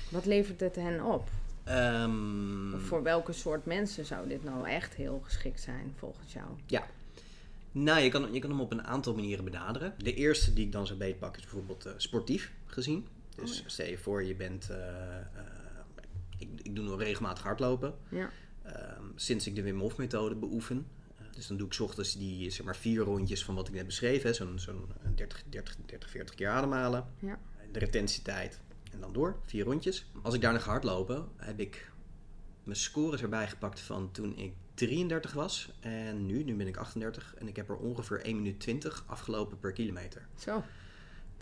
Wat 0.10 0.26
levert 0.26 0.60
het 0.60 0.76
hen 0.76 1.06
op? 1.06 1.30
Ehm, 1.64 2.78
voor 2.78 3.04
welke 3.04 3.34
soort 3.34 3.66
mensen 3.66 4.06
zou 4.06 4.28
dit 4.28 4.44
nou 4.44 4.68
echt 4.68 4.94
heel 4.94 5.22
geschikt 5.24 5.60
zijn 5.60 5.94
volgens 5.98 6.34
jou? 6.34 6.48
Nou, 7.72 8.00
je 8.00 8.10
kan, 8.10 8.34
je 8.34 8.40
kan 8.40 8.50
hem 8.50 8.60
op 8.60 8.72
een 8.72 8.84
aantal 8.84 9.14
manieren 9.16 9.44
benaderen. 9.44 9.94
De 9.98 10.14
eerste 10.14 10.54
die 10.54 10.66
ik 10.66 10.72
dan 10.72 10.88
zou 10.88 11.00
beetpakken 11.00 11.42
is 11.42 11.48
bijvoorbeeld 11.50 11.94
sportief 11.98 12.52
gezien. 12.66 13.08
Dus 13.36 13.58
Oh 13.58 13.64
ja. 13.64 13.70
stel 13.70 13.86
je 13.86 13.98
voor, 13.98 14.24
je 14.24 14.36
bent... 14.36 14.70
eh, 16.44 16.50
eh, 16.52 16.60
ik, 16.60 16.66
ik 16.66 16.76
doe 16.76 16.86
nog 16.86 17.00
regelmatig 17.00 17.44
hardlopen. 17.44 17.94
Ja. 18.10 18.30
Ehm, 18.64 19.04
sinds 19.16 19.48
ik 19.48 19.56
de 19.56 19.62
Wim 19.62 19.80
Hof 19.80 19.98
methode 19.98 20.36
beoefen. 20.36 20.88
Eh, 21.18 21.26
dus 21.32 21.48
dan 21.48 21.58
doe 21.58 21.68
ik 21.68 21.74
's 21.74 21.80
ochtends 21.80 22.18
die 22.18 22.50
zeg 22.50 22.66
maar, 22.66 22.76
vier 22.76 23.04
rondjes 23.04 23.44
van 23.44 23.56
wat 23.56 23.68
ik 23.68 23.74
net 23.74 23.86
beschreef. 23.86 24.24
hè. 24.24 24.34
Zo'n 24.34 24.60
zo'n 24.60 24.88
30, 25.16 25.44
30, 25.50 25.76
30, 25.86 26.10
40 26.10 26.36
keer 26.36 26.50
ademhalen. 26.50 27.06
Ja. 27.20 27.40
De 27.72 27.80
retentietijd. 27.80 28.60
En 28.92 29.00
dan 29.00 29.14
door, 29.14 29.40
vier 29.46 29.64
rondjes. 29.64 30.06
Als 30.22 30.34
ik 30.34 30.42
daarna 30.42 30.60
ga 30.60 30.72
hardlopen, 30.72 31.28
heb 31.38 31.60
ik 31.60 31.92
mijn 32.64 32.78
scores 32.78 33.22
erbij 33.22 33.48
gepakt 33.48 33.80
van 33.80 34.12
toen 34.12 34.38
ik 34.38 34.54
33 34.74 35.34
was. 35.34 35.72
En 35.80 36.26
nu, 36.26 36.44
nu 36.44 36.56
ben 36.56 36.68
ik 36.68 36.78
38. 36.78 37.36
En 37.38 37.48
ik 37.48 37.56
heb 37.56 37.70
er 37.70 37.78
ongeveer 37.78 38.22
1 38.22 38.36
minuut 38.36 38.60
20 38.60 39.04
afgelopen 39.08 39.60
per 39.60 39.72
kilometer. 39.72 40.28
Zo, 40.36 40.64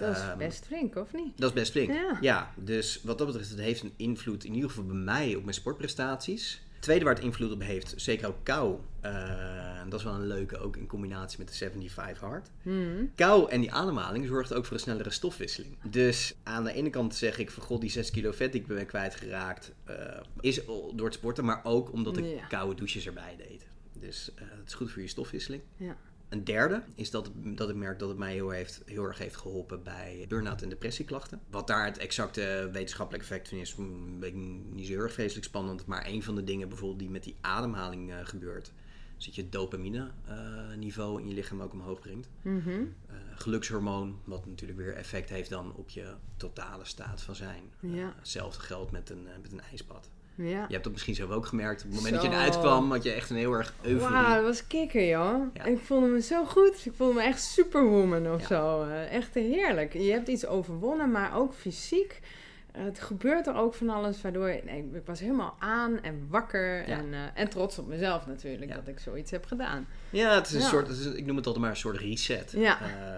dat 0.01 0.15
is 0.15 0.21
Ehm, 0.21 0.37
best 0.37 0.65
flink, 0.65 0.95
of 0.95 1.13
niet? 1.13 1.37
Dat 1.37 1.49
is 1.49 1.55
best 1.55 1.71
flink. 1.71 1.91
Ja. 2.21 2.53
dus 2.57 2.99
wat 3.03 3.17
dat 3.17 3.27
betreft, 3.27 3.49
het 3.49 3.59
heeft 3.59 3.83
een 3.83 3.93
invloed, 3.95 4.43
in 4.43 4.53
ieder 4.53 4.69
geval 4.69 4.85
bij 4.85 4.95
mij, 4.95 5.35
op 5.35 5.41
mijn 5.43 5.55
sportprestaties. 5.55 6.61
Tweede 6.79 7.05
waar 7.05 7.13
het 7.15 7.23
invloed 7.23 7.51
op 7.51 7.61
heeft, 7.61 7.93
zeker 7.97 8.27
ook 8.27 8.35
kou. 8.43 8.77
Eh, 9.01 9.81
dat 9.89 9.99
is 9.99 10.05
wel 10.05 10.13
een 10.13 10.27
leuke, 10.27 10.57
ook 10.57 10.77
in 10.77 10.87
combinatie 10.87 11.39
met 11.39 11.47
de 11.47 11.53
75 11.53 12.19
Hard. 12.19 12.49
Mhm. 12.61 13.05
Kou 13.15 13.49
en 13.49 13.61
die 13.61 13.71
ademhaling 13.71 14.27
zorgt 14.27 14.53
ook 14.53 14.65
voor 14.65 14.73
een 14.73 14.79
snellere 14.81 15.09
stofwisseling. 15.11 15.77
Dus 15.89 16.35
aan 16.43 16.63
de 16.63 16.73
ene 16.73 16.89
kant 16.89 17.15
zeg 17.15 17.37
ik 17.37 17.51
van 17.51 17.63
god, 17.63 17.81
die 17.81 17.89
6 17.89 18.11
kilo 18.11 18.31
vet 18.31 18.51
die 18.51 18.61
ik 18.61 18.67
ben 18.67 18.85
kwijtgeraakt, 18.85 19.71
eh 19.85 19.95
is 20.39 20.61
door 20.93 21.05
het 21.05 21.13
sporten, 21.13 21.45
maar 21.45 21.59
ook 21.63 21.91
omdat 21.91 22.17
ik 22.17 22.25
Ja. 22.25 22.45
koude 22.47 22.75
douches 22.75 23.05
erbij 23.05 23.35
deed. 23.37 23.65
Dus 23.99 24.31
eh, 24.35 24.41
het 24.49 24.67
is 24.67 24.73
goed 24.73 24.91
voor 24.91 25.01
je 25.01 25.07
stofwisseling. 25.07 25.61
Ja. 25.77 25.95
Een 26.31 26.43
derde 26.43 26.83
is 26.95 27.11
dat, 27.11 27.31
dat 27.35 27.69
ik 27.69 27.75
merk 27.75 27.99
dat 27.99 28.09
het 28.09 28.17
mij 28.17 28.33
heel, 28.33 28.49
heeft, 28.49 28.81
heel 28.85 29.03
erg 29.03 29.17
heeft 29.17 29.35
geholpen 29.35 29.83
bij 29.83 30.25
burn-out 30.27 30.61
en 30.61 30.69
depressieklachten. 30.69 31.41
Wat 31.49 31.67
daar 31.67 31.85
het 31.85 31.97
exacte 31.97 32.69
wetenschappelijk 32.71 33.23
effect 33.23 33.49
van 33.49 33.57
is, 33.57 33.75
mm, 33.75 34.19
weet 34.19 34.29
ik 34.29 34.37
niet 34.69 34.85
zo 34.85 34.91
heel 34.91 35.01
erg 35.01 35.13
vreselijk 35.13 35.45
spannend. 35.45 35.85
Maar 35.85 36.07
een 36.07 36.23
van 36.23 36.35
de 36.35 36.43
dingen 36.43 36.69
bijvoorbeeld 36.69 36.99
die 36.99 37.09
met 37.09 37.23
die 37.23 37.35
ademhaling 37.41 38.11
eh, 38.11 38.17
gebeurt, 38.23 38.71
is 39.17 39.25
dat 39.25 39.35
je 39.35 39.41
het 39.41 39.51
dopamine 39.51 40.11
eh, 40.25 40.37
niveau 40.77 41.21
in 41.21 41.27
je 41.27 41.33
lichaam 41.33 41.61
ook 41.61 41.73
omhoog 41.73 41.99
brengt. 41.99 42.29
Mhm. 42.41 42.69
Eh, 42.69 43.15
gelukshormoon, 43.35 44.19
wat 44.23 44.45
natuurlijk 44.45 44.79
weer 44.79 44.95
effect 44.95 45.29
heeft 45.29 45.49
dan 45.49 45.75
op 45.75 45.89
je 45.89 46.13
totale 46.37 46.85
staat 46.85 47.21
van 47.21 47.35
zijn. 47.35 47.63
Ja. 47.79 48.13
hetzelfde 48.17 48.61
geldt 48.61 48.91
met 48.91 49.09
een, 49.09 49.27
met 49.41 49.51
een 49.51 49.61
ijsbad. 49.61 50.09
Ja. 50.49 50.65
Je 50.67 50.71
hebt 50.73 50.83
dat 50.83 50.91
misschien 50.91 51.15
zelf 51.15 51.29
ook 51.31 51.45
gemerkt. 51.45 51.83
Op 51.83 51.87
het 51.87 51.95
moment 51.95 52.13
dat 52.13 52.23
je 52.23 52.29
eruit 52.29 52.59
kwam, 52.59 52.91
had 52.91 53.03
je 53.03 53.11
echt 53.11 53.29
een 53.29 53.35
heel 53.35 53.53
erg 53.53 53.73
euforie. 53.81 54.13
Wauw, 54.15 54.35
dat 54.35 54.43
was 54.43 54.67
kikker, 54.67 55.07
joh. 55.07 55.41
Ja. 55.53 55.63
Ik 55.63 55.79
voelde 55.79 56.07
me 56.07 56.21
zo 56.21 56.45
goed. 56.45 56.85
Ik 56.85 56.91
voelde 56.95 57.13
me 57.13 57.21
echt 57.23 57.41
superwoman 57.43 58.33
of 58.33 58.41
Ja. 58.41 58.47
zo. 58.47 58.83
Eh, 58.83 59.13
Echt 59.13 59.33
heerlijk. 59.33 59.93
Je 59.93 60.11
hebt 60.11 60.27
iets 60.27 60.45
overwonnen, 60.45 61.11
maar 61.11 61.37
ook 61.37 61.53
fysiek. 61.53 62.19
Het 62.71 62.99
gebeurt 62.99 63.47
er 63.47 63.55
ook 63.55 63.73
van 63.73 63.89
alles, 63.89 64.21
waardoor 64.21 64.59
nee, 64.65 64.89
ik 64.93 65.05
was 65.05 65.19
helemaal 65.19 65.55
aan 65.59 66.01
en 66.01 66.27
wakker. 66.29 66.87
Ja. 66.89 66.97
En, 66.97 67.13
eh, 67.13 67.19
en 67.33 67.49
trots 67.49 67.77
op 67.79 67.87
mezelf 67.87 68.25
natuurlijk, 68.27 68.69
Ja. 68.71 68.75
dat 68.75 68.87
ik 68.87 68.99
zoiets 68.99 69.31
heb 69.31 69.45
gedaan. 69.45 69.87
Ja, 70.09 70.35
het 70.35 70.47
is 70.47 70.53
een 70.53 70.59
Ja. 70.59 70.67
soort, 70.67 70.87
het 70.87 70.97
is, 70.97 71.05
ik 71.05 71.25
noem 71.25 71.35
het 71.35 71.45
altijd 71.45 71.63
maar 71.63 71.73
een 71.73 71.77
soort 71.79 71.97
reset 71.97 72.53
eh, 72.53 72.71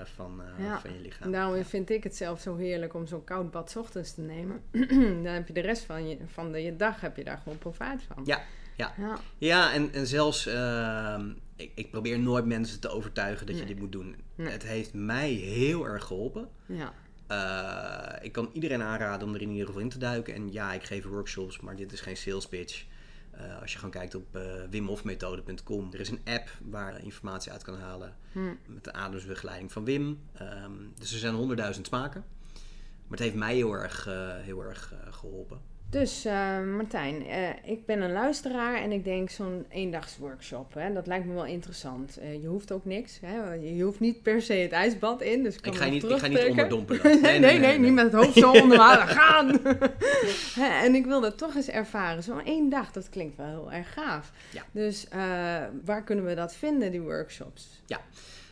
van, 0.04 0.42
eh, 0.58 0.78
van 0.78 0.94
je 0.94 1.00
lichaam. 1.02 1.24
En 1.26 1.32
daarom 1.32 1.64
vind 1.64 1.90
ik 1.90 2.04
het 2.04 2.16
zelf 2.16 2.40
zo 2.42 2.56
heerlijk 2.56 2.94
om 2.94 3.08
zo'n 3.08 3.24
koud 3.24 3.52
bad 3.52 3.72
's 3.72 3.76
ochtends 3.76 4.14
te 4.14 4.22
nemen. 4.22 4.62
Dan 5.24 5.34
heb 5.34 5.48
je 5.48 5.54
de 5.54 5.60
rest 5.62 5.84
van 5.84 6.10
je, 6.10 6.18
van 6.26 6.52
de, 6.52 6.60
je 6.64 6.76
dag 6.76 7.02
heb 7.02 7.18
je 7.18 7.24
daar 7.24 7.38
gewoon 7.44 7.58
profijt 7.58 8.04
van. 8.14 8.24
Ja, 8.26 8.42
ja. 8.76 8.94
Ja. 8.98 9.18
Ja, 9.38 9.74
en, 9.74 9.94
en 9.94 10.08
zelfs, 10.08 10.48
ehm, 10.48 11.30
ik, 11.56 11.72
ik 11.76 11.92
probeer 11.92 12.20
nooit 12.20 12.46
mensen 12.46 12.80
te 12.80 12.90
overtuigen 12.90 13.46
dat 13.48 13.60
je 13.60 13.66
dit 13.66 13.80
moet 13.80 13.92
doen. 13.92 14.16
Nee. 14.36 14.52
Het 14.52 14.64
heeft 14.64 14.94
mij 14.94 15.30
heel 15.32 15.86
erg 15.88 16.04
geholpen. 16.04 16.48
ja. 16.66 16.94
Eh, 17.28 18.14
ik 18.22 18.32
kan 18.32 18.50
iedereen 18.54 18.82
aanraden 18.82 19.28
om 19.28 19.34
er 19.34 19.42
in 19.42 19.50
ieder 19.50 19.66
geval 19.66 19.82
in 19.82 19.90
te 19.90 19.98
duiken. 19.98 20.34
En 20.34 20.52
ja, 20.52 20.74
ik 20.74 20.84
geef 20.84 21.06
workshops, 21.06 21.60
maar 21.60 21.76
dit 21.76 21.92
is 21.92 22.02
geen 22.02 22.18
sales 22.18 22.48
pitch. 22.48 22.86
Eh, 23.32 23.62
als 23.62 23.72
je 23.72 23.78
gewoon 23.78 23.92
kijkt 23.92 24.16
op 24.16 24.36
uh, 24.36 24.42
wimhofmethode.com. 24.70 25.94
Er 25.94 26.00
is 26.00 26.10
een 26.10 26.22
app 26.26 26.50
waar 26.62 26.94
je 26.94 27.04
informatie 27.04 27.52
uit 27.52 27.64
kan 27.64 27.80
halen. 27.80 28.16
Hm. 28.32 28.54
Met 28.66 28.84
de 28.84 28.94
ademsbegeleiding 28.94 29.72
van 29.72 29.86
Wim. 29.86 30.20
Ehm, 30.34 30.72
dus 30.96 31.14
er 31.14 31.20
zijn 31.20 31.34
honderdduizend 31.34 31.88
smaken. 31.88 32.24
Maar 33.08 33.18
het 33.18 33.20
heeft 33.20 33.36
mij 33.36 33.56
heel 33.56 33.74
erg, 33.74 34.08
eh, 34.08 34.36
heel 34.36 34.64
erg 34.64 34.94
eh, 34.94 35.14
geholpen. 35.14 35.62
Dus 35.94 36.26
eh, 36.26 36.62
Martijn, 36.62 37.28
eh, 37.28 37.72
ik 37.72 37.86
ben 37.86 38.02
een 38.02 38.12
luisteraar 38.12 38.76
en 38.76 38.92
ik 38.92 39.04
denk 39.04 39.30
zo'n 39.30 39.66
eendagsworkshop. 39.70 40.74
Hè, 40.74 40.94
dat 40.94 41.08
lijkt 41.08 41.26
me 41.26 41.34
wel 41.34 41.46
interessant. 41.46 42.18
Eh, 42.18 42.42
je 42.42 42.48
hoeft 42.48 42.72
ook 42.72 42.86
niks. 42.86 43.20
Hè, 43.22 43.54
je 43.54 43.84
hoeft 43.84 44.00
niet 44.00 44.22
per 44.22 44.42
se 44.42 44.54
het 44.54 44.72
ijsbad 44.72 45.22
in. 45.22 45.44
Dus 45.44 45.56
ik, 45.56 45.76
ga, 45.76 45.86
niet, 45.86 46.04
ik 46.04 46.18
ga 46.18 46.28
niet 46.28 46.46
onderdompelen. 46.50 47.02
Nee 47.22 47.40
nee, 47.40 47.60
nee, 47.60 47.80
niet 47.80 47.94
met 47.94 48.12
het 48.12 48.14
hoofd 48.14 48.38
zo 48.38 48.52
onder 48.52 48.78
water. 48.78 49.08
Gaan! 49.20 49.60
Hè, 50.62 50.84
en 50.86 50.96
ik 50.96 51.06
wil 51.06 51.22
dat 51.22 51.38
toch 51.38 51.56
eens 51.56 51.70
ervaren. 51.70 52.24
Zo'n 52.24 52.46
één 52.46 52.70
dag, 52.70 52.92
dat 52.92 53.10
klinkt 53.10 53.38
wel 53.38 53.48
heel 53.48 53.72
erg 53.72 53.94
gaaf. 53.94 54.32
Ja. 54.52 54.64
Dus 54.72 55.08
waar 55.84 56.04
kunnen 56.04 56.26
we 56.26 56.36
dat 56.36 56.56
vinden, 56.56 56.92
die 56.92 57.02
workshops? 57.02 57.82
Er 57.88 58.00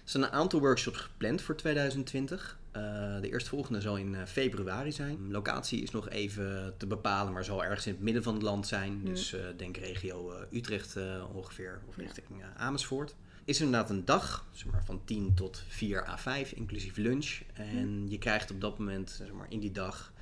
zijn 0.04 0.24
een 0.24 0.32
aantal 0.32 0.60
workshops 0.60 0.98
gepland 0.98 1.42
voor 1.42 1.56
2020. 1.56 2.58
Uh, 2.76 3.22
de 3.22 3.30
eerstvolgende 3.30 3.82
zal 3.82 3.98
in 3.98 4.28
februari 4.28 4.92
zijn. 4.92 5.32
Locatie 5.32 5.82
is 5.82 5.92
nog 5.92 6.10
even 6.10 6.74
te 6.78 6.88
bepalen, 6.88 7.34
maar 7.34 7.44
zal 7.44 7.64
ergens 7.64 7.88
in 7.88 7.94
het 7.94 8.02
midden 8.02 8.24
van 8.24 8.34
het 8.34 8.44
land 8.44 8.68
zijn. 8.68 9.04
Dus 9.04 9.36
denk 9.58 9.78
regio 9.78 10.34
Utrecht 10.52 10.98
ongeveer, 11.34 11.82
of 11.88 11.98
richting 11.98 12.44
Amersfoort 12.58 13.16
is 13.46 13.62
inderdaad 13.62 13.90
een 13.90 14.06
dag, 14.06 14.46
zeg 14.52 14.72
maar, 14.72 14.86
van 14.86 15.02
10 15.06 15.34
tot 15.34 15.64
4 15.68 16.08
à 16.08 16.18
5, 16.18 16.52
inclusief 16.52 16.98
lunch. 16.98 17.40
En 17.54 18.10
je 18.10 18.18
krijgt 18.18 18.52
op 18.52 18.62
dat 18.62 18.78
moment, 18.78 19.10
zeg 19.10 19.32
maar, 19.32 19.46
in 19.50 19.60
die 19.60 19.72
dag, 19.72 20.14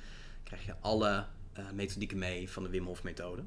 krijg 0.42 0.66
je 0.66 0.74
alle 0.80 1.26
uh, 1.58 1.70
methodieken 1.74 2.18
mee 2.18 2.50
van 2.50 2.62
de 2.62 2.68
Wim 2.68 2.86
Hof 2.86 3.02
methode. 3.02 3.42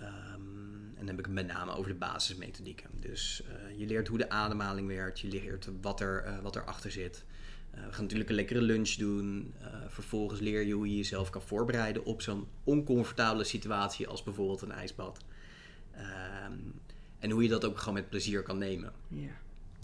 Um, 0.00 0.92
en 0.94 0.98
dan 0.98 1.06
heb 1.06 1.18
ik 1.18 1.24
het 1.24 1.34
met 1.34 1.46
name 1.46 1.74
over 1.74 1.90
de 1.90 1.96
basismethodieken. 1.96 2.90
Dus 3.00 3.42
uh, 3.48 3.78
je 3.78 3.86
leert 3.86 4.08
hoe 4.08 4.18
de 4.18 4.30
ademhaling 4.30 4.88
werkt, 4.88 5.20
je 5.20 5.28
leert 5.28 5.68
wat, 5.80 6.00
er, 6.00 6.26
uh, 6.26 6.38
wat 6.38 6.56
erachter 6.56 6.90
zit. 6.90 7.24
We 7.74 7.92
gaan 7.92 8.02
natuurlijk 8.02 8.30
een 8.30 8.36
lekkere 8.36 8.62
lunch 8.62 8.90
doen. 8.90 9.54
vervolgens 9.88 10.40
leer 10.40 10.62
je 10.62 10.72
hoe 10.72 10.90
je 10.90 10.96
jezelf 10.96 11.30
kan 11.30 11.42
voorbereiden 11.42 12.04
op 12.04 12.22
zo'n 12.22 12.46
oncomfortabele 12.64 13.44
situatie 13.44 14.08
als 14.08 14.22
bijvoorbeeld 14.22 14.62
een 14.62 14.72
ijsbad. 14.72 15.24
Um, 15.96 16.80
en 17.18 17.30
hoe 17.30 17.42
je 17.42 17.48
dat 17.48 17.64
ook 17.64 17.78
gewoon 17.78 17.94
met 17.94 18.08
plezier 18.08 18.42
kan 18.42 18.58
nemen. 18.58 18.92
Ja. 19.08 19.30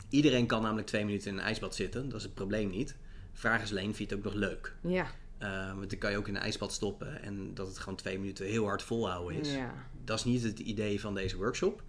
Iedereen 0.09 0.47
kan 0.47 0.63
namelijk 0.63 0.87
twee 0.87 1.05
minuten 1.05 1.31
in 1.31 1.37
een 1.37 1.45
ijsbad 1.45 1.75
zitten. 1.75 2.09
Dat 2.09 2.19
is 2.19 2.23
het 2.23 2.35
probleem 2.35 2.71
niet. 2.71 2.97
Vraag 3.33 3.63
is 3.63 3.71
alleen, 3.71 3.95
vind 3.95 4.11
je 4.11 4.17
het 4.17 4.27
ook 4.27 4.33
nog 4.33 4.43
leuk? 4.43 4.75
Ja. 4.81 5.07
Uh, 5.43 5.75
want 5.77 5.91
dan 5.91 5.99
kan 5.99 6.11
je 6.11 6.17
ook 6.17 6.29
in 6.29 6.35
een 6.35 6.43
ijsbad 6.43 6.73
stoppen 6.73 7.23
en 7.23 7.55
dat 7.55 7.67
het 7.67 7.79
gewoon 7.79 7.97
twee 7.99 8.19
minuten 8.19 8.47
heel 8.47 8.65
hard 8.65 8.83
volhouden 8.83 9.41
is. 9.41 9.55
Ja. 9.55 9.75
Dat 10.05 10.19
is 10.19 10.25
niet 10.25 10.43
het 10.43 10.59
idee 10.59 11.01
van 11.01 11.15
deze 11.15 11.37
workshop. 11.37 11.83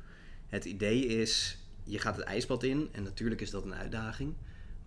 Het 0.47 0.65
idee 0.65 1.05
is, 1.05 1.57
je 1.83 1.99
gaat 1.99 2.15
het 2.15 2.25
ijsbad 2.25 2.63
in 2.63 2.89
en 2.91 3.03
natuurlijk 3.03 3.41
is 3.41 3.49
dat 3.49 3.65
een 3.65 3.75
uitdaging. 3.75 4.33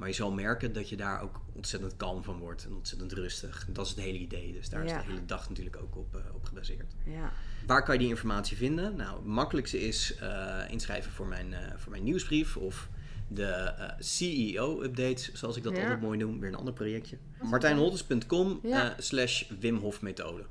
Maar 0.03 0.11
je 0.11 0.17
zal 0.17 0.33
merken 0.33 0.73
dat 0.73 0.89
je 0.89 0.97
daar 0.97 1.23
ook 1.23 1.41
ontzettend 1.53 1.97
kalm 1.97 2.25
van 2.25 2.39
wordt 2.39 2.65
en 2.65 2.75
ontzettend 2.75 3.13
rustig. 3.13 3.65
En 3.67 3.73
dat 3.73 3.87
is 3.87 3.91
het 3.91 4.01
hele 4.01 4.19
idee. 4.19 4.53
Dus 4.53 4.69
daar 4.69 4.85
is 4.85 4.93
de 4.93 4.99
hele 4.99 5.25
dag 5.27 5.49
natuurlijk 5.49 5.77
ook 5.77 5.97
op, 5.97 6.15
uh, 6.15 6.35
op 6.35 6.45
gebaseerd. 6.45 6.95
Ja. 7.05 7.33
Waar 7.67 7.83
kan 7.85 7.95
je 7.95 8.01
die 8.01 8.09
informatie 8.09 8.57
vinden? 8.57 8.97
Nou, 8.97 9.17
het 9.17 9.25
makkelijkste 9.25 9.81
is 9.81 10.17
uh, 10.23 10.59
inschrijven 10.69 11.13
voor 11.13 11.27
mijn, 11.27 11.51
uh, 11.51 11.59
voor 11.77 11.91
mijn 11.91 12.03
nieuwsbrief 12.05 12.57
of 12.57 12.89
de 13.29 13.75
CEO-updates, 13.99 15.33
zoals 15.33 15.57
ik 15.57 15.63
dat 15.63 15.79
altijd 15.79 16.01
mooi 16.01 16.19
noem. 16.19 16.41
Weer 16.41 16.49
een 16.49 16.59
ander 16.59 16.75
projectje. 16.75 17.17
martijnholters.com 17.43 18.61
slash 18.99 19.51
Wim 19.61 19.77
Hof 19.77 20.01
methode. 20.01 20.45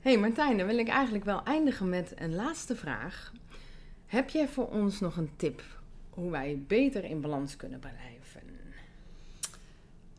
hey 0.00 0.18
Martijn, 0.18 0.58
dan 0.58 0.66
wil 0.66 0.78
ik 0.78 0.88
eigenlijk 0.88 1.24
wel 1.24 1.44
eindigen 1.44 1.88
met 1.88 2.12
een 2.14 2.34
laatste 2.34 2.76
vraag. 2.76 3.32
Heb 4.06 4.28
jij 4.28 4.48
voor 4.48 4.68
ons 4.68 5.00
nog 5.00 5.16
een 5.16 5.30
tip 5.36 5.62
hoe 6.10 6.30
wij 6.30 6.64
beter 6.66 7.04
in 7.04 7.20
balans 7.20 7.56
kunnen 7.56 7.78
blijven? 7.78 8.15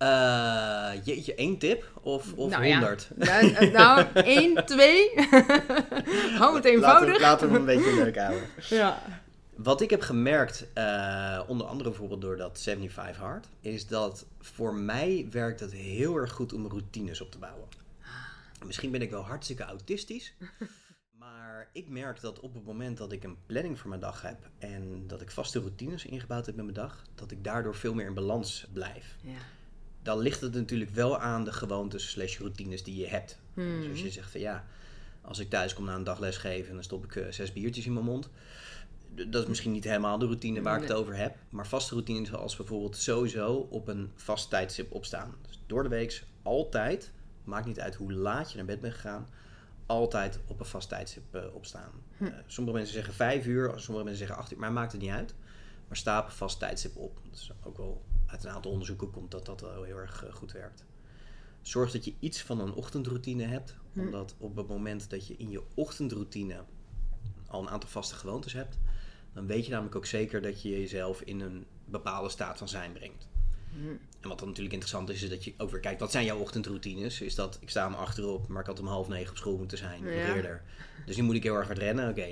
Uh, 0.02 0.92
jeetje, 1.04 1.36
één 1.36 1.58
tip 1.58 1.92
of, 2.02 2.34
of 2.34 2.50
nou, 2.50 2.72
honderd? 2.72 3.10
Ja. 3.18 3.42
nou, 3.42 3.72
nou 3.72 4.06
één, 4.36 4.66
twee. 4.66 5.12
Hou 6.40 6.56
het 6.56 6.66
eenvoudig. 6.66 7.20
Laten, 7.20 7.48
we 7.48 7.54
hem 7.54 7.62
een 7.62 7.76
beetje 7.76 7.96
leuk 7.96 8.18
houden. 8.18 8.44
Ja. 8.70 9.02
Wat 9.56 9.82
ik 9.82 9.90
heb 9.90 10.02
gemerkt, 10.02 10.68
uh, 10.76 11.44
onder 11.48 11.68
andere 11.68 11.90
bijvoorbeeld 11.90 12.22
door 12.22 12.38
dat 12.38 12.62
75 12.62 13.18
Hard, 13.18 13.48
is 13.62 13.88
dat 13.88 14.26
voor 14.40 14.74
mij 14.74 15.28
werkt 15.32 15.60
het 15.60 15.74
heel 15.74 16.16
erg 16.16 16.32
goed 16.32 16.54
om 16.54 16.68
routines 16.68 17.22
op 17.22 17.32
te 17.32 17.38
bouwen. 17.38 17.68
Misschien 18.66 18.92
ben 18.92 19.02
ik 19.02 19.10
wel 19.10 19.26
hartstikke 19.26 19.64
autistisch. 19.64 20.34
Maar 21.12 21.70
ik 21.74 21.90
merk 21.90 22.22
dat 22.22 22.40
op 22.40 22.54
het 22.54 22.66
moment 22.66 22.98
dat 22.98 23.12
ik 23.12 23.24
een 23.24 23.38
planning 23.46 23.80
voor 23.80 23.90
mijn 23.90 24.02
dag 24.02 24.22
heb 24.22 24.38
en 24.60 25.04
dat 25.08 25.22
ik 25.22 25.32
vaste 25.32 25.60
routines 25.60 26.06
ingebouwd 26.06 26.46
heb 26.46 26.56
met 26.56 26.66
mijn 26.66 26.78
dag, 26.78 27.04
dat 27.16 27.32
ik 27.32 27.44
daardoor 27.44 27.76
veel 27.76 27.94
meer 27.94 28.06
in 28.06 28.14
balans 28.14 28.68
blijf. 28.74 29.16
Ja 29.22 29.40
dan 30.08 30.20
ligt 30.20 30.42
het 30.42 30.54
natuurlijk 30.54 30.92
wel 30.92 31.20
aan 31.20 31.44
de 31.44 31.52
gewoontes 31.52 32.10
slash 32.10 32.38
routines 32.40 32.84
die 32.84 32.96
je 32.96 33.08
hebt. 33.08 33.40
Hmm. 33.54 33.82
Dus 33.82 33.90
als 33.90 34.00
je 34.00 34.10
zegt 34.10 34.32
van 34.32 34.40
ja, 34.40 34.66
als 35.22 35.40
ik 35.40 35.50
thuis 35.50 35.74
kom 35.74 35.86
na 35.86 35.96
een 35.96 36.04
dag 36.04 36.20
lesgeven, 36.20 36.74
dan 36.74 36.84
stop 36.84 37.04
ik 37.04 37.16
uh, 37.16 37.26
zes 37.30 37.54
biertjes 37.54 37.86
in 37.86 37.94
mijn 37.94 38.06
mond. 38.06 38.30
Dat 39.30 39.42
is 39.42 39.48
misschien 39.48 39.72
niet 39.72 39.84
helemaal 39.84 40.18
de 40.18 40.26
routine 40.26 40.62
waar 40.62 40.76
ik 40.76 40.88
het 40.88 40.98
over 40.98 41.16
heb. 41.16 41.36
Maar 41.50 41.68
vaste 41.68 41.94
routines 41.94 42.34
als 42.34 42.56
bijvoorbeeld 42.56 42.98
sowieso 42.98 43.68
op 43.70 43.88
een 43.88 44.12
vast 44.16 44.50
tijdstip 44.50 44.92
opstaan. 44.92 45.36
Dus 45.48 45.62
door 45.66 45.84
de 45.84 45.90
week 45.90 46.24
altijd, 46.42 47.12
maakt 47.44 47.66
niet 47.66 47.80
uit 47.80 47.96
hoe 47.96 48.14
laat 48.14 48.52
je 48.52 48.58
naar 48.58 48.66
bed 48.66 48.80
bent 48.80 48.94
gegaan, 48.94 49.30
altijd 49.86 50.40
op 50.48 50.60
een 50.60 50.66
vast 50.66 50.90
tijdstip 50.90 51.36
uh, 51.36 51.42
opstaan. 51.54 51.92
Hm. 52.18 52.24
Uh, 52.24 52.34
sommige 52.46 52.78
mensen 52.78 52.94
zeggen 52.94 53.14
vijf 53.14 53.46
uur, 53.46 53.72
sommige 53.76 54.06
mensen 54.06 54.26
zeggen 54.26 54.38
acht 54.38 54.52
uur, 54.52 54.60
maar 54.60 54.72
maakt 54.72 54.92
het 54.92 55.02
niet 55.02 55.12
uit. 55.12 55.34
Maar 55.88 55.98
sta 55.98 56.20
op 56.20 56.26
een 56.26 56.32
vast 56.32 56.60
tijdstip 56.60 56.96
op. 56.96 57.20
Is 57.32 57.52
ook 57.64 57.78
wel 57.78 58.06
uit 58.26 58.44
een 58.44 58.52
aantal 58.52 58.72
onderzoeken 58.72 59.12
komt 59.12 59.32
dat 59.32 59.46
dat 59.46 59.62
wel 59.62 59.84
heel 59.84 59.98
erg 59.98 60.26
eh, 60.26 60.34
goed 60.34 60.52
werkt. 60.52 60.86
Zorg 61.62 61.92
dat 61.92 62.06
je 62.06 62.14
iets 62.20 62.42
van 62.42 62.60
een 62.60 62.74
ochtendroutine 62.74 63.44
hebt, 63.44 63.76
hm. 63.94 64.00
omdat 64.00 64.36
op 64.38 64.56
het 64.56 64.68
moment 64.68 65.10
dat 65.10 65.28
je 65.28 65.38
in 65.38 65.50
je 65.50 65.64
ochtendroutine 65.74 66.64
al 67.48 67.62
een 67.62 67.70
aantal 67.70 67.90
vaste 67.90 68.16
gewoontes 68.16 68.54
hebt, 68.54 68.78
dan 69.34 69.46
weet 69.46 69.66
je 69.66 69.72
namelijk 69.72 69.96
ook 69.96 70.06
zeker 70.06 70.42
dat 70.42 70.62
je 70.62 70.70
jezelf 70.70 71.22
in 71.22 71.40
een 71.40 71.66
bepaalde 71.86 72.30
staat 72.30 72.58
van 72.58 72.68
zijn 72.68 72.92
brengt. 72.92 73.28
Hm. 73.82 73.88
En 74.22 74.30
wat 74.30 74.40
dan 74.40 74.48
natuurlijk 74.48 74.74
interessant 74.74 75.10
is, 75.10 75.24
is 75.24 75.30
dat 75.30 75.44
je 75.44 75.54
ook 75.58 75.72
weer 75.72 75.80
kijkt, 75.80 76.00
wat 76.00 76.12
zijn 76.12 76.26
jouw 76.26 76.38
ochtendroutines? 76.38 77.22
Is 77.22 77.36
dat, 77.36 77.58
ik 77.62 77.70
sta 77.70 77.88
om 77.88 77.94
achterop, 77.94 78.48
maar 78.48 78.62
ik 78.62 78.68
had 78.68 78.80
om 78.80 78.88
half 78.88 79.08
negen 79.08 79.30
op 79.30 79.38
school 79.38 79.58
moeten 79.58 79.78
zijn, 79.78 80.04
ja. 80.04 80.36
eerder. 80.36 80.62
Dus 81.06 81.18
nu 81.18 81.24
moet 81.24 81.36
ik 81.36 81.44
heel 81.44 81.56
erg 81.56 81.66
hard 81.68 81.78
rennen. 81.78 82.10
Oké, 82.10 82.26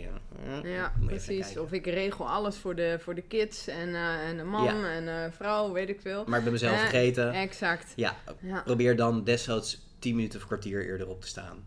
ja, 0.63 0.93
precies. 1.05 1.57
Of 1.57 1.71
ik 1.71 1.85
regel 1.85 2.29
alles 2.29 2.57
voor 2.57 2.75
de, 2.75 2.97
voor 2.99 3.15
de 3.15 3.21
kids 3.21 3.67
en, 3.67 3.89
uh, 3.89 4.27
en 4.27 4.37
de 4.37 4.43
man 4.43 4.85
en 4.85 5.03
uh, 5.03 5.25
vrouw, 5.31 5.71
weet 5.71 5.89
ik 5.89 6.01
veel. 6.01 6.23
Maar 6.27 6.37
ik 6.37 6.43
ben 6.43 6.53
mezelf 6.53 6.73
uh, 6.73 6.79
vergeten. 6.79 7.33
Exact. 7.33 7.93
Ja, 7.95 8.17
probeer 8.63 8.95
dan 8.95 9.23
desnoods 9.23 9.79
10 9.99 10.15
minuten 10.15 10.39
of 10.39 10.45
kwartier 10.45 10.85
eerder 10.85 11.07
op 11.07 11.21
te 11.21 11.27
staan. 11.27 11.65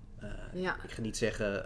Ja. 0.53 0.77
Ik 0.85 0.91
ga 0.91 1.01
niet 1.01 1.17
zeggen 1.17 1.65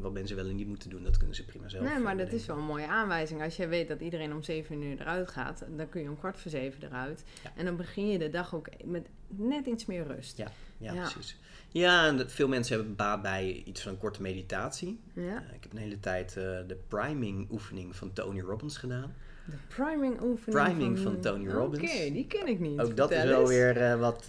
wat 0.00 0.12
mensen 0.12 0.36
wel 0.36 0.46
en 0.46 0.56
niet 0.56 0.66
moeten 0.66 0.90
doen. 0.90 1.02
Dat 1.02 1.16
kunnen 1.16 1.36
ze 1.36 1.44
prima 1.44 1.68
zelf. 1.68 1.84
Nee, 1.84 1.98
maar 1.98 2.16
dat 2.16 2.32
is 2.32 2.46
wel 2.46 2.56
een 2.56 2.64
mooie 2.64 2.86
aanwijzing. 2.86 3.42
Als 3.42 3.56
je 3.56 3.66
weet 3.66 3.88
dat 3.88 4.00
iedereen 4.00 4.32
om 4.32 4.42
7 4.42 4.82
uur 4.82 5.00
eruit 5.00 5.30
gaat, 5.30 5.64
dan 5.76 5.88
kun 5.88 6.02
je 6.02 6.08
om 6.08 6.18
kwart 6.18 6.38
voor 6.38 6.50
zeven 6.50 6.82
eruit. 6.82 7.24
En 7.56 7.64
dan 7.64 7.76
begin 7.76 8.08
je 8.08 8.18
de 8.18 8.28
dag 8.28 8.54
ook 8.54 8.68
met 8.84 9.08
net 9.26 9.66
iets 9.66 9.86
meer 9.86 10.06
rust. 10.06 10.36
Ja, 10.36 10.50
ja, 10.78 10.92
precies. 10.92 11.36
Ja, 11.72 12.06
en 12.06 12.30
veel 12.30 12.48
mensen 12.48 12.76
hebben 12.76 12.96
baat 12.96 13.22
bij 13.22 13.62
iets 13.64 13.82
van 13.82 13.92
een 13.92 13.98
korte 13.98 14.22
meditatie. 14.22 15.00
Ja. 15.12 15.22
Uh, 15.22 15.54
ik 15.54 15.62
heb 15.62 15.72
een 15.72 15.78
hele 15.78 16.00
tijd 16.00 16.32
de 16.32 16.78
priming 16.88 17.50
oefening 17.50 17.96
van 17.96 18.12
Tony 18.12 18.40
Robbins 18.40 18.76
gedaan. 18.76 19.14
De 19.50 19.56
priming 19.68 20.20
oefening 20.22 20.64
priming 20.64 20.98
van, 20.98 21.20
Tony 21.20 21.48
Robbins. 21.48 21.82
Oké, 21.82 22.10
die 22.12 22.26
ken 22.26 22.46
ik 22.46 22.60
niet. 22.60 22.80
Ook 22.80 22.96
dat 22.96 23.10
is 23.10 23.24
wel 23.24 23.46
weer 23.46 23.76
uh, 23.76 24.00
wat, 24.00 24.24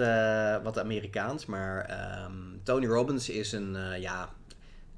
wat 0.64 0.80
Amerikaans. 0.80 1.46
Maar 1.46 2.00
um, 2.26 2.60
Tony 2.64 2.86
Robbins 2.86 3.30
is 3.30 3.52
een, 3.52 3.78
ja, 4.00 4.34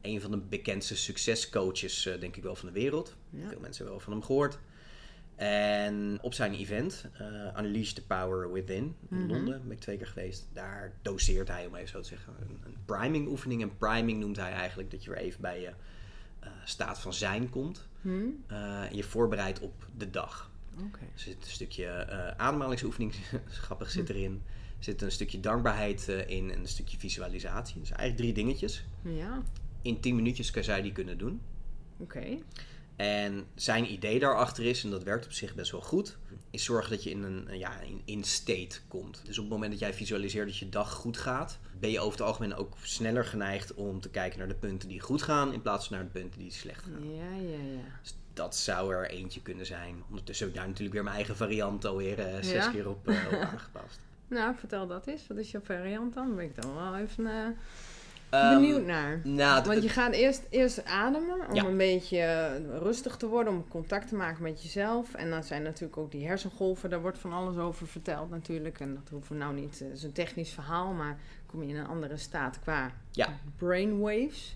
een 0.01 0.21
van 0.21 0.31
de 0.31 0.37
bekendste 0.37 0.95
succescoaches, 0.95 2.09
denk 2.19 2.35
ik 2.35 2.43
wel, 2.43 2.55
van 2.55 2.67
de 2.67 2.73
wereld. 2.73 3.15
Ja. 3.29 3.47
Veel 3.47 3.59
mensen 3.59 3.85
hebben 3.85 3.87
wel 3.87 3.99
van 3.99 4.13
hem 4.13 4.23
gehoord. 4.23 4.59
En 5.35 6.17
op 6.21 6.33
zijn 6.33 6.53
event, 6.53 7.05
Unleash 7.57 7.91
the 7.91 8.05
Power 8.05 8.51
Within, 8.51 8.95
in 9.09 9.17
mhm. 9.17 9.27
Londen, 9.31 9.61
ben 9.63 9.71
ik 9.71 9.79
twee 9.79 9.97
keer 9.97 10.07
geweest. 10.07 10.47
Daar 10.53 10.93
doseert 11.01 11.47
hij, 11.47 11.65
om 11.65 11.75
even 11.75 11.89
zo 11.89 12.01
te 12.01 12.07
zeggen, 12.07 12.33
een, 12.39 12.59
een 12.65 12.77
priming 12.85 13.27
oefening. 13.27 13.61
En 13.61 13.77
priming 13.77 14.19
noemt 14.19 14.37
hij 14.37 14.51
eigenlijk 14.51 14.91
dat 14.91 15.03
je 15.03 15.09
weer 15.09 15.19
even 15.19 15.41
bij 15.41 15.61
je 15.61 15.71
staat 16.63 16.99
van 16.99 17.13
zijn 17.13 17.49
komt. 17.49 17.89
Uh, 18.03 18.83
en 18.83 18.95
je 18.95 19.03
voorbereidt 19.03 19.59
op 19.59 19.85
de 19.97 20.09
dag. 20.09 20.51
Okay. 20.87 21.07
Er 21.13 21.19
zit 21.19 21.35
een 21.43 21.51
stukje 21.51 22.09
ademhalingsoefening, 22.37 23.15
grappig 23.65 23.91
zit 23.91 24.07
mhm. 24.07 24.17
erin. 24.17 24.41
Er 24.77 24.83
zit 24.83 25.01
een 25.01 25.11
stukje 25.11 25.39
dankbaarheid 25.39 26.07
in 26.07 26.51
en 26.51 26.59
een 26.59 26.67
stukje 26.67 26.97
visualisatie. 26.97 27.79
Dus 27.79 27.91
eigenlijk 27.91 28.19
drie 28.19 28.33
dingetjes. 28.33 28.85
Ja. 29.01 29.43
In 29.81 29.99
tien 29.99 30.15
minuutjes 30.15 30.51
kan 30.51 30.63
zij 30.63 30.81
die 30.81 30.91
kunnen 30.91 31.17
doen. 31.17 31.41
Oké. 31.97 32.37
En 32.95 33.45
zijn 33.55 33.91
idee 33.91 34.19
daarachter 34.19 34.65
is, 34.65 34.83
en 34.83 34.89
dat 34.89 35.03
werkt 35.03 35.25
op 35.25 35.31
zich 35.31 35.55
best 35.55 35.71
wel 35.71 35.81
goed, 35.81 36.17
is 36.51 36.63
zorgen 36.63 36.91
dat 36.91 37.03
je 37.03 37.09
in 37.09 37.23
een 37.23 37.57
ja, 37.57 37.79
in, 37.79 38.01
in 38.05 38.23
state 38.23 38.79
komt. 38.87 39.21
Dus 39.25 39.37
op 39.37 39.43
het 39.43 39.53
moment 39.53 39.71
dat 39.71 39.79
jij 39.79 39.93
visualiseert 39.93 40.47
dat 40.47 40.57
je 40.57 40.69
dag 40.69 40.91
goed 40.91 41.17
gaat, 41.17 41.59
ben 41.81 41.91
je 41.91 41.99
over 41.99 42.11
het 42.19 42.27
algemeen 42.27 42.55
ook 42.55 42.73
sneller 42.81 43.25
geneigd 43.25 43.73
om 43.73 44.01
te 44.01 44.09
kijken 44.09 44.39
naar 44.39 44.47
de 44.47 44.53
punten 44.53 44.89
die 44.89 44.99
goed 44.99 45.21
gaan, 45.21 45.53
in 45.53 45.61
plaats 45.61 45.87
van 45.87 45.97
naar 45.97 46.05
de 46.05 46.19
punten 46.19 46.39
die 46.39 46.51
slecht 46.51 46.83
gaan. 46.83 47.13
Ja, 47.15 47.35
ja, 47.35 47.63
ja. 47.73 47.99
Dus 48.01 48.15
dat 48.33 48.55
zou 48.55 48.93
er 48.93 49.09
eentje 49.09 49.41
kunnen 49.41 49.65
zijn. 49.65 50.03
Ondertussen 50.09 50.45
heb 50.45 50.55
ik 50.55 50.59
daar 50.59 50.69
natuurlijk 50.69 50.95
weer 50.95 51.03
mijn 51.03 51.15
eigen 51.15 51.35
variant 51.35 51.85
alweer 51.85 52.19
uh, 52.19 52.25
zes 52.41 52.71
keer 52.71 52.89
op, 52.89 53.07
uh, 53.07 53.15
op 53.31 53.39
aangepast. 53.51 53.99
nou, 54.27 54.55
vertel 54.55 54.87
dat 54.87 55.07
eens. 55.07 55.27
Wat 55.27 55.37
is 55.37 55.51
jouw 55.51 55.61
variant 55.61 56.13
dan? 56.13 56.35
Ben 56.35 56.45
ik 56.45 56.61
dan 56.61 56.75
wel 56.75 56.95
even... 56.95 57.25
Uh 57.25 57.47
Um, 58.33 58.49
Benieuwd 58.49 58.85
naar. 58.85 59.21
Nou, 59.23 59.63
Want 59.63 59.83
je 59.83 59.89
gaat 59.89 60.13
eerst, 60.13 60.43
eerst 60.49 60.85
ademen 60.85 61.49
om 61.49 61.57
een 61.57 61.77
beetje 61.77 62.51
rustig 62.79 63.17
te 63.17 63.27
worden, 63.27 63.53
om 63.53 63.67
contact 63.67 64.07
te 64.07 64.15
maken 64.15 64.43
met 64.43 64.63
jezelf. 64.63 65.13
En 65.13 65.29
dan 65.29 65.43
zijn 65.43 65.63
natuurlijk 65.63 65.97
ook 65.97 66.11
die 66.11 66.27
hersengolven, 66.27 66.89
daar 66.89 67.01
wordt 67.01 67.17
van 67.17 67.33
alles 67.33 67.57
over 67.57 67.87
verteld 67.87 68.29
natuurlijk. 68.29 68.79
En 68.79 68.93
dat 68.93 69.09
hoeven 69.09 69.37
we 69.37 69.43
nou 69.43 69.53
niet, 69.53 69.79
het 69.79 69.91
is 69.93 70.03
een 70.03 70.11
technisch 70.11 70.51
verhaal, 70.51 70.93
maar 70.93 71.19
kom 71.51 71.63
je 71.63 71.69
in 71.69 71.75
een 71.79 71.87
andere 71.87 72.17
staat 72.17 72.59
qua 72.59 72.91
Ja. 73.11 73.27
brainwaves. 73.57 74.55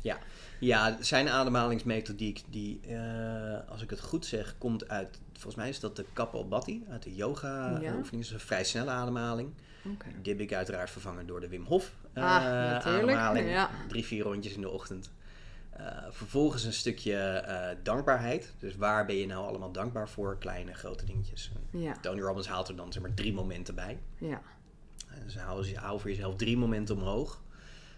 Ja, 0.60 0.98
zijn 1.00 1.30
ademhalingsmethodiek, 1.30 2.44
die, 2.50 2.80
eh, 2.88 3.70
als 3.70 3.82
ik 3.82 3.90
het 3.90 4.02
goed 4.02 4.26
zeg, 4.26 4.56
komt 4.58 4.88
uit, 4.90 5.20
volgens 5.34 5.56
mij 5.56 5.70
is 5.70 5.80
dat 5.80 5.96
de 5.96 6.06
Kapalbhati, 6.14 6.86
uit 6.90 7.04
de 7.04 7.16
yoga 7.16 7.80
Ja. 7.82 7.96
oefening. 7.98 8.24
is 8.24 8.32
een 8.32 8.40
vrij 8.40 8.64
snelle 8.64 8.90
ademhaling. 8.92 9.50
Oké. 9.94 10.06
Die 10.22 10.32
heb 10.34 10.42
ik 10.42 10.54
uiteraard 10.54 10.90
vervangen 10.90 11.28
door 11.28 11.40
de 11.40 11.48
Wim 11.48 11.64
Hof 11.66 11.92
eh, 12.14 12.24
Ah, 12.24 12.86
ademhaling. 12.86 13.50
ja. 13.50 13.70
Drie, 13.88 14.06
vier 14.06 14.24
rondjes 14.24 14.54
in 14.54 14.62
de 14.62 14.70
ochtend. 14.70 15.12
Eh, 15.70 15.86
vervolgens 16.10 16.64
een 16.64 16.74
stukje 16.74 17.16
eh, 17.18 17.76
dankbaarheid. 17.84 18.54
Dus 18.60 18.76
waar 18.76 19.06
ben 19.06 19.16
je 19.16 19.26
nou 19.26 19.48
allemaal 19.48 19.72
dankbaar 19.72 20.10
voor? 20.10 20.38
Kleine, 20.38 20.74
grote 20.74 21.06
dingetjes. 21.06 21.52
Ja, 21.72 21.98
Tony 22.02 22.22
Robbins 22.22 22.48
haalt 22.48 22.68
er 22.68 22.76
dan 22.76 22.92
zeg 22.94 23.02
maar 23.02 23.14
drie 23.14 23.34
momenten 23.34 23.76
bij. 23.76 24.00
ja, 24.18 24.42
Dus 25.24 25.38
hou, 25.38 25.76
hou 25.76 26.00
voor 26.00 26.10
jezelf 26.10 26.36
drie 26.36 26.58
momenten 26.58 26.96
omhoog 26.96 27.44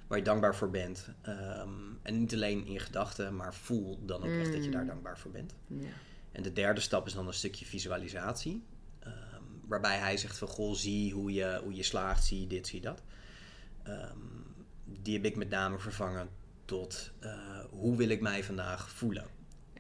waar 0.08 0.18
je 0.18 0.24
dankbaar 0.24 0.56
voor 0.56 0.70
bent. 0.70 1.08
Ehm, 1.22 1.70
en 2.02 2.20
niet 2.20 2.34
alleen 2.34 2.66
in 2.66 2.80
gedachten, 2.80 3.36
maar 3.36 3.54
voel 3.54 4.06
dan 4.06 4.24
ook 4.24 4.30
echt 4.40 4.52
dat 4.54 4.64
je 4.64 4.72
daar 4.72 4.82
Mm. 4.82 4.88
dankbaar 4.88 5.18
voor 5.18 5.32
bent. 5.32 5.56
ja. 5.68 5.88
En 6.32 6.44
de 6.44 6.54
derde 6.54 6.82
stap 6.82 7.06
is 7.08 7.14
dan 7.14 7.28
een 7.28 7.34
stukje 7.34 7.66
visualisatie. 7.66 8.64
Ehm, 9.00 9.14
waarbij 9.68 9.98
hij 9.98 10.18
zegt 10.18 10.38
van, 10.38 10.48
goh, 10.48 10.76
zie 10.76 11.14
hoe 11.14 11.34
je, 11.34 11.60
hoe 11.64 11.76
je 11.76 11.84
slaagt, 11.84 12.26
zie 12.26 12.48
dit, 12.48 12.68
zie 12.68 12.82
dat. 12.82 13.02
Ehm, 13.84 14.18
die 14.86 15.14
heb 15.16 15.26
ik 15.26 15.36
met 15.36 15.50
name 15.50 15.80
vervangen 15.80 16.30
tot, 16.66 17.12
eh, 17.20 17.60
hoe 17.70 17.98
wil 17.98 18.10
ik 18.10 18.22
mij 18.22 18.44
vandaag 18.44 18.90
voelen? 18.90 19.26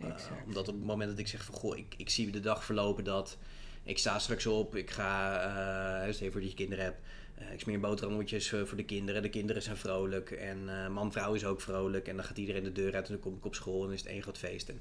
Uh, 0.01 0.09
Exact. 0.09 0.45
omdat 0.45 0.67
op 0.67 0.75
het 0.75 0.83
moment 0.85 1.09
dat 1.09 1.19
ik 1.19 1.27
zeg 1.27 1.43
van, 1.43 1.55
goh, 1.55 1.77
ik, 1.77 1.93
ik 1.97 2.09
zie 2.09 2.31
de 2.31 2.39
dag 2.39 2.63
verlopen 2.63 3.03
dat 3.03 3.37
ik 3.83 3.97
sta 3.97 4.19
straks 4.19 4.45
op, 4.45 4.75
ik 4.75 4.89
ga, 4.91 6.05
uh, 6.07 6.11
je 6.13 6.31
voor 6.31 6.43
je 6.43 6.53
kinderen 6.53 6.83
hebt, 6.83 6.99
uh, 6.99 7.26
ik 7.53 7.59
smeer 7.59 7.79
boterhammetjes 7.79 8.51
uh, 8.51 8.63
voor 8.63 8.77
de 8.77 8.83
kinderen, 8.85 9.21
de 9.21 9.29
kinderen 9.29 9.61
zijn 9.61 9.77
vrolijk 9.77 10.31
en 10.31 10.57
uh, 10.65 10.87
man, 10.87 11.11
vrouw 11.11 11.33
is 11.33 11.45
ook 11.45 11.61
vrolijk 11.61 12.07
en 12.07 12.15
dan 12.15 12.25
gaat 12.25 12.37
iedereen 12.37 12.63
de 12.63 12.71
deur 12.71 12.95
uit 12.95 13.05
en 13.07 13.13
dan 13.13 13.21
kom 13.21 13.35
ik 13.35 13.45
op 13.45 13.55
school 13.55 13.85
en 13.85 13.91
is 13.91 13.99
het 13.99 14.09
één 14.09 14.21
groot 14.21 14.37
feest. 14.37 14.69
En 14.69 14.79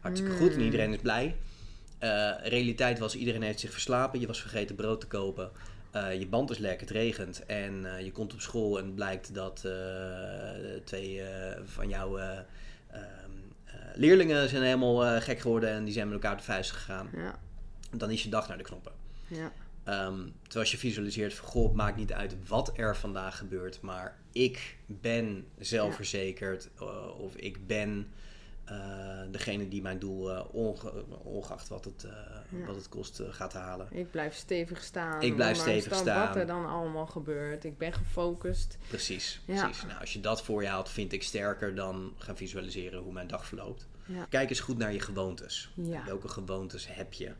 hartstikke 0.00 0.34
Mm. 0.34 0.40
goed 0.40 0.52
en 0.54 0.60
iedereen 0.60 0.92
is 0.92 1.00
blij. 1.00 1.36
Realiteit 2.42 2.98
was, 2.98 3.14
iedereen 3.16 3.42
heeft 3.42 3.60
zich 3.60 3.72
verslapen, 3.72 4.20
je 4.20 4.26
was 4.26 4.40
vergeten 4.40 4.74
brood 4.76 5.00
te 5.00 5.06
kopen. 5.06 5.50
Uh, 5.96 6.18
je 6.18 6.26
band 6.26 6.50
is 6.50 6.58
lek, 6.58 6.80
het 6.80 6.90
regent 6.90 7.46
en 7.46 7.84
uh, 7.84 8.00
je 8.00 8.12
komt 8.12 8.32
op 8.32 8.40
school 8.40 8.78
en 8.78 8.84
het 8.84 8.94
blijkt 8.94 9.34
dat 9.34 9.62
uh, 9.66 9.72
twee 10.84 11.22
van 11.64 11.88
jouw 11.88 12.18
ehm, 12.18 12.40
leerlingen 13.94 14.48
zijn 14.48 14.62
helemaal 14.62 15.20
gek 15.20 15.38
geworden 15.40 15.70
en 15.70 15.84
die 15.84 15.92
zijn 15.92 16.06
met 16.08 16.14
elkaar 16.22 16.36
de 16.36 16.42
vuist 16.42 16.70
gegaan. 16.70 17.08
Ja, 17.16 17.38
Dan 17.90 18.10
is 18.10 18.22
je 18.22 18.28
dag 18.28 18.48
naar 18.48 18.56
de 18.58 18.62
knoppen. 18.64 18.92
ja, 19.26 19.52
Um, 19.88 20.32
terwijl 20.42 20.60
als 20.60 20.70
je 20.70 20.78
visualiseert 20.78 21.34
van 21.34 21.62
het 21.62 21.72
maakt 21.72 21.96
niet 21.96 22.12
uit 22.12 22.36
wat 22.48 22.72
er 22.74 22.96
vandaag 22.96 23.38
gebeurt, 23.38 23.80
maar 23.80 24.18
ik 24.32 24.76
ben 24.86 25.46
zelfverzekerd 25.58 26.68
uh, 26.82 27.20
of 27.20 27.36
ik 27.36 27.66
ben 27.66 28.12
uh, 28.70 28.76
degene 29.30 29.68
die 29.68 29.82
mijn 29.82 29.98
doel, 29.98 30.30
uh, 30.30 30.44
onge 30.52 31.04
ongeacht 31.22 31.68
wat 31.68 31.84
het, 31.84 32.06
ja. 32.48 32.66
wat 32.66 32.74
het 32.74 32.88
kost, 32.88 33.22
gaat 33.30 33.52
halen. 33.52 33.88
Ik 33.90 34.10
blijf 34.10 34.34
stevig 34.34 34.82
staan. 34.82 35.22
Ik 35.22 35.34
blijf 35.34 35.56
stevig 35.56 35.94
staan. 35.94 36.26
Wat 36.26 36.36
er 36.36 36.46
dan 36.46 36.66
allemaal 36.66 37.06
gebeurt. 37.06 37.64
Ik 37.64 37.78
ben 37.78 37.92
gefocust. 37.92 38.78
Precies, 38.88 39.40
Ja. 39.46 39.64
precies. 39.64 39.84
Nou, 39.84 40.00
als 40.00 40.12
je 40.12 40.20
dat 40.20 40.42
voor 40.42 40.62
je 40.62 40.68
haalt, 40.68 40.88
vind 40.88 41.12
ik 41.12 41.22
sterker 41.22 41.74
dan 41.74 42.12
gaan 42.18 42.36
visualiseren 42.36 43.00
hoe 43.00 43.12
mijn 43.12 43.28
dag 43.28 43.46
verloopt. 43.46 43.88
Kijk 44.28 44.48
eens 44.48 44.60
goed 44.60 44.78
naar 44.78 44.92
je 44.92 45.00
gewoontes. 45.00 45.72
Welke 46.06 46.28
gewoontes 46.28 46.94
heb 46.94 47.12
je 47.12 47.32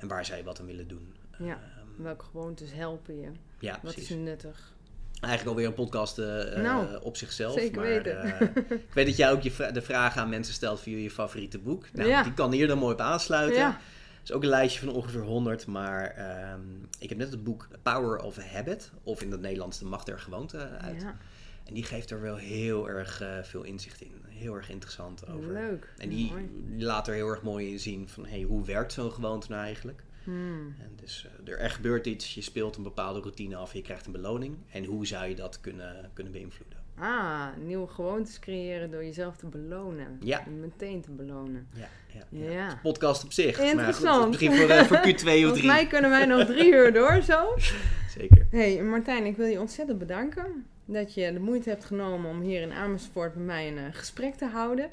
en 0.00 0.08
waar 0.08 0.24
zij 0.24 0.44
wat 0.44 0.60
aan 0.60 0.66
willen 0.66 0.88
doen. 0.88 1.14
Ja. 1.44 1.60
Um, 1.98 2.04
Welke 2.04 2.24
gewoontes 2.24 2.72
helpen 2.72 3.20
je? 3.20 3.28
ja, 3.58 3.72
Wat 3.72 3.80
precies. 3.80 4.10
is 4.10 4.16
nuttig? 4.16 4.72
Eigenlijk 5.20 5.50
alweer 5.56 5.66
een 5.68 5.74
podcast 5.84 6.18
uh, 6.18 6.56
Nou, 6.56 7.02
op 7.02 7.16
zichzelf. 7.16 7.54
zeker 7.54 7.76
maar, 7.80 7.84
weten. 7.88 8.26
Uh, 8.26 8.40
ik 8.88 8.94
weet 8.94 9.06
dat 9.06 9.16
jij 9.16 9.30
ook 9.30 9.42
je 9.42 9.50
vra 9.50 9.70
de 9.70 9.82
vraag 9.82 10.16
aan 10.16 10.28
mensen 10.28 10.54
stelt 10.54 10.80
via 10.80 10.96
je 10.98 11.10
favoriete 11.10 11.58
boek. 11.58 11.92
Nou, 11.92 12.08
Ja. 12.08 12.22
die 12.22 12.34
kan 12.34 12.52
hier 12.52 12.66
dan 12.66 12.78
mooi 12.78 12.92
op 12.94 13.00
aansluiten. 13.00 13.58
Ja. 13.58 13.70
Het 13.70 14.30
is 14.30 14.32
ook 14.32 14.42
een 14.42 14.48
lijstje 14.48 14.80
van 14.84 14.94
ongeveer 14.94 15.20
100. 15.20 15.66
Maar 15.66 16.14
um, 16.54 16.88
ik 16.98 17.08
heb 17.08 17.18
net 17.18 17.30
het 17.30 17.44
boek 17.44 17.68
Power 17.82 18.18
of 18.18 18.36
Habit. 18.36 18.90
Of 19.02 19.22
in 19.22 19.30
het 19.30 19.40
Nederlands 19.40 19.78
De 19.78 19.84
Macht 19.84 20.06
der 20.06 20.18
Gewoonte 20.18 20.58
uit. 20.68 21.02
Ja. 21.02 21.16
En 21.64 21.74
die 21.74 21.84
geeft 21.84 22.10
er 22.10 22.20
wel 22.20 22.36
heel 22.36 22.88
erg 22.88 23.22
uh, 23.22 23.28
veel 23.42 23.62
inzicht 23.62 24.00
in. 24.00 24.12
Heel 24.28 24.54
erg 24.54 24.70
interessant 24.70 25.28
over. 25.28 25.52
Leuk. 25.52 25.92
En 25.98 26.08
die, 26.08 26.30
Mooi. 26.30 26.50
die 26.68 26.84
laat 26.84 27.08
er 27.08 27.14
heel 27.14 27.28
erg 27.28 27.42
mooi 27.42 27.70
in 27.70 27.78
zien 27.78 28.08
van 28.08 28.26
hey, 28.26 28.42
hoe 28.42 28.64
werkt 28.64 28.92
zo'n 28.92 29.12
gewoonte 29.12 29.46
nou 29.50 29.62
eigenlijk. 29.64 30.02
Hmm. 30.24 30.74
En 30.80 30.92
dus 30.96 31.26
uh, 31.26 31.52
er, 31.52 31.58
er 31.58 31.70
gebeurt 31.70 32.06
iets, 32.06 32.34
je 32.34 32.40
speelt 32.40 32.76
een 32.76 32.82
bepaalde 32.82 33.20
routine 33.20 33.56
af 33.56 33.72
je 33.72 33.82
krijgt 33.82 34.06
een 34.06 34.12
beloning. 34.12 34.56
En 34.70 34.84
hoe 34.84 35.06
zou 35.06 35.28
je 35.28 35.34
dat 35.34 35.60
kunnen, 35.60 36.10
kunnen 36.12 36.32
beïnvloeden? 36.32 36.78
Ah, 36.98 37.46
nieuwe 37.64 37.88
gewoontes 37.88 38.38
creëren 38.38 38.90
door 38.90 39.04
jezelf 39.04 39.36
te 39.36 39.46
belonen. 39.46 40.18
Ja. 40.20 40.46
En 40.46 40.60
meteen 40.60 41.00
te 41.00 41.10
belonen. 41.10 41.68
Ja, 41.74 41.88
ja, 42.06 42.24
ja. 42.30 42.50
Ja. 42.50 42.58
Het 42.58 42.66
is 42.66 42.72
een 42.72 42.80
podcast 42.80 43.24
op 43.24 43.32
zich. 43.32 43.60
Interessant. 43.60 44.04
Maar 44.04 44.14
goed, 44.14 44.28
misschien 44.28 44.54
voor, 44.54 44.68
uh, 44.68 44.82
voor 44.82 44.96
Q2 44.96 45.02
of 45.02 45.22
3. 45.22 45.42
Volgens 45.44 45.62
mij 45.62 45.86
kunnen 45.86 46.10
wij 46.10 46.26
nog 46.26 46.46
drie 46.46 46.72
uur 46.72 46.92
door 46.92 47.22
zo. 47.22 47.54
Zeker. 48.18 48.46
hey, 48.50 48.82
Martijn, 48.82 49.24
ik 49.24 49.36
wil 49.36 49.46
je 49.46 49.60
ontzettend 49.60 49.98
bedanken 49.98 50.66
dat 50.84 51.14
je 51.14 51.32
de 51.32 51.40
moeite 51.40 51.68
hebt 51.68 51.84
genomen 51.84 52.30
om 52.30 52.40
hier 52.40 52.60
in 52.60 52.72
Amersfoort 52.72 53.34
met 53.34 53.44
mij 53.44 53.68
een 53.68 53.78
uh, 53.78 53.84
gesprek 53.90 54.34
te 54.34 54.46
houden. 54.46 54.90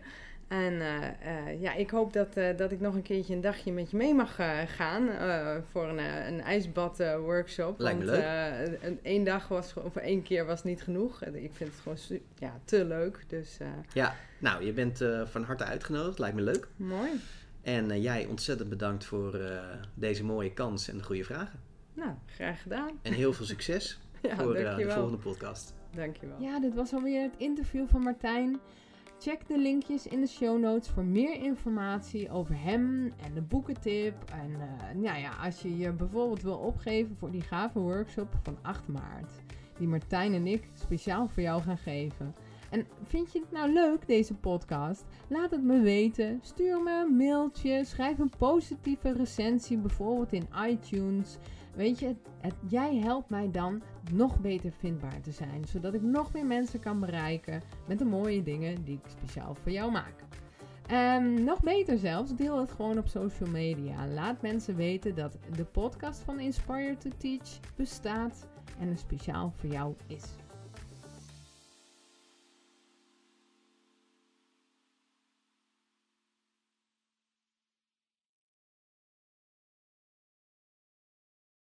En 0.50 0.74
uh, 0.74 0.98
uh, 1.02 1.62
ja, 1.62 1.74
ik 1.74 1.90
hoop 1.90 2.14
dat, 2.14 2.38
uh, 2.38 2.58
dat 2.58 2.72
ik 2.72 2.80
nog 2.80 2.96
een 2.96 3.02
keertje 3.02 3.34
een 3.34 3.42
dagje 3.42 3.72
met 3.72 3.92
je 3.92 3.98
mee 3.98 4.14
mag 4.14 4.40
gaan 4.66 5.10
voor 5.72 5.90
een, 5.90 5.98
een 6.28 6.42
ijsbad 6.42 6.98
workshop. 7.20 7.80
Lijkt 7.80 8.00
me 8.00 8.06
Want 8.06 8.18
leuk. 8.18 8.80
een, 8.82 9.00
één 9.02 9.24
dag 9.24 9.48
was, 9.48 9.74
of 9.74 9.96
één 9.96 10.24
keer 10.24 10.46
was 10.46 10.64
niet 10.64 10.82
genoeg. 10.82 11.24
Ik 11.24 11.52
vind 11.54 11.72
het 11.72 11.80
gewoon 11.82 12.22
ja, 12.40 12.60
te 12.64 12.86
leuk. 12.86 13.24
Dus, 13.28 13.58
ja, 13.94 14.16
nou, 14.40 14.66
je 14.66 14.74
bent 14.74 15.04
van 15.24 15.44
harte 15.44 15.64
uitgenodigd. 15.64 16.20
Lijkt 16.20 16.36
me 16.36 16.42
leuk. 16.42 16.68
Mooi. 16.76 17.10
En 17.62 18.02
jij 18.02 18.26
ontzettend 18.26 18.70
bedankt 18.70 19.06
voor 19.06 19.40
deze 19.94 20.24
mooie 20.24 20.54
kans 20.54 20.90
en 20.90 20.98
de 20.98 21.04
goede 21.04 21.24
vragen. 21.24 21.60
Nou, 21.94 22.12
graag 22.26 22.62
gedaan. 22.62 22.92
En 23.02 23.14
heel 23.14 23.34
veel 23.34 23.46
succes 23.46 24.00
ja, 24.22 24.36
voor 24.36 24.54
de 24.54 24.86
volgende 24.90 25.18
podcast. 25.18 25.74
Dankjewel. 25.96 26.42
Ja, 26.42 26.60
dit 26.60 26.74
was 26.76 26.94
alweer 26.94 27.22
het 27.22 27.36
interview 27.38 27.88
van 27.88 28.02
Martijn. 28.02 28.60
Check 29.22 29.48
de 29.48 29.58
linkjes 29.58 30.08
in 30.08 30.22
de 30.22 30.28
show 30.28 30.60
notes 30.60 30.90
voor 30.90 31.04
meer 31.04 31.42
informatie 31.42 32.32
over 32.32 32.62
hem 32.62 33.14
en 33.24 33.34
de 33.34 33.42
boekentip. 33.42 34.14
En 34.32 34.50
uh, 34.50 35.02
nou 35.02 35.20
ja, 35.20 35.32
als 35.44 35.62
je 35.62 35.78
je 35.78 35.92
bijvoorbeeld 35.92 36.42
wil 36.42 36.58
opgeven 36.58 37.16
voor 37.16 37.32
die 37.32 37.42
gave 37.42 37.80
workshop 37.80 38.28
van 38.44 38.58
8 38.62 38.88
maart. 38.88 39.32
Die 39.78 39.88
Martijn 39.88 40.34
en 40.34 40.48
ik 40.48 40.70
speciaal 40.74 41.28
voor 41.28 41.44
jou 41.44 41.62
gaan 41.62 41.78
geven. 41.78 42.36
En 42.70 42.88
vind 43.04 43.32
je 43.32 43.40
het 43.40 43.52
nou 43.52 43.74
leuk, 43.74 44.08
deze 44.08 44.34
podcast? 44.34 45.06
Laat 45.28 45.52
het 45.52 45.64
me 45.64 45.82
weten. 45.82 46.40
Stuur 46.42 46.82
me 46.82 47.06
een 47.08 47.16
mailtje. 47.16 47.86
Schrijf 47.86 48.20
een 48.20 48.34
positieve 48.38 49.12
recensie, 49.14 49.78
bijvoorbeeld 49.78 50.34
in 50.34 50.48
iTunes. 50.68 51.38
Weet 51.80 52.00
je, 52.00 52.16
het, 52.42 52.54
jij 52.68 52.96
helpt 52.96 53.30
mij 53.30 53.52
dan 53.52 53.82
nog 54.12 54.40
beter 54.40 54.72
vindbaar 54.72 55.22
te 55.22 55.32
zijn. 55.32 55.66
Zodat 55.68 55.94
ik 55.94 56.02
nog 56.02 56.34
meer 56.34 56.46
mensen 56.46 56.80
kan 56.80 57.00
bereiken 57.00 57.62
met 57.88 58.00
de 58.00 58.06
mooie 58.06 58.44
dingen 58.44 58.84
die 58.84 59.00
ik 59.04 59.10
speciaal 59.10 59.56
voor 59.56 59.72
jou 59.72 59.92
maak. 59.92 60.14
En 60.88 61.44
nog 61.44 61.60
beter 61.60 61.98
zelfs, 61.98 62.36
deel 62.36 62.60
het 62.60 62.72
gewoon 62.72 62.98
op 62.98 63.08
social 63.08 63.50
media. 63.50 64.08
Laat 64.08 64.42
mensen 64.42 64.76
weten 64.76 65.16
dat 65.16 65.38
de 65.56 65.66
podcast 65.66 66.20
van 66.20 66.40
Inspire 66.40 66.98
to 66.98 67.10
Teach 67.18 67.60
bestaat 67.76 68.48
en 68.80 68.90
er 68.90 68.98
speciaal 68.98 69.54
voor 69.56 69.70
jou 69.70 69.94
is. 70.08 70.24